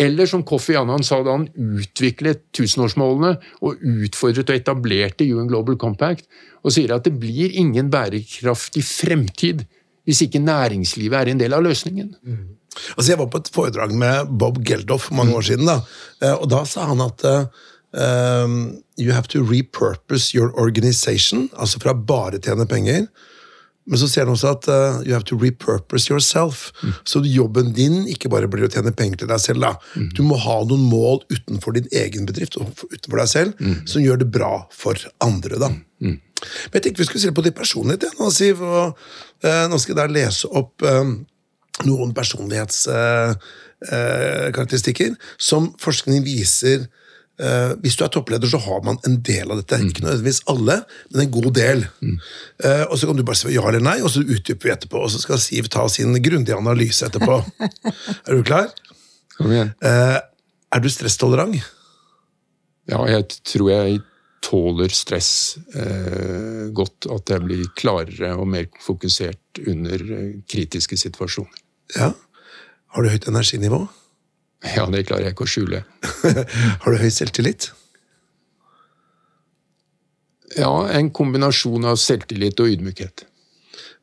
Eller 0.00 0.26
som 0.26 0.44
Kofi 0.46 0.76
Annan 0.78 1.02
sa 1.04 1.18
da 1.24 1.34
han 1.34 1.48
utviklet 1.52 2.46
tusenårsmålene 2.56 3.34
og 3.60 3.82
utfordret 3.82 4.48
og 4.48 4.56
etablerte 4.56 5.26
UN 5.28 5.50
Global 5.50 5.76
Compact, 5.76 6.24
og 6.62 6.72
sier 6.72 6.94
at 6.94 7.04
det 7.04 7.18
blir 7.20 7.52
ingen 7.58 7.90
bærekraftig 7.92 8.84
fremtid 8.86 9.66
hvis 10.08 10.24
ikke 10.26 10.42
næringslivet 10.42 11.18
er 11.18 11.30
en 11.32 11.40
del 11.40 11.54
av 11.54 11.64
løsningen. 11.64 12.14
Mm. 12.22 12.46
Altså 12.96 13.12
Jeg 13.12 13.20
var 13.20 13.28
på 13.32 13.42
et 13.42 13.50
foredrag 13.52 13.92
med 13.94 14.32
Bob 14.40 14.62
Geldof 14.64 15.08
for 15.08 15.18
mange 15.18 15.36
år 15.36 15.44
siden, 15.50 15.68
da, 15.68 15.80
eh, 16.22 16.34
og 16.34 16.48
da 16.50 16.64
sa 16.68 16.88
han 16.88 17.04
at 17.04 17.26
um, 17.92 18.82
you 18.96 19.12
have 19.12 19.28
to 19.28 19.42
repurpose 19.42 20.34
your 20.34 20.52
organization, 20.58 21.50
altså 21.56 21.80
fra 21.82 21.94
bare 21.94 22.40
tjene 22.40 22.66
penger. 22.66 23.06
Men 23.86 23.98
så 23.98 24.06
sier 24.06 24.28
han 24.28 24.36
også 24.36 24.50
at 24.54 24.68
uh, 24.70 25.00
you 25.02 25.12
have 25.12 25.26
to 25.26 25.36
repurpose 25.36 26.10
yourself. 26.10 26.70
Mm. 26.82 26.92
Så 27.04 27.22
jobben 27.26 27.72
din 27.74 28.04
ikke 28.10 28.30
bare 28.30 28.48
blir 28.50 28.68
å 28.68 28.70
tjene 28.70 28.94
penger 28.94 29.24
til 29.24 29.32
deg 29.32 29.42
selv. 29.42 29.66
Mm. 29.98 30.10
Du 30.14 30.22
må 30.26 30.38
ha 30.38 30.60
noen 30.62 30.84
mål 30.86 31.24
utenfor 31.32 31.74
din 31.76 31.88
egen 31.90 32.28
bedrift 32.28 32.56
og 32.60 32.70
utenfor 32.92 33.24
deg 33.24 33.32
selv 33.32 33.58
mm. 33.58 33.80
som 33.90 34.04
gjør 34.04 34.22
det 34.22 34.30
bra 34.34 34.52
for 34.70 35.02
andre. 35.24 35.58
da. 35.58 35.72
Men 36.42 36.74
jeg 36.78 36.82
tenkte 36.86 37.02
vi 37.02 37.08
skulle 37.08 37.24
se 37.24 37.34
på 37.34 37.46
din 37.46 37.56
personlighet 37.56 38.02
igjen, 38.08 38.34
Siv. 38.34 38.56
og 38.62 38.86
eh, 39.44 39.66
Nå 39.70 39.76
skal 39.80 39.92
jeg 39.94 40.00
da 40.00 40.06
lese 40.12 40.44
opp 40.50 40.72
eh, 40.86 41.06
noen 41.88 42.10
personlighetskarakteristikker 42.16 45.10
eh, 45.14 45.20
som 45.40 45.62
forskning 45.82 46.20
viser 46.26 46.78
uh, 47.42 47.72
Hvis 47.82 47.96
du 47.98 48.02
er 48.04 48.12
toppleder, 48.12 48.46
så 48.46 48.58
har 48.62 48.80
man 48.86 48.96
en 49.08 49.16
del 49.24 49.46
av 49.50 49.56
dette. 49.58 49.76
Mm. 49.80 49.86
Ikke 49.88 50.04
nødvendigvis 50.04 50.46
alle, 50.52 50.76
men 51.10 51.18
en 51.24 51.34
god 51.34 51.52
del. 51.56 51.78
Mm. 52.04 52.16
Uh, 52.62 52.84
og 52.84 52.94
Så 52.98 53.04
kan 53.08 53.18
du 53.18 53.26
bare 53.26 53.40
si 53.40 53.56
ja 53.56 53.64
eller 53.68 53.82
nei, 53.82 53.98
og 54.04 54.10
så 54.12 54.20
utdyper 54.22 54.64
vi 54.68 54.74
etterpå. 54.76 54.96
Og 55.00 55.10
så 55.10 55.18
skal 55.22 55.38
Siv 55.42 55.64
ta 55.72 55.82
sin 55.90 56.12
grundige 56.22 56.60
analyse 56.60 57.02
etterpå. 57.08 57.34
er 58.26 58.32
du 58.36 58.42
klar? 58.46 58.66
Kom 59.38 59.50
igjen. 59.50 59.70
er 59.82 60.78
du 60.84 60.88
stresstolerant? 60.92 61.56
Ja, 62.90 62.98
jeg 63.08 63.22
tror 63.48 63.68
jeg 63.72 64.02
tåler 64.42 64.92
stress 64.92 65.56
eh, 65.74 66.68
godt. 66.74 67.06
At 67.12 67.32
jeg 67.32 67.44
blir 67.46 67.64
klarere 67.78 68.34
og 68.36 68.48
mer 68.50 68.68
fokusert 68.82 69.62
under 69.66 70.06
eh, 70.18 70.30
kritiske 70.50 70.98
situasjoner. 71.00 71.62
Ja. 71.96 72.12
Har 72.92 73.04
du 73.04 73.12
høyt 73.12 73.28
energinivå? 73.30 73.84
Ja, 74.76 74.86
det 74.90 75.06
klarer 75.08 75.26
jeg 75.26 75.34
ikke 75.34 75.46
å 75.46 75.50
skjule. 75.50 75.82
Har 76.82 76.94
du 76.94 77.00
høy 77.00 77.10
selvtillit? 77.10 77.72
Ja, 80.58 80.70
en 80.92 81.08
kombinasjon 81.14 81.88
av 81.88 81.98
selvtillit 81.98 82.60
og 82.60 82.74
ydmykhet. 82.74 83.24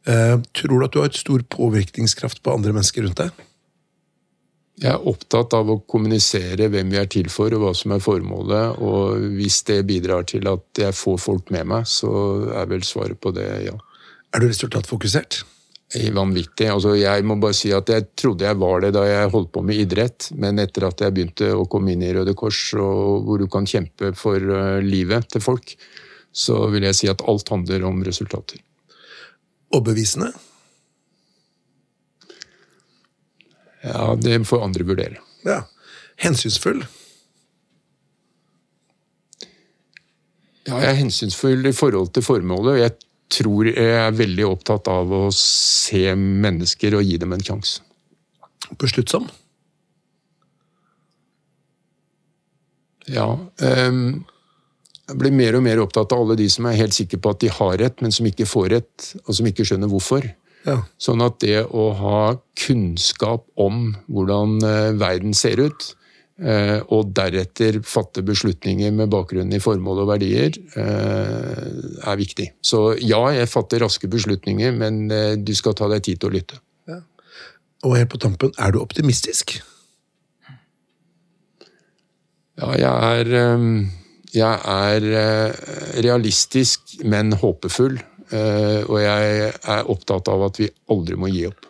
Eh, 0.09 0.35
tror 0.57 0.79
du 0.79 0.85
at 0.87 0.95
du 0.95 0.99
har 1.03 1.11
et 1.11 1.19
stor 1.19 1.43
påvirkningskraft 1.53 2.41
på 2.43 2.55
andre 2.55 2.73
mennesker 2.75 3.05
rundt 3.05 3.21
deg? 3.21 3.45
Jeg 4.80 4.93
er 4.93 5.07
opptatt 5.11 5.53
av 5.57 5.67
å 5.67 5.82
kommunisere 5.91 6.69
hvem 6.71 6.93
vi 6.93 6.99
er 7.01 7.07
til 7.11 7.27
for, 7.32 7.51
og 7.51 7.65
hva 7.65 7.73
som 7.75 7.91
er 7.95 8.03
formålet. 8.03 8.80
Og 8.80 9.27
hvis 9.36 9.59
det 9.67 9.82
bidrar 9.89 10.23
til 10.30 10.47
at 10.47 10.84
jeg 10.86 10.95
får 10.95 11.19
folk 11.19 11.51
med 11.55 11.67
meg, 11.67 11.88
så 11.89 12.11
er 12.55 12.69
vel 12.71 12.86
svaret 12.88 13.19
på 13.19 13.34
det 13.36 13.47
ja. 13.67 13.75
Er 14.32 14.43
du 14.43 14.47
resultatfokusert? 14.47 15.41
Vanvittig. 16.13 16.67
Altså, 16.69 16.93
jeg 16.99 17.25
må 17.25 17.39
bare 17.41 17.57
si 17.57 17.71
at 17.73 17.89
jeg 17.89 18.11
trodde 18.19 18.45
jeg 18.45 18.59
var 18.61 18.84
det 18.84 18.91
da 18.93 19.03
jeg 19.07 19.32
holdt 19.34 19.51
på 19.55 19.63
med 19.65 19.82
idrett, 19.82 20.30
men 20.38 20.61
etter 20.61 20.86
at 20.86 21.01
jeg 21.01 21.15
begynte 21.15 21.49
å 21.57 21.65
komme 21.71 21.95
inn 21.95 22.05
i 22.05 22.11
Røde 22.13 22.36
Kors, 22.38 22.61
og 22.77 23.25
hvor 23.25 23.41
du 23.41 23.49
kan 23.51 23.67
kjempe 23.67 24.13
for 24.17 24.38
uh, 24.38 24.77
livet 24.86 25.27
til 25.34 25.41
folk, 25.43 25.73
så 26.30 26.67
vil 26.69 26.86
jeg 26.86 26.99
si 26.99 27.09
at 27.09 27.25
alt 27.25 27.49
handler 27.49 27.88
om 27.89 28.03
resultater. 28.05 28.61
Overbevisende? 29.73 30.30
Ja, 33.89 34.13
det 34.15 34.39
får 34.47 34.63
andre 34.63 34.85
vurdere. 34.85 35.21
Ja. 35.47 35.63
Hensynsfull? 36.19 36.83
Ja, 40.67 40.77
jeg 40.83 40.89
er 40.91 40.97
hensynsfull 40.99 41.65
i 41.65 41.73
forhold 41.73 42.11
til 42.13 42.25
formålet. 42.25 42.81
Jeg 42.83 42.95
tror 43.33 43.69
jeg 43.69 43.93
er 43.97 44.17
veldig 44.17 44.45
opptatt 44.49 44.89
av 44.91 45.11
å 45.13 45.27
se 45.35 46.03
mennesker 46.15 46.97
og 46.97 47.05
gi 47.05 47.17
dem 47.21 47.33
en 47.33 47.45
sjanse. 47.45 47.85
Besluttsom? 48.77 49.25
Ja. 53.09 53.31
Um, 53.57 54.25
jeg 55.09 55.17
blir 55.17 55.33
mer 55.33 55.57
og 55.57 55.65
mer 55.65 55.81
opptatt 55.81 56.13
av 56.13 56.21
alle 56.21 56.37
de 56.37 56.45
som 56.53 56.67
er 56.69 56.77
helt 56.77 56.93
sikre 56.93 57.17
på 57.21 57.33
at 57.33 57.41
de 57.41 57.49
har 57.53 57.79
rett, 57.81 58.03
men 58.05 58.13
som 58.13 58.27
ikke 58.29 58.45
får 58.49 58.69
rett, 58.75 59.07
og 59.25 59.33
som 59.33 59.47
ikke 59.49 59.65
skjønner 59.65 59.89
hvorfor. 59.89 60.27
Ja. 60.68 60.82
Sånn 60.99 61.24
at 61.24 61.39
det 61.43 61.62
å 61.66 61.89
ha 61.95 62.20
kunnskap 62.60 63.47
om 63.60 63.93
hvordan 64.12 64.60
eh, 64.66 64.91
verden 64.99 65.36
ser 65.38 65.62
ut, 65.62 65.86
eh, 66.43 66.78
og 66.91 67.14
deretter 67.16 67.80
fatte 67.88 68.24
beslutninger 68.28 68.91
med 68.95 69.12
bakgrunn 69.14 69.53
i 69.55 69.62
formål 69.64 70.03
og 70.03 70.12
verdier, 70.12 70.60
eh, 70.76 71.64
er 72.03 72.20
viktig. 72.20 72.51
Så 72.60 72.84
ja, 72.99 73.22
jeg 73.36 73.51
fatter 73.51 73.86
raske 73.86 74.12
beslutninger, 74.12 74.76
men 74.76 75.07
du 75.45 75.53
skal 75.55 75.78
ta 75.80 75.89
deg 75.91 76.03
tid 76.10 76.20
til 76.20 76.32
å 76.32 76.36
lytte. 76.36 76.62
Ja. 76.89 77.01
Og 77.88 77.95
helt 77.95 78.12
på 78.12 78.22
tampen, 78.22 78.53
er 78.60 78.76
du 78.76 78.82
optimistisk? 78.84 79.62
Ja, 82.60 82.74
jeg 82.76 82.91
er, 82.91 83.60
jeg 84.36 84.55
er 84.68 85.05
realistisk, 86.03 86.97
men 87.07 87.32
håpefull. 87.39 88.01
Eh, 88.30 88.84
og 88.86 88.99
jeg 89.01 89.49
er 89.49 89.89
opptatt 89.89 90.30
av 90.30 90.45
at 90.49 90.61
vi 90.61 90.69
aldri 90.93 91.17
må 91.19 91.32
gi 91.32 91.47
opp. 91.49 91.65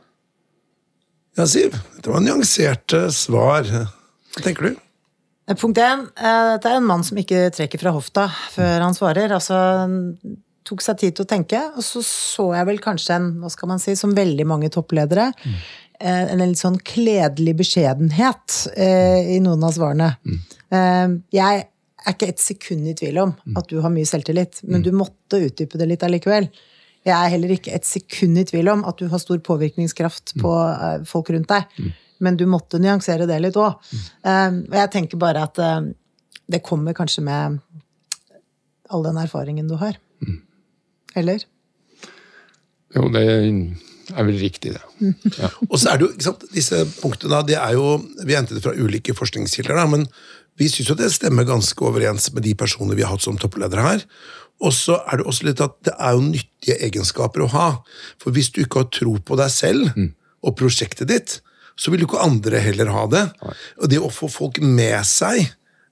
Ja, 1.39 1.47
Siv. 1.47 1.77
Det 2.03 2.11
var 2.11 2.23
nyanserte 2.23 3.05
svar. 3.15 3.67
Hva 3.69 4.43
tenker 4.43 4.67
du? 4.67 4.83
Eh, 5.47 5.55
punkt 5.55 5.79
én. 5.79 6.03
Eh, 6.19 6.43
dette 6.55 6.71
er 6.71 6.81
en 6.81 6.89
mann 6.89 7.05
som 7.07 7.19
ikke 7.19 7.47
trekker 7.55 7.81
fra 7.81 7.95
hofta 7.95 8.27
før 8.51 8.87
han 8.89 8.97
svarer. 8.97 9.31
Altså, 9.37 9.59
tok 10.67 10.83
seg 10.83 10.99
tid 10.99 11.15
til 11.17 11.27
å 11.27 11.31
tenke, 11.31 11.61
og 11.71 11.85
så 11.85 12.03
så 12.05 12.49
jeg 12.57 12.67
vel 12.73 12.83
kanskje 12.83 13.15
en, 13.15 13.29
hva 13.41 13.51
skal 13.53 13.71
man 13.71 13.79
si, 13.81 13.95
som 13.97 14.17
veldig 14.17 14.45
mange 14.49 14.69
toppledere, 14.73 15.31
mm. 15.39 15.55
en 16.03 16.43
litt 16.43 16.59
sånn 16.59 16.77
kledelig 16.85 17.55
beskjedenhet 17.63 18.59
i 18.77 19.39
noen 19.41 19.65
av 19.65 19.73
svarene. 19.73 20.11
Mm. 20.27 21.15
Jeg 21.33 21.63
er 22.09 22.17
ikke 22.17 22.31
et 22.33 22.41
sekund 22.43 22.89
i 22.89 22.95
tvil 22.97 23.21
om 23.21 23.31
mm. 23.37 23.55
at 23.61 23.69
du 23.71 23.79
har 23.83 23.93
mye 23.93 24.07
selvtillit, 24.07 24.63
men 24.67 24.81
mm. 24.81 24.85
du 24.87 24.91
måtte 24.97 25.41
utdype 25.45 25.79
det 25.81 25.87
litt 25.91 26.05
allikevel. 26.05 26.49
Jeg 27.07 27.15
er 27.15 27.31
heller 27.31 27.53
ikke 27.55 27.73
et 27.75 27.87
sekund 27.87 28.39
i 28.41 28.45
tvil 28.47 28.69
om 28.73 28.83
at 28.87 28.99
du 28.99 29.07
har 29.11 29.21
stor 29.23 29.39
påvirkningskraft 29.45 30.35
mm. 30.35 30.43
på 30.43 30.53
uh, 30.53 30.99
folk 31.07 31.31
rundt 31.33 31.51
deg. 31.51 31.87
Men 32.19 32.35
du 32.35 32.43
måtte 32.51 32.81
nyansere 32.83 33.29
det 33.29 33.37
litt 33.39 33.57
òg. 33.59 33.79
Um, 34.27 34.65
og 34.67 34.75
jeg 34.81 34.91
tenker 34.95 35.21
bare 35.21 35.45
at 35.47 35.61
uh, 35.63 35.87
det 36.51 36.63
kommer 36.65 36.97
kanskje 36.97 37.23
med 37.23 37.61
all 38.89 39.05
den 39.05 39.21
erfaringen 39.21 39.69
du 39.69 39.77
har. 39.79 39.95
Eller? 41.17 41.45
Jo, 42.95 43.07
det 43.13 43.23
er 44.09 44.25
vel 44.25 44.39
riktig, 44.41 44.73
det. 44.73 45.13
Ja. 45.37 45.49
og 45.69 45.77
så 45.77 45.91
er 45.91 45.99
det 45.99 46.05
jo, 46.05 46.11
ikke 46.15 46.25
sant, 46.25 46.45
Disse 46.53 46.81
punktene 46.99 47.41
det 47.47 47.57
er 47.59 47.75
jo, 47.77 47.99
Vi 48.25 48.35
hentet 48.35 48.57
det 48.57 48.63
fra 48.65 48.73
ulike 48.73 49.13
forskningskilder, 49.17 49.77
da, 49.77 49.85
men 49.89 50.07
vi 50.59 50.67
syns 50.67 50.91
jo 50.91 50.97
det 50.99 51.09
stemmer 51.15 51.47
ganske 51.47 51.85
overens 51.87 52.29
med 52.35 52.43
de 52.45 52.53
personene 52.59 52.97
vi 52.97 53.05
har 53.05 53.13
hatt 53.15 53.25
som 53.25 53.39
toppledere 53.39 53.85
her. 53.85 54.05
Og 54.59 54.73
så 54.75 54.97
er 55.07 55.19
det 55.19 55.27
også 55.29 55.47
litt 55.47 55.61
at 55.63 55.77
det 55.87 55.93
er 55.95 56.15
jo 56.17 56.25
nyttige 56.25 56.79
egenskaper 56.83 57.45
å 57.45 57.51
ha. 57.53 57.67
For 58.19 58.35
hvis 58.35 58.51
du 58.51 58.61
ikke 58.63 58.83
har 58.83 58.89
tro 58.91 59.15
på 59.23 59.37
deg 59.39 59.53
selv, 59.53 59.93
mm. 59.95 60.09
og 60.43 60.57
prosjektet 60.59 61.07
ditt, 61.11 61.37
så 61.79 61.93
vil 61.93 62.03
jo 62.03 62.09
ikke 62.09 62.25
andre 62.25 62.59
heller 62.59 62.91
ha 62.91 63.05
det. 63.11 63.23
Og 63.79 63.91
det 63.91 64.01
å 64.03 64.11
få 64.11 64.27
folk 64.31 64.59
med 64.59 64.99
seg 65.07 65.47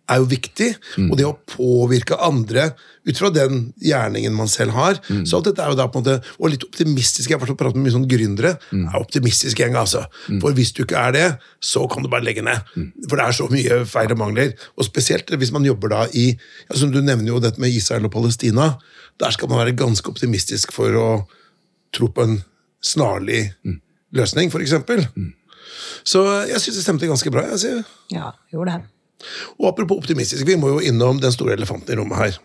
er 0.09 0.21
jo 0.21 0.27
viktig, 0.31 0.67
og 1.09 1.17
det 1.19 1.25
å 1.27 1.33
påvirke 1.51 2.15
andre 2.23 2.69
ut 3.07 3.17
fra 3.19 3.29
den 3.31 3.73
gjerningen 3.83 4.33
man 4.35 4.47
selv 4.51 4.71
har. 4.75 4.99
Så 5.27 5.37
alt 5.37 5.47
dette 5.49 5.63
er 5.63 5.71
jo 5.71 5.77
da 5.79 5.87
på 5.87 5.99
en 5.99 6.03
måte, 6.05 6.17
Og 6.39 6.51
litt 6.51 6.63
optimistisk. 6.63 7.29
Jeg 7.29 7.39
har 7.39 7.55
pratet 7.55 7.75
med 7.75 7.85
mye 7.87 7.95
sånn 7.95 8.07
gründere. 8.07 8.57
er 8.71 8.99
optimistisk 8.99 9.59
gjeng, 9.59 9.75
altså. 9.75 10.05
For 10.41 10.51
hvis 10.53 10.71
du 10.73 10.83
ikke 10.83 10.97
er 10.99 11.11
det, 11.11 11.39
så 11.59 11.87
kan 11.91 12.03
du 12.03 12.09
bare 12.09 12.23
legge 12.23 12.41
ned. 12.43 12.59
For 13.09 13.15
det 13.17 13.25
er 13.25 13.31
så 13.31 13.47
mye 13.51 13.85
feil 13.85 14.11
og 14.11 14.17
mangler. 14.17 14.53
Og 14.77 14.85
spesielt 14.85 15.27
hvis 15.29 15.51
man 15.51 15.65
jobber 15.65 15.89
da 15.89 16.07
i 16.13 16.37
ja, 16.37 16.75
Som 16.75 16.91
du 16.91 17.01
nevner 17.01 17.27
jo 17.27 17.39
dette 17.39 17.59
med 17.59 17.69
Israel 17.71 18.05
og 18.05 18.11
Palestina. 18.11 18.77
Der 19.19 19.31
skal 19.31 19.49
man 19.49 19.59
være 19.59 19.75
ganske 19.75 20.07
optimistisk 20.07 20.71
for 20.71 20.91
å 20.95 21.27
tro 21.91 22.07
på 22.07 22.23
en 22.23 22.43
snarlig 22.83 23.53
løsning, 24.13 24.51
f.eks. 24.51 24.73
Så 26.07 26.21
jeg 26.47 26.59
syns 26.61 26.77
det 26.77 26.83
stemte 26.83 27.07
ganske 27.09 27.31
bra. 27.31 27.43
jeg 27.55 27.59
sier. 27.59 27.83
Ja, 28.13 28.31
gjorde 28.51 28.77
det. 28.77 28.96
Og 29.57 29.71
apropos 29.71 30.01
optimistisk, 30.01 30.45
vi 30.47 30.57
må 30.59 30.75
jo 30.75 30.83
innom 30.83 31.21
den 31.21 31.33
store 31.33 31.55
elefanten 31.57 31.93
i 31.93 31.97
rommet 31.99 32.21
her. 32.21 32.37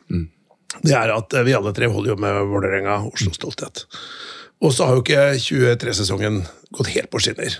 Det 0.80 0.94
er 0.96 1.12
at 1.12 1.34
eh, 1.36 1.44
vi 1.46 1.56
alle 1.56 1.74
tre 1.76 1.90
holder 1.92 2.14
jo 2.14 2.20
med 2.22 2.38
Vålerenga, 2.52 3.02
Oslo 3.10 3.34
Stolthet. 3.36 3.84
Og 4.62 4.72
så 4.72 4.86
har 4.86 4.96
jo 4.96 5.02
ikke 5.04 5.26
23-sesongen 5.42 6.42
gått 6.72 6.92
helt 6.94 7.10
på 7.12 7.20
skinner. 7.22 7.58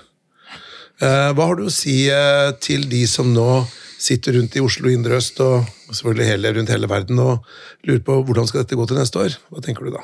Eh, 1.02 1.30
Hva 1.36 1.48
har 1.50 1.58
du 1.58 1.66
å 1.66 1.74
si 1.74 2.06
eh, 2.12 2.52
til 2.62 2.86
de 2.90 3.04
som 3.10 3.32
nå 3.34 3.64
sitter 4.02 4.38
rundt 4.38 4.56
i 4.58 4.62
Oslo 4.64 4.90
indre 4.90 5.20
øst, 5.20 5.38
og 5.44 5.68
selvfølgelig 5.92 6.26
hele, 6.26 6.52
rundt 6.56 6.72
hele 6.72 6.90
verden, 6.90 7.20
og 7.22 7.44
lurer 7.86 8.02
på 8.06 8.18
hvordan 8.26 8.48
skal 8.50 8.64
dette 8.64 8.78
gå 8.78 8.86
til 8.90 8.98
neste 8.98 9.20
år? 9.22 9.36
Hva 9.52 9.62
tenker 9.62 9.86
du 9.86 9.94
da? 9.94 10.02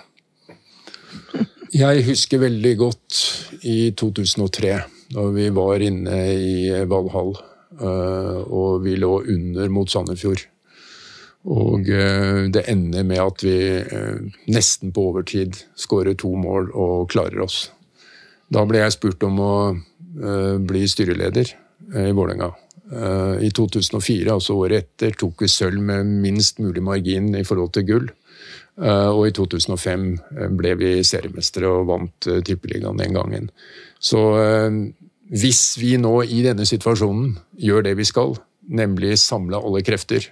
Jeg 1.82 2.04
husker 2.06 2.44
veldig 2.44 2.74
godt 2.80 3.18
i 3.66 3.90
2003, 3.98 4.76
da 5.14 5.24
vi 5.34 5.48
var 5.54 5.82
inne 5.84 6.20
i 6.38 6.84
Valhall. 6.88 7.34
Eh, 7.80 8.38
Og 8.44 8.84
vi 8.84 8.96
lå 8.96 9.12
under 9.22 9.72
mot 9.72 9.90
Sandefjord. 9.90 10.44
Og 11.48 11.88
eh, 11.88 12.46
det 12.52 12.66
ender 12.70 13.06
med 13.06 13.22
at 13.22 13.44
vi 13.46 13.56
eh, 13.78 14.20
nesten 14.50 14.92
på 14.94 15.08
overtid 15.12 15.60
skårer 15.78 16.18
to 16.18 16.34
mål 16.36 16.72
og 16.74 17.08
klarer 17.12 17.44
oss. 17.44 17.68
Da 18.48 18.64
ble 18.68 18.82
jeg 18.82 18.96
spurt 18.96 19.24
om 19.26 19.40
å 19.44 19.54
bli 20.18 20.80
styreleder 20.88 21.50
i 22.00 22.12
Vålerenga. 22.16 22.48
I 23.44 23.50
2004, 23.54 24.32
altså 24.32 24.56
året 24.56 24.86
etter, 24.86 25.12
tok 25.20 25.44
vi 25.44 25.50
sølv 25.52 25.84
med 25.84 26.08
minst 26.24 26.56
mulig 26.58 26.80
margin 26.82 27.28
i 27.36 27.44
forhold 27.46 27.74
til 27.76 27.84
gull. 27.86 28.08
Og 28.80 29.20
i 29.28 29.34
2005 29.36 30.08
ble 30.56 30.72
vi 30.80 30.94
seriemestere 31.06 31.70
og 31.70 31.86
vant 31.92 32.30
Tippeligaen 32.48 32.98
den 33.04 33.14
gangen. 33.20 33.50
Så 34.00 34.24
hvis 35.28 35.62
vi 35.80 35.96
nå 36.00 36.22
i 36.24 36.42
denne 36.46 36.64
situasjonen 36.68 37.34
gjør 37.60 37.84
det 37.84 37.94
vi 37.98 38.06
skal, 38.08 38.36
nemlig 38.68 39.18
samle 39.20 39.60
alle 39.60 39.82
krefter 39.84 40.24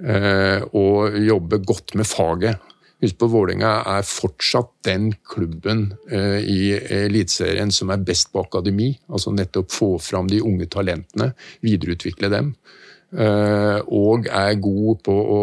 eh, 0.00 0.64
og 0.72 1.18
jobbe 1.20 1.60
godt 1.64 1.96
med 1.98 2.08
faget 2.08 2.70
Husk 3.02 3.18
på 3.20 3.26
Vålerenga 3.28 3.70
er 3.90 4.06
fortsatt 4.06 4.70
den 4.86 5.10
klubben 5.28 5.90
eh, 6.08 6.38
i 6.40 6.60
Eliteserien 6.72 7.72
som 7.74 7.90
er 7.92 8.00
best 8.06 8.30
på 8.32 8.40
akademi. 8.46 8.94
Altså 9.10 9.32
nettopp 9.34 9.74
få 9.74 9.88
fram 10.00 10.30
de 10.30 10.38
unge 10.40 10.70
talentene, 10.72 11.32
videreutvikle 11.66 12.30
dem. 12.32 12.54
Eh, 13.12 13.82
og 13.92 14.30
er 14.30 14.56
god 14.62 15.02
på 15.04 15.18
å 15.34 15.42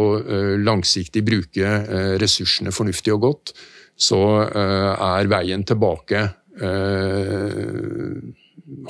langsiktig 0.64 1.22
bruke 1.28 1.76
ressursene 2.24 2.74
fornuftig 2.74 3.14
og 3.14 3.28
godt, 3.28 3.54
så 4.00 4.24
er 4.50 5.30
veien 5.30 5.68
tilbake 5.68 6.24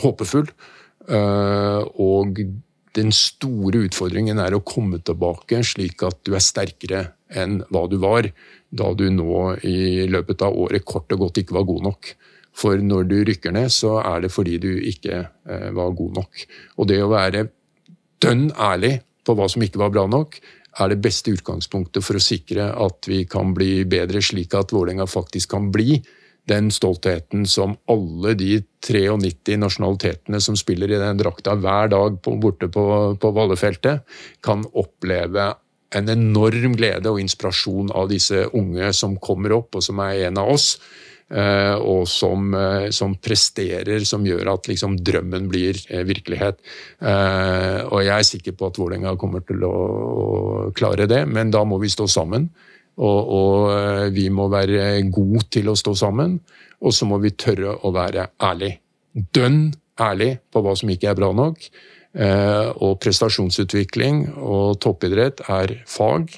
håpefull. 0.01 0.49
Eh, 1.09 1.81
og 2.01 2.41
den 2.95 3.13
store 3.15 3.85
utfordringen 3.87 4.39
er 4.43 4.55
å 4.55 4.63
komme 4.67 4.99
tilbake 4.99 5.61
slik 5.65 6.03
at 6.07 6.19
du 6.27 6.35
er 6.35 6.43
sterkere 6.43 7.05
enn 7.31 7.61
hva 7.71 7.85
du 7.87 7.97
var 8.03 8.27
da 8.71 8.91
du 8.95 9.07
nå 9.11 9.55
i 9.67 10.07
løpet 10.11 10.43
av 10.43 10.57
året 10.59 10.85
kort 10.87 11.11
og 11.15 11.25
godt 11.25 11.41
ikke 11.41 11.55
var 11.55 11.67
god 11.69 11.87
nok. 11.87 12.11
For 12.51 12.79
når 12.83 13.07
du 13.07 13.17
rykker 13.27 13.55
ned, 13.55 13.71
så 13.71 13.97
er 14.03 14.25
det 14.25 14.33
fordi 14.33 14.57
du 14.59 14.71
ikke 14.75 15.21
eh, 15.23 15.69
var 15.75 15.95
god 15.95 16.19
nok. 16.19 16.45
Og 16.79 16.89
det 16.91 16.99
å 17.03 17.11
være 17.11 17.47
dønn 18.21 18.49
ærlig 18.59 18.97
på 19.25 19.35
hva 19.37 19.47
som 19.51 19.63
ikke 19.63 19.79
var 19.81 19.93
bra 19.93 20.03
nok, 20.09 20.35
er 20.79 20.91
det 20.91 21.01
beste 21.03 21.33
utgangspunktet 21.35 22.03
for 22.03 22.17
å 22.17 22.23
sikre 22.23 22.69
at 22.79 23.07
vi 23.09 23.23
kan 23.29 23.51
bli 23.55 23.83
bedre, 23.89 24.21
slik 24.23 24.55
at 24.55 24.71
Vålerenga 24.71 25.07
faktisk 25.09 25.51
kan 25.51 25.67
bli 25.73 25.99
den 26.49 26.71
stoltheten 26.73 27.45
som 27.45 27.75
alle 27.91 28.33
de 28.37 28.61
93 28.81 29.57
nasjonalitetene 29.61 30.41
som 30.41 30.57
spiller 30.57 30.91
i 30.91 31.01
den 31.01 31.19
drakta 31.19 31.53
hver 31.59 31.91
dag 31.93 32.17
på, 32.23 32.33
borte 32.41 32.69
på, 32.71 32.85
på 33.21 33.31
Vallefeltet, 33.35 34.01
kan 34.43 34.65
oppleve 34.73 35.51
en 35.95 36.09
enorm 36.09 36.75
glede 36.79 37.11
og 37.11 37.19
inspirasjon 37.21 37.91
av 37.93 38.09
disse 38.11 38.45
unge 38.57 38.91
som 38.95 39.17
kommer 39.19 39.57
opp, 39.57 39.75
og 39.75 39.83
som 39.83 39.99
er 40.03 40.27
en 40.29 40.39
av 40.41 40.53
oss. 40.53 40.77
eh, 41.31 41.75
Og 41.75 42.07
som, 42.07 42.53
eh, 42.53 42.89
som 42.89 43.15
presterer, 43.15 44.05
som 44.05 44.23
gjør 44.25 44.53
at 44.53 44.67
liksom 44.67 44.97
drømmen 44.99 45.47
blir 45.47 45.75
eh, 45.89 46.03
virkelighet. 46.03 46.57
Og 47.91 48.03
jeg 48.03 48.17
er 48.17 48.23
sikker 48.23 48.51
på 48.51 48.67
at 48.67 48.77
Vålerenga 48.77 49.17
kommer 49.17 49.39
til 49.45 49.63
å 49.63 50.71
klare 50.75 51.07
det, 51.07 51.27
men 51.27 51.51
da 51.51 51.63
må 51.63 51.79
vi 51.79 51.87
stå 51.87 52.07
sammen. 52.07 52.49
Og, 52.99 53.19
og 53.31 53.71
eh, 53.71 54.09
vi 54.13 54.27
må 54.33 54.49
være 54.51 55.01
gode 55.13 55.45
til 55.53 55.71
å 55.71 55.77
stå 55.79 55.95
sammen, 55.95 56.39
og 56.81 56.93
så 56.95 57.07
må 57.07 57.21
vi 57.23 57.33
tørre 57.37 57.77
å 57.85 57.93
være 57.95 58.27
ærlig. 58.41 58.73
Dønn 59.13 59.71
ærlig 60.01 60.35
på 60.51 60.63
hva 60.63 60.75
som 60.77 60.91
ikke 60.91 61.11
er 61.11 61.19
bra 61.19 61.31
nok. 61.35 61.61
Eh, 62.11 62.69
Og 62.83 62.97
prestasjonsutvikling 63.03 64.25
og 64.35 64.79
toppidrett 64.83 65.45
er 65.47 65.77
fag, 65.87 66.33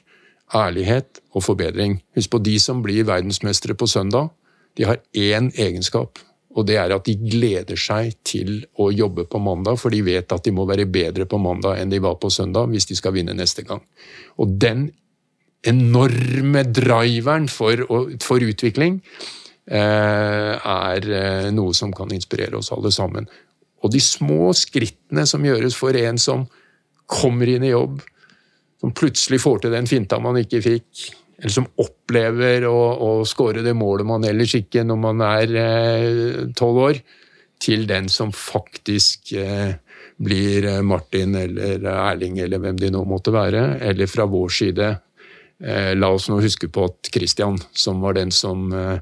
ærlighet 0.53 1.23
og 1.33 1.45
forbedring. 1.47 1.97
Husk 2.17 2.35
på 2.35 2.43
de 2.45 2.59
som 2.61 2.83
blir 2.85 3.07
verdensmestere 3.09 3.73
på 3.77 3.89
søndag, 3.89 4.29
de 4.77 4.85
har 4.85 5.01
én 5.17 5.49
egenskap. 5.57 6.21
Og 6.53 6.67
det 6.69 6.77
er 6.77 6.93
at 6.93 7.07
de 7.07 7.15
gleder 7.17 7.79
seg 7.79 8.13
til 8.25 8.59
å 8.77 8.91
jobbe 8.93 9.25
på 9.25 9.41
mandag, 9.41 9.79
for 9.81 9.93
de 9.93 10.03
vet 10.05 10.29
at 10.35 10.45
de 10.45 10.53
må 10.53 10.67
være 10.69 10.85
bedre 10.85 11.25
på 11.25 11.39
mandag 11.41 11.79
enn 11.81 11.89
de 11.89 12.01
var 12.03 12.19
på 12.21 12.29
søndag 12.29 12.69
hvis 12.69 12.85
de 12.91 12.97
skal 12.97 13.15
vinne 13.15 13.33
neste 13.33 13.65
gang. 13.65 13.81
Og 14.37 14.53
den 14.61 14.91
enorme 15.67 16.65
driveren 16.67 17.47
for, 17.51 17.85
for 18.23 18.43
utvikling 18.43 18.99
eh, 19.71 20.53
er 20.57 21.07
eh, 21.07 21.49
noe 21.55 21.73
som 21.77 21.93
kan 21.95 22.11
inspirere 22.15 22.59
oss 22.59 22.73
alle 22.75 22.91
sammen. 22.91 23.29
Og 23.83 23.91
de 23.93 24.01
små 24.03 24.51
skrittene 24.57 25.25
som 25.29 25.43
gjøres 25.45 25.75
for 25.79 25.95
en 25.99 26.19
som 26.21 26.45
kommer 27.09 27.49
inn 27.51 27.65
i 27.67 27.73
jobb, 27.73 27.99
som 28.83 28.93
plutselig 28.95 29.41
får 29.43 29.63
til 29.63 29.75
den 29.75 29.87
finta 29.87 30.19
man 30.19 30.39
ikke 30.39 30.61
fikk, 30.63 31.07
eller 31.39 31.55
som 31.55 31.67
opplever 31.81 32.67
å, 32.67 32.77
å 33.03 33.09
skåre 33.27 33.63
det 33.65 33.73
målet 33.75 34.07
man 34.07 34.23
ellers 34.27 34.53
ikke 34.59 34.83
når 34.87 34.99
man 34.99 35.23
er 35.25 35.55
tolv 36.55 36.79
år, 36.89 37.01
til 37.63 37.87
den 37.87 38.09
som 38.11 38.31
faktisk 38.35 39.33
eh, 39.39 39.75
blir 40.23 40.67
eh, 40.67 40.81
Martin 40.81 41.35
eller 41.35 41.83
Erling 41.83 42.39
eller 42.43 42.61
hvem 42.61 42.79
de 42.79 42.91
nå 42.93 43.03
måtte 43.07 43.33
være, 43.33 43.63
eller 43.87 44.09
fra 44.09 44.27
vår 44.29 44.53
side. 44.59 44.89
Eh, 45.61 45.93
la 45.95 46.09
oss 46.13 46.29
nå 46.29 46.39
huske 46.41 46.69
på 46.71 46.87
at 46.89 47.09
Christian, 47.13 47.59
som 47.71 48.01
var 48.03 48.17
den 48.17 48.31
som 48.33 48.71
eh, 48.73 48.99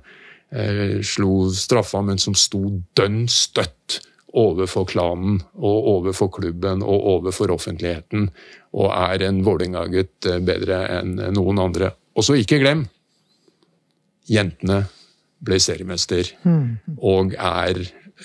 eh, 0.52 1.00
slo 1.06 1.50
straffa, 1.56 2.04
men 2.06 2.22
som 2.22 2.36
sto 2.38 2.64
dønn 2.98 3.24
støtt 3.32 4.02
overfor 4.38 4.86
klanen 4.88 5.42
og 5.60 5.88
overfor 5.92 6.30
klubben 6.32 6.84
og 6.86 7.08
overfor 7.16 7.52
offentligheten, 7.52 8.30
og 8.72 8.94
er 8.96 9.26
en 9.28 9.42
Vålerenga-gutt 9.44 10.30
bedre 10.48 10.86
enn 11.00 11.18
noen 11.36 11.60
andre. 11.60 11.92
Og 12.16 12.24
så 12.24 12.38
ikke 12.40 12.62
glem! 12.62 12.86
Jentene 14.32 14.86
ble 15.44 15.58
seriemester 15.60 16.30
og 17.02 17.34
er 17.36 17.82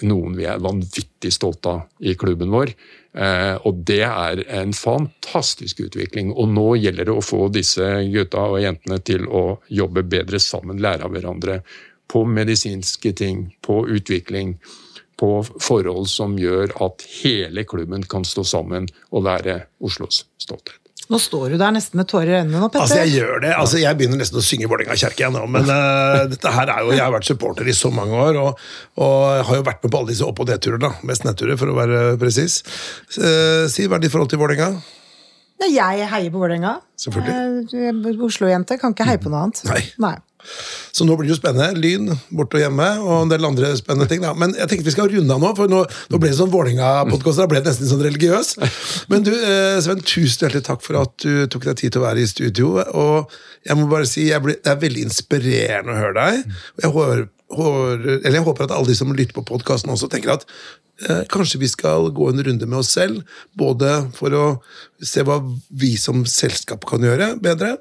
noen 0.06 0.36
vi 0.36 0.46
er 0.46 0.60
vanvittig 0.62 1.32
stolte 1.34 1.72
av 1.72 2.04
i 2.04 2.14
klubben 2.18 2.52
vår. 2.52 2.70
Eh, 3.16 3.54
og 3.64 3.82
det 3.88 4.02
er 4.04 4.42
en 4.60 4.72
fantastisk 4.76 5.80
utvikling. 5.86 6.32
Og 6.36 6.50
nå 6.52 6.68
gjelder 6.76 7.08
det 7.08 7.16
å 7.16 7.24
få 7.24 7.48
disse 7.52 7.84
gutta 8.12 8.44
og 8.52 8.60
jentene 8.60 9.00
til 9.00 9.24
å 9.28 9.44
jobbe 9.72 10.04
bedre 10.04 10.40
sammen, 10.42 10.82
lære 10.82 11.08
av 11.08 11.16
hverandre. 11.16 11.60
På 12.06 12.26
medisinske 12.28 13.12
ting, 13.16 13.46
på 13.64 13.82
utvikling, 13.88 14.56
på 15.16 15.30
forhold 15.48 16.10
som 16.12 16.36
gjør 16.38 16.76
at 16.84 17.06
hele 17.22 17.64
klubben 17.64 18.04
kan 18.04 18.24
stå 18.24 18.44
sammen 18.44 18.90
og 19.10 19.24
være 19.26 19.62
Oslos 19.80 20.26
stolthet. 20.38 20.85
Nå 21.06 21.18
står 21.22 21.52
du 21.54 21.56
der 21.60 21.74
nesten 21.74 22.00
med 22.00 22.08
tårer 22.10 22.32
i 22.32 22.36
øynene 22.40 22.58
nå, 22.58 22.66
Petter. 22.66 22.82
Altså, 22.82 22.98
jeg 23.04 23.20
gjør 23.20 23.42
det. 23.44 23.52
Altså, 23.54 23.78
jeg 23.78 23.98
begynner 23.98 24.18
nesten 24.18 24.40
å 24.40 24.42
synge 24.42 24.66
Vålerenga 24.70 24.96
kjerke 24.98 25.22
igjen 25.22 25.36
nå, 25.38 25.44
men 25.54 25.70
uh, 25.70 26.24
dette 26.32 26.54
her 26.56 26.72
er 26.74 26.82
jo 26.82 26.96
Jeg 26.96 27.04
har 27.04 27.14
vært 27.14 27.28
supporter 27.28 27.70
i 27.70 27.76
så 27.76 27.92
mange 27.94 28.18
år, 28.26 28.40
og, 28.42 28.66
og 29.06 29.46
har 29.46 29.60
jo 29.60 29.66
vært 29.68 29.86
med 29.86 29.94
på 29.94 30.00
alle 30.02 30.10
disse 30.10 30.26
opp- 30.26 30.42
og 30.42 30.50
nedturer, 30.50 30.82
da. 30.82 30.90
Mest 31.06 31.26
nedturer, 31.28 31.58
for 31.60 31.70
å 31.70 31.78
være 31.78 32.04
presis. 32.22 32.58
Uh, 33.14 33.70
si, 33.70 33.86
hva 33.86 34.00
er 34.00 34.06
ditt 34.06 34.14
forhold 34.14 34.34
til 34.34 34.42
Vålerenga? 34.42 34.72
Jeg 35.62 36.10
heier 36.10 36.32
på 36.34 36.42
Vålerenga. 36.42 36.74
Selvfølgelig. 37.00 37.70
Uh, 37.70 38.24
Oslo-jente 38.26 38.80
kan 38.82 38.96
ikke 38.96 39.06
heie 39.06 39.22
på 39.22 39.30
noe 39.30 39.46
annet. 39.46 39.62
Nei. 39.70 39.84
Nei. 40.02 40.16
Så 40.96 41.04
nå 41.04 41.16
blir 41.16 41.28
det 41.28 41.34
jo 41.34 41.38
spennende. 41.40 41.76
Lyn 41.76 42.10
borte 42.30 42.58
og 42.58 42.64
hjemme, 42.64 42.88
og 43.04 43.14
en 43.22 43.32
del 43.32 43.48
andre 43.48 43.72
spennende 43.78 44.08
ting. 44.10 44.22
Da. 44.24 44.32
Men 44.38 44.54
jeg 44.56 44.70
tenkte 44.70 44.88
vi 44.88 44.94
skal 44.94 45.10
runde 45.12 45.36
av 45.36 45.42
nå, 45.42 45.52
for 45.58 45.72
nå, 45.72 45.82
nå 46.12 46.20
ble 46.22 46.32
det 46.32 46.38
sånn 46.38 46.52
Vålerenga-podkast. 46.54 47.42
Da 47.42 47.48
ble 47.50 47.60
det 47.60 47.72
nesten 47.72 47.90
sånn 47.90 48.04
religiøs. 48.06 48.54
Men 49.12 49.26
du, 49.26 49.32
eh, 49.34 49.76
Sven, 49.84 50.02
tusen 50.04 50.46
hjertelig 50.46 50.66
takk 50.68 50.84
for 50.84 51.02
at 51.02 51.14
du 51.24 51.46
tok 51.52 51.68
deg 51.68 51.80
tid 51.82 51.96
til 51.96 52.02
å 52.02 52.06
være 52.06 52.24
i 52.24 52.30
studio. 52.30 52.72
Og 52.86 53.36
jeg 53.66 53.78
må 53.78 53.88
bare 53.90 54.08
si, 54.08 54.28
ble, 54.42 54.58
det 54.62 54.72
er 54.72 54.82
veldig 54.82 55.06
inspirerende 55.08 55.94
å 55.94 56.00
høre 56.00 56.16
deg. 56.18 56.58
Jeg 56.82 56.94
håper, 56.96 57.22
eller 57.56 58.40
jeg 58.40 58.48
håper 58.48 58.66
at 58.66 58.74
alle 58.74 58.90
de 58.90 58.98
som 58.98 59.14
lytter 59.14 59.36
på 59.36 59.46
podkasten 59.52 59.92
også, 59.92 60.10
tenker 60.12 60.36
at 60.36 60.46
eh, 61.06 61.24
kanskje 61.32 61.60
vi 61.62 61.70
skal 61.70 62.10
gå 62.14 62.30
en 62.30 62.44
runde 62.48 62.68
med 62.68 62.80
oss 62.80 62.94
selv. 62.96 63.22
Både 63.58 63.98
for 64.16 64.34
å 64.36 64.46
se 65.02 65.24
hva 65.26 65.40
vi 65.70 65.94
som 66.00 66.24
selskap 66.30 66.86
kan 66.88 67.04
gjøre 67.04 67.34
bedre, 67.42 67.76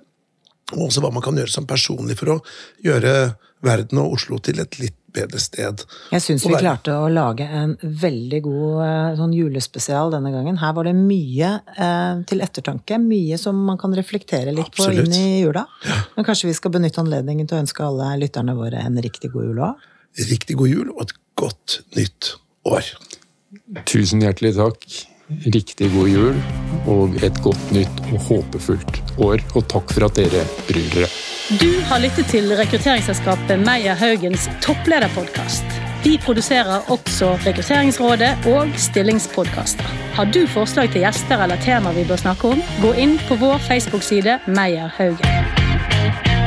og 0.73 0.87
også 0.87 1.03
hva 1.03 1.11
man 1.13 1.23
kan 1.25 1.37
gjøre 1.37 1.53
som 1.53 1.67
personlig 1.69 2.17
for 2.17 2.35
å 2.35 2.37
gjøre 2.85 3.35
verden 3.65 4.01
og 4.01 4.15
Oslo 4.17 4.39
til 4.43 4.59
et 4.61 4.77
litt 4.81 4.97
bedre 5.15 5.39
sted. 5.39 5.83
Jeg 6.11 6.23
syns 6.23 6.43
vi 6.45 6.57
klarte 6.57 6.93
å 6.99 7.07
lage 7.11 7.45
en 7.45 7.75
veldig 7.79 8.41
god 8.43 8.81
eh, 8.85 9.11
sånn 9.19 9.33
julespesial 9.35 10.11
denne 10.13 10.31
gangen. 10.33 10.59
Her 10.59 10.73
var 10.75 10.89
det 10.89 10.95
mye 10.97 11.51
eh, 11.71 12.23
til 12.27 12.43
ettertanke. 12.43 12.99
Mye 13.01 13.39
som 13.41 13.61
man 13.69 13.79
kan 13.81 13.95
reflektere 13.95 14.51
litt 14.51 14.73
Absolutt. 14.73 15.05
på 15.05 15.07
inn 15.07 15.15
i 15.15 15.41
jula. 15.45 15.65
Ja. 15.87 16.01
Men 16.17 16.27
kanskje 16.27 16.51
vi 16.51 16.57
skal 16.57 16.75
benytte 16.75 17.01
anledningen 17.03 17.47
til 17.49 17.57
å 17.57 17.63
ønske 17.63 17.87
alle 17.87 18.11
lytterne 18.25 18.57
våre 18.57 18.83
en 18.83 18.99
riktig 19.05 19.31
god 19.33 19.49
jul 19.49 19.63
òg? 19.69 19.89
Riktig 20.33 20.59
god 20.59 20.71
jul 20.71 20.93
og 20.93 21.03
et 21.07 21.17
godt 21.39 21.79
nytt 21.95 22.35
år. 22.67 22.93
Tusen 23.87 24.23
hjertelig 24.23 24.55
takk. 24.59 24.83
Riktig 25.29 25.87
god 25.89 26.09
jul 26.09 26.35
og 26.85 27.15
et 27.25 27.37
godt 27.41 27.71
nytt 27.73 28.01
og 28.11 28.19
håpefullt 28.27 28.99
år. 29.17 29.41
Og 29.57 29.63
takk 29.71 29.89
for 29.95 30.05
at 30.05 30.19
dere 30.19 30.43
bryr 30.67 30.91
dere. 30.93 31.09
Du 31.57 31.81
har 31.89 32.01
lyttet 32.03 32.29
til 32.29 32.53
rekrutteringsselskapet 32.57 33.57
Meyer 33.65 33.97
Haugens 33.97 34.45
topplederpodkast. 34.61 35.65
Vi 36.05 36.19
produserer 36.21 36.91
også 36.93 37.31
Rekrutteringsrådet 37.47 38.45
og 38.53 38.69
stillingspodkaster. 38.77 39.89
Har 40.13 40.29
du 40.29 40.43
forslag 40.47 40.93
til 40.93 41.01
gjester 41.01 41.41
eller 41.41 41.57
tema 41.65 41.93
vi 41.97 42.05
bør 42.05 42.21
snakke 42.21 42.53
om, 42.53 42.61
gå 42.85 42.93
inn 42.93 43.17
på 43.25 43.41
vår 43.41 43.57
Facebook-side 43.65 44.39
Meyer 44.45 44.93
Haugen. 44.99 46.44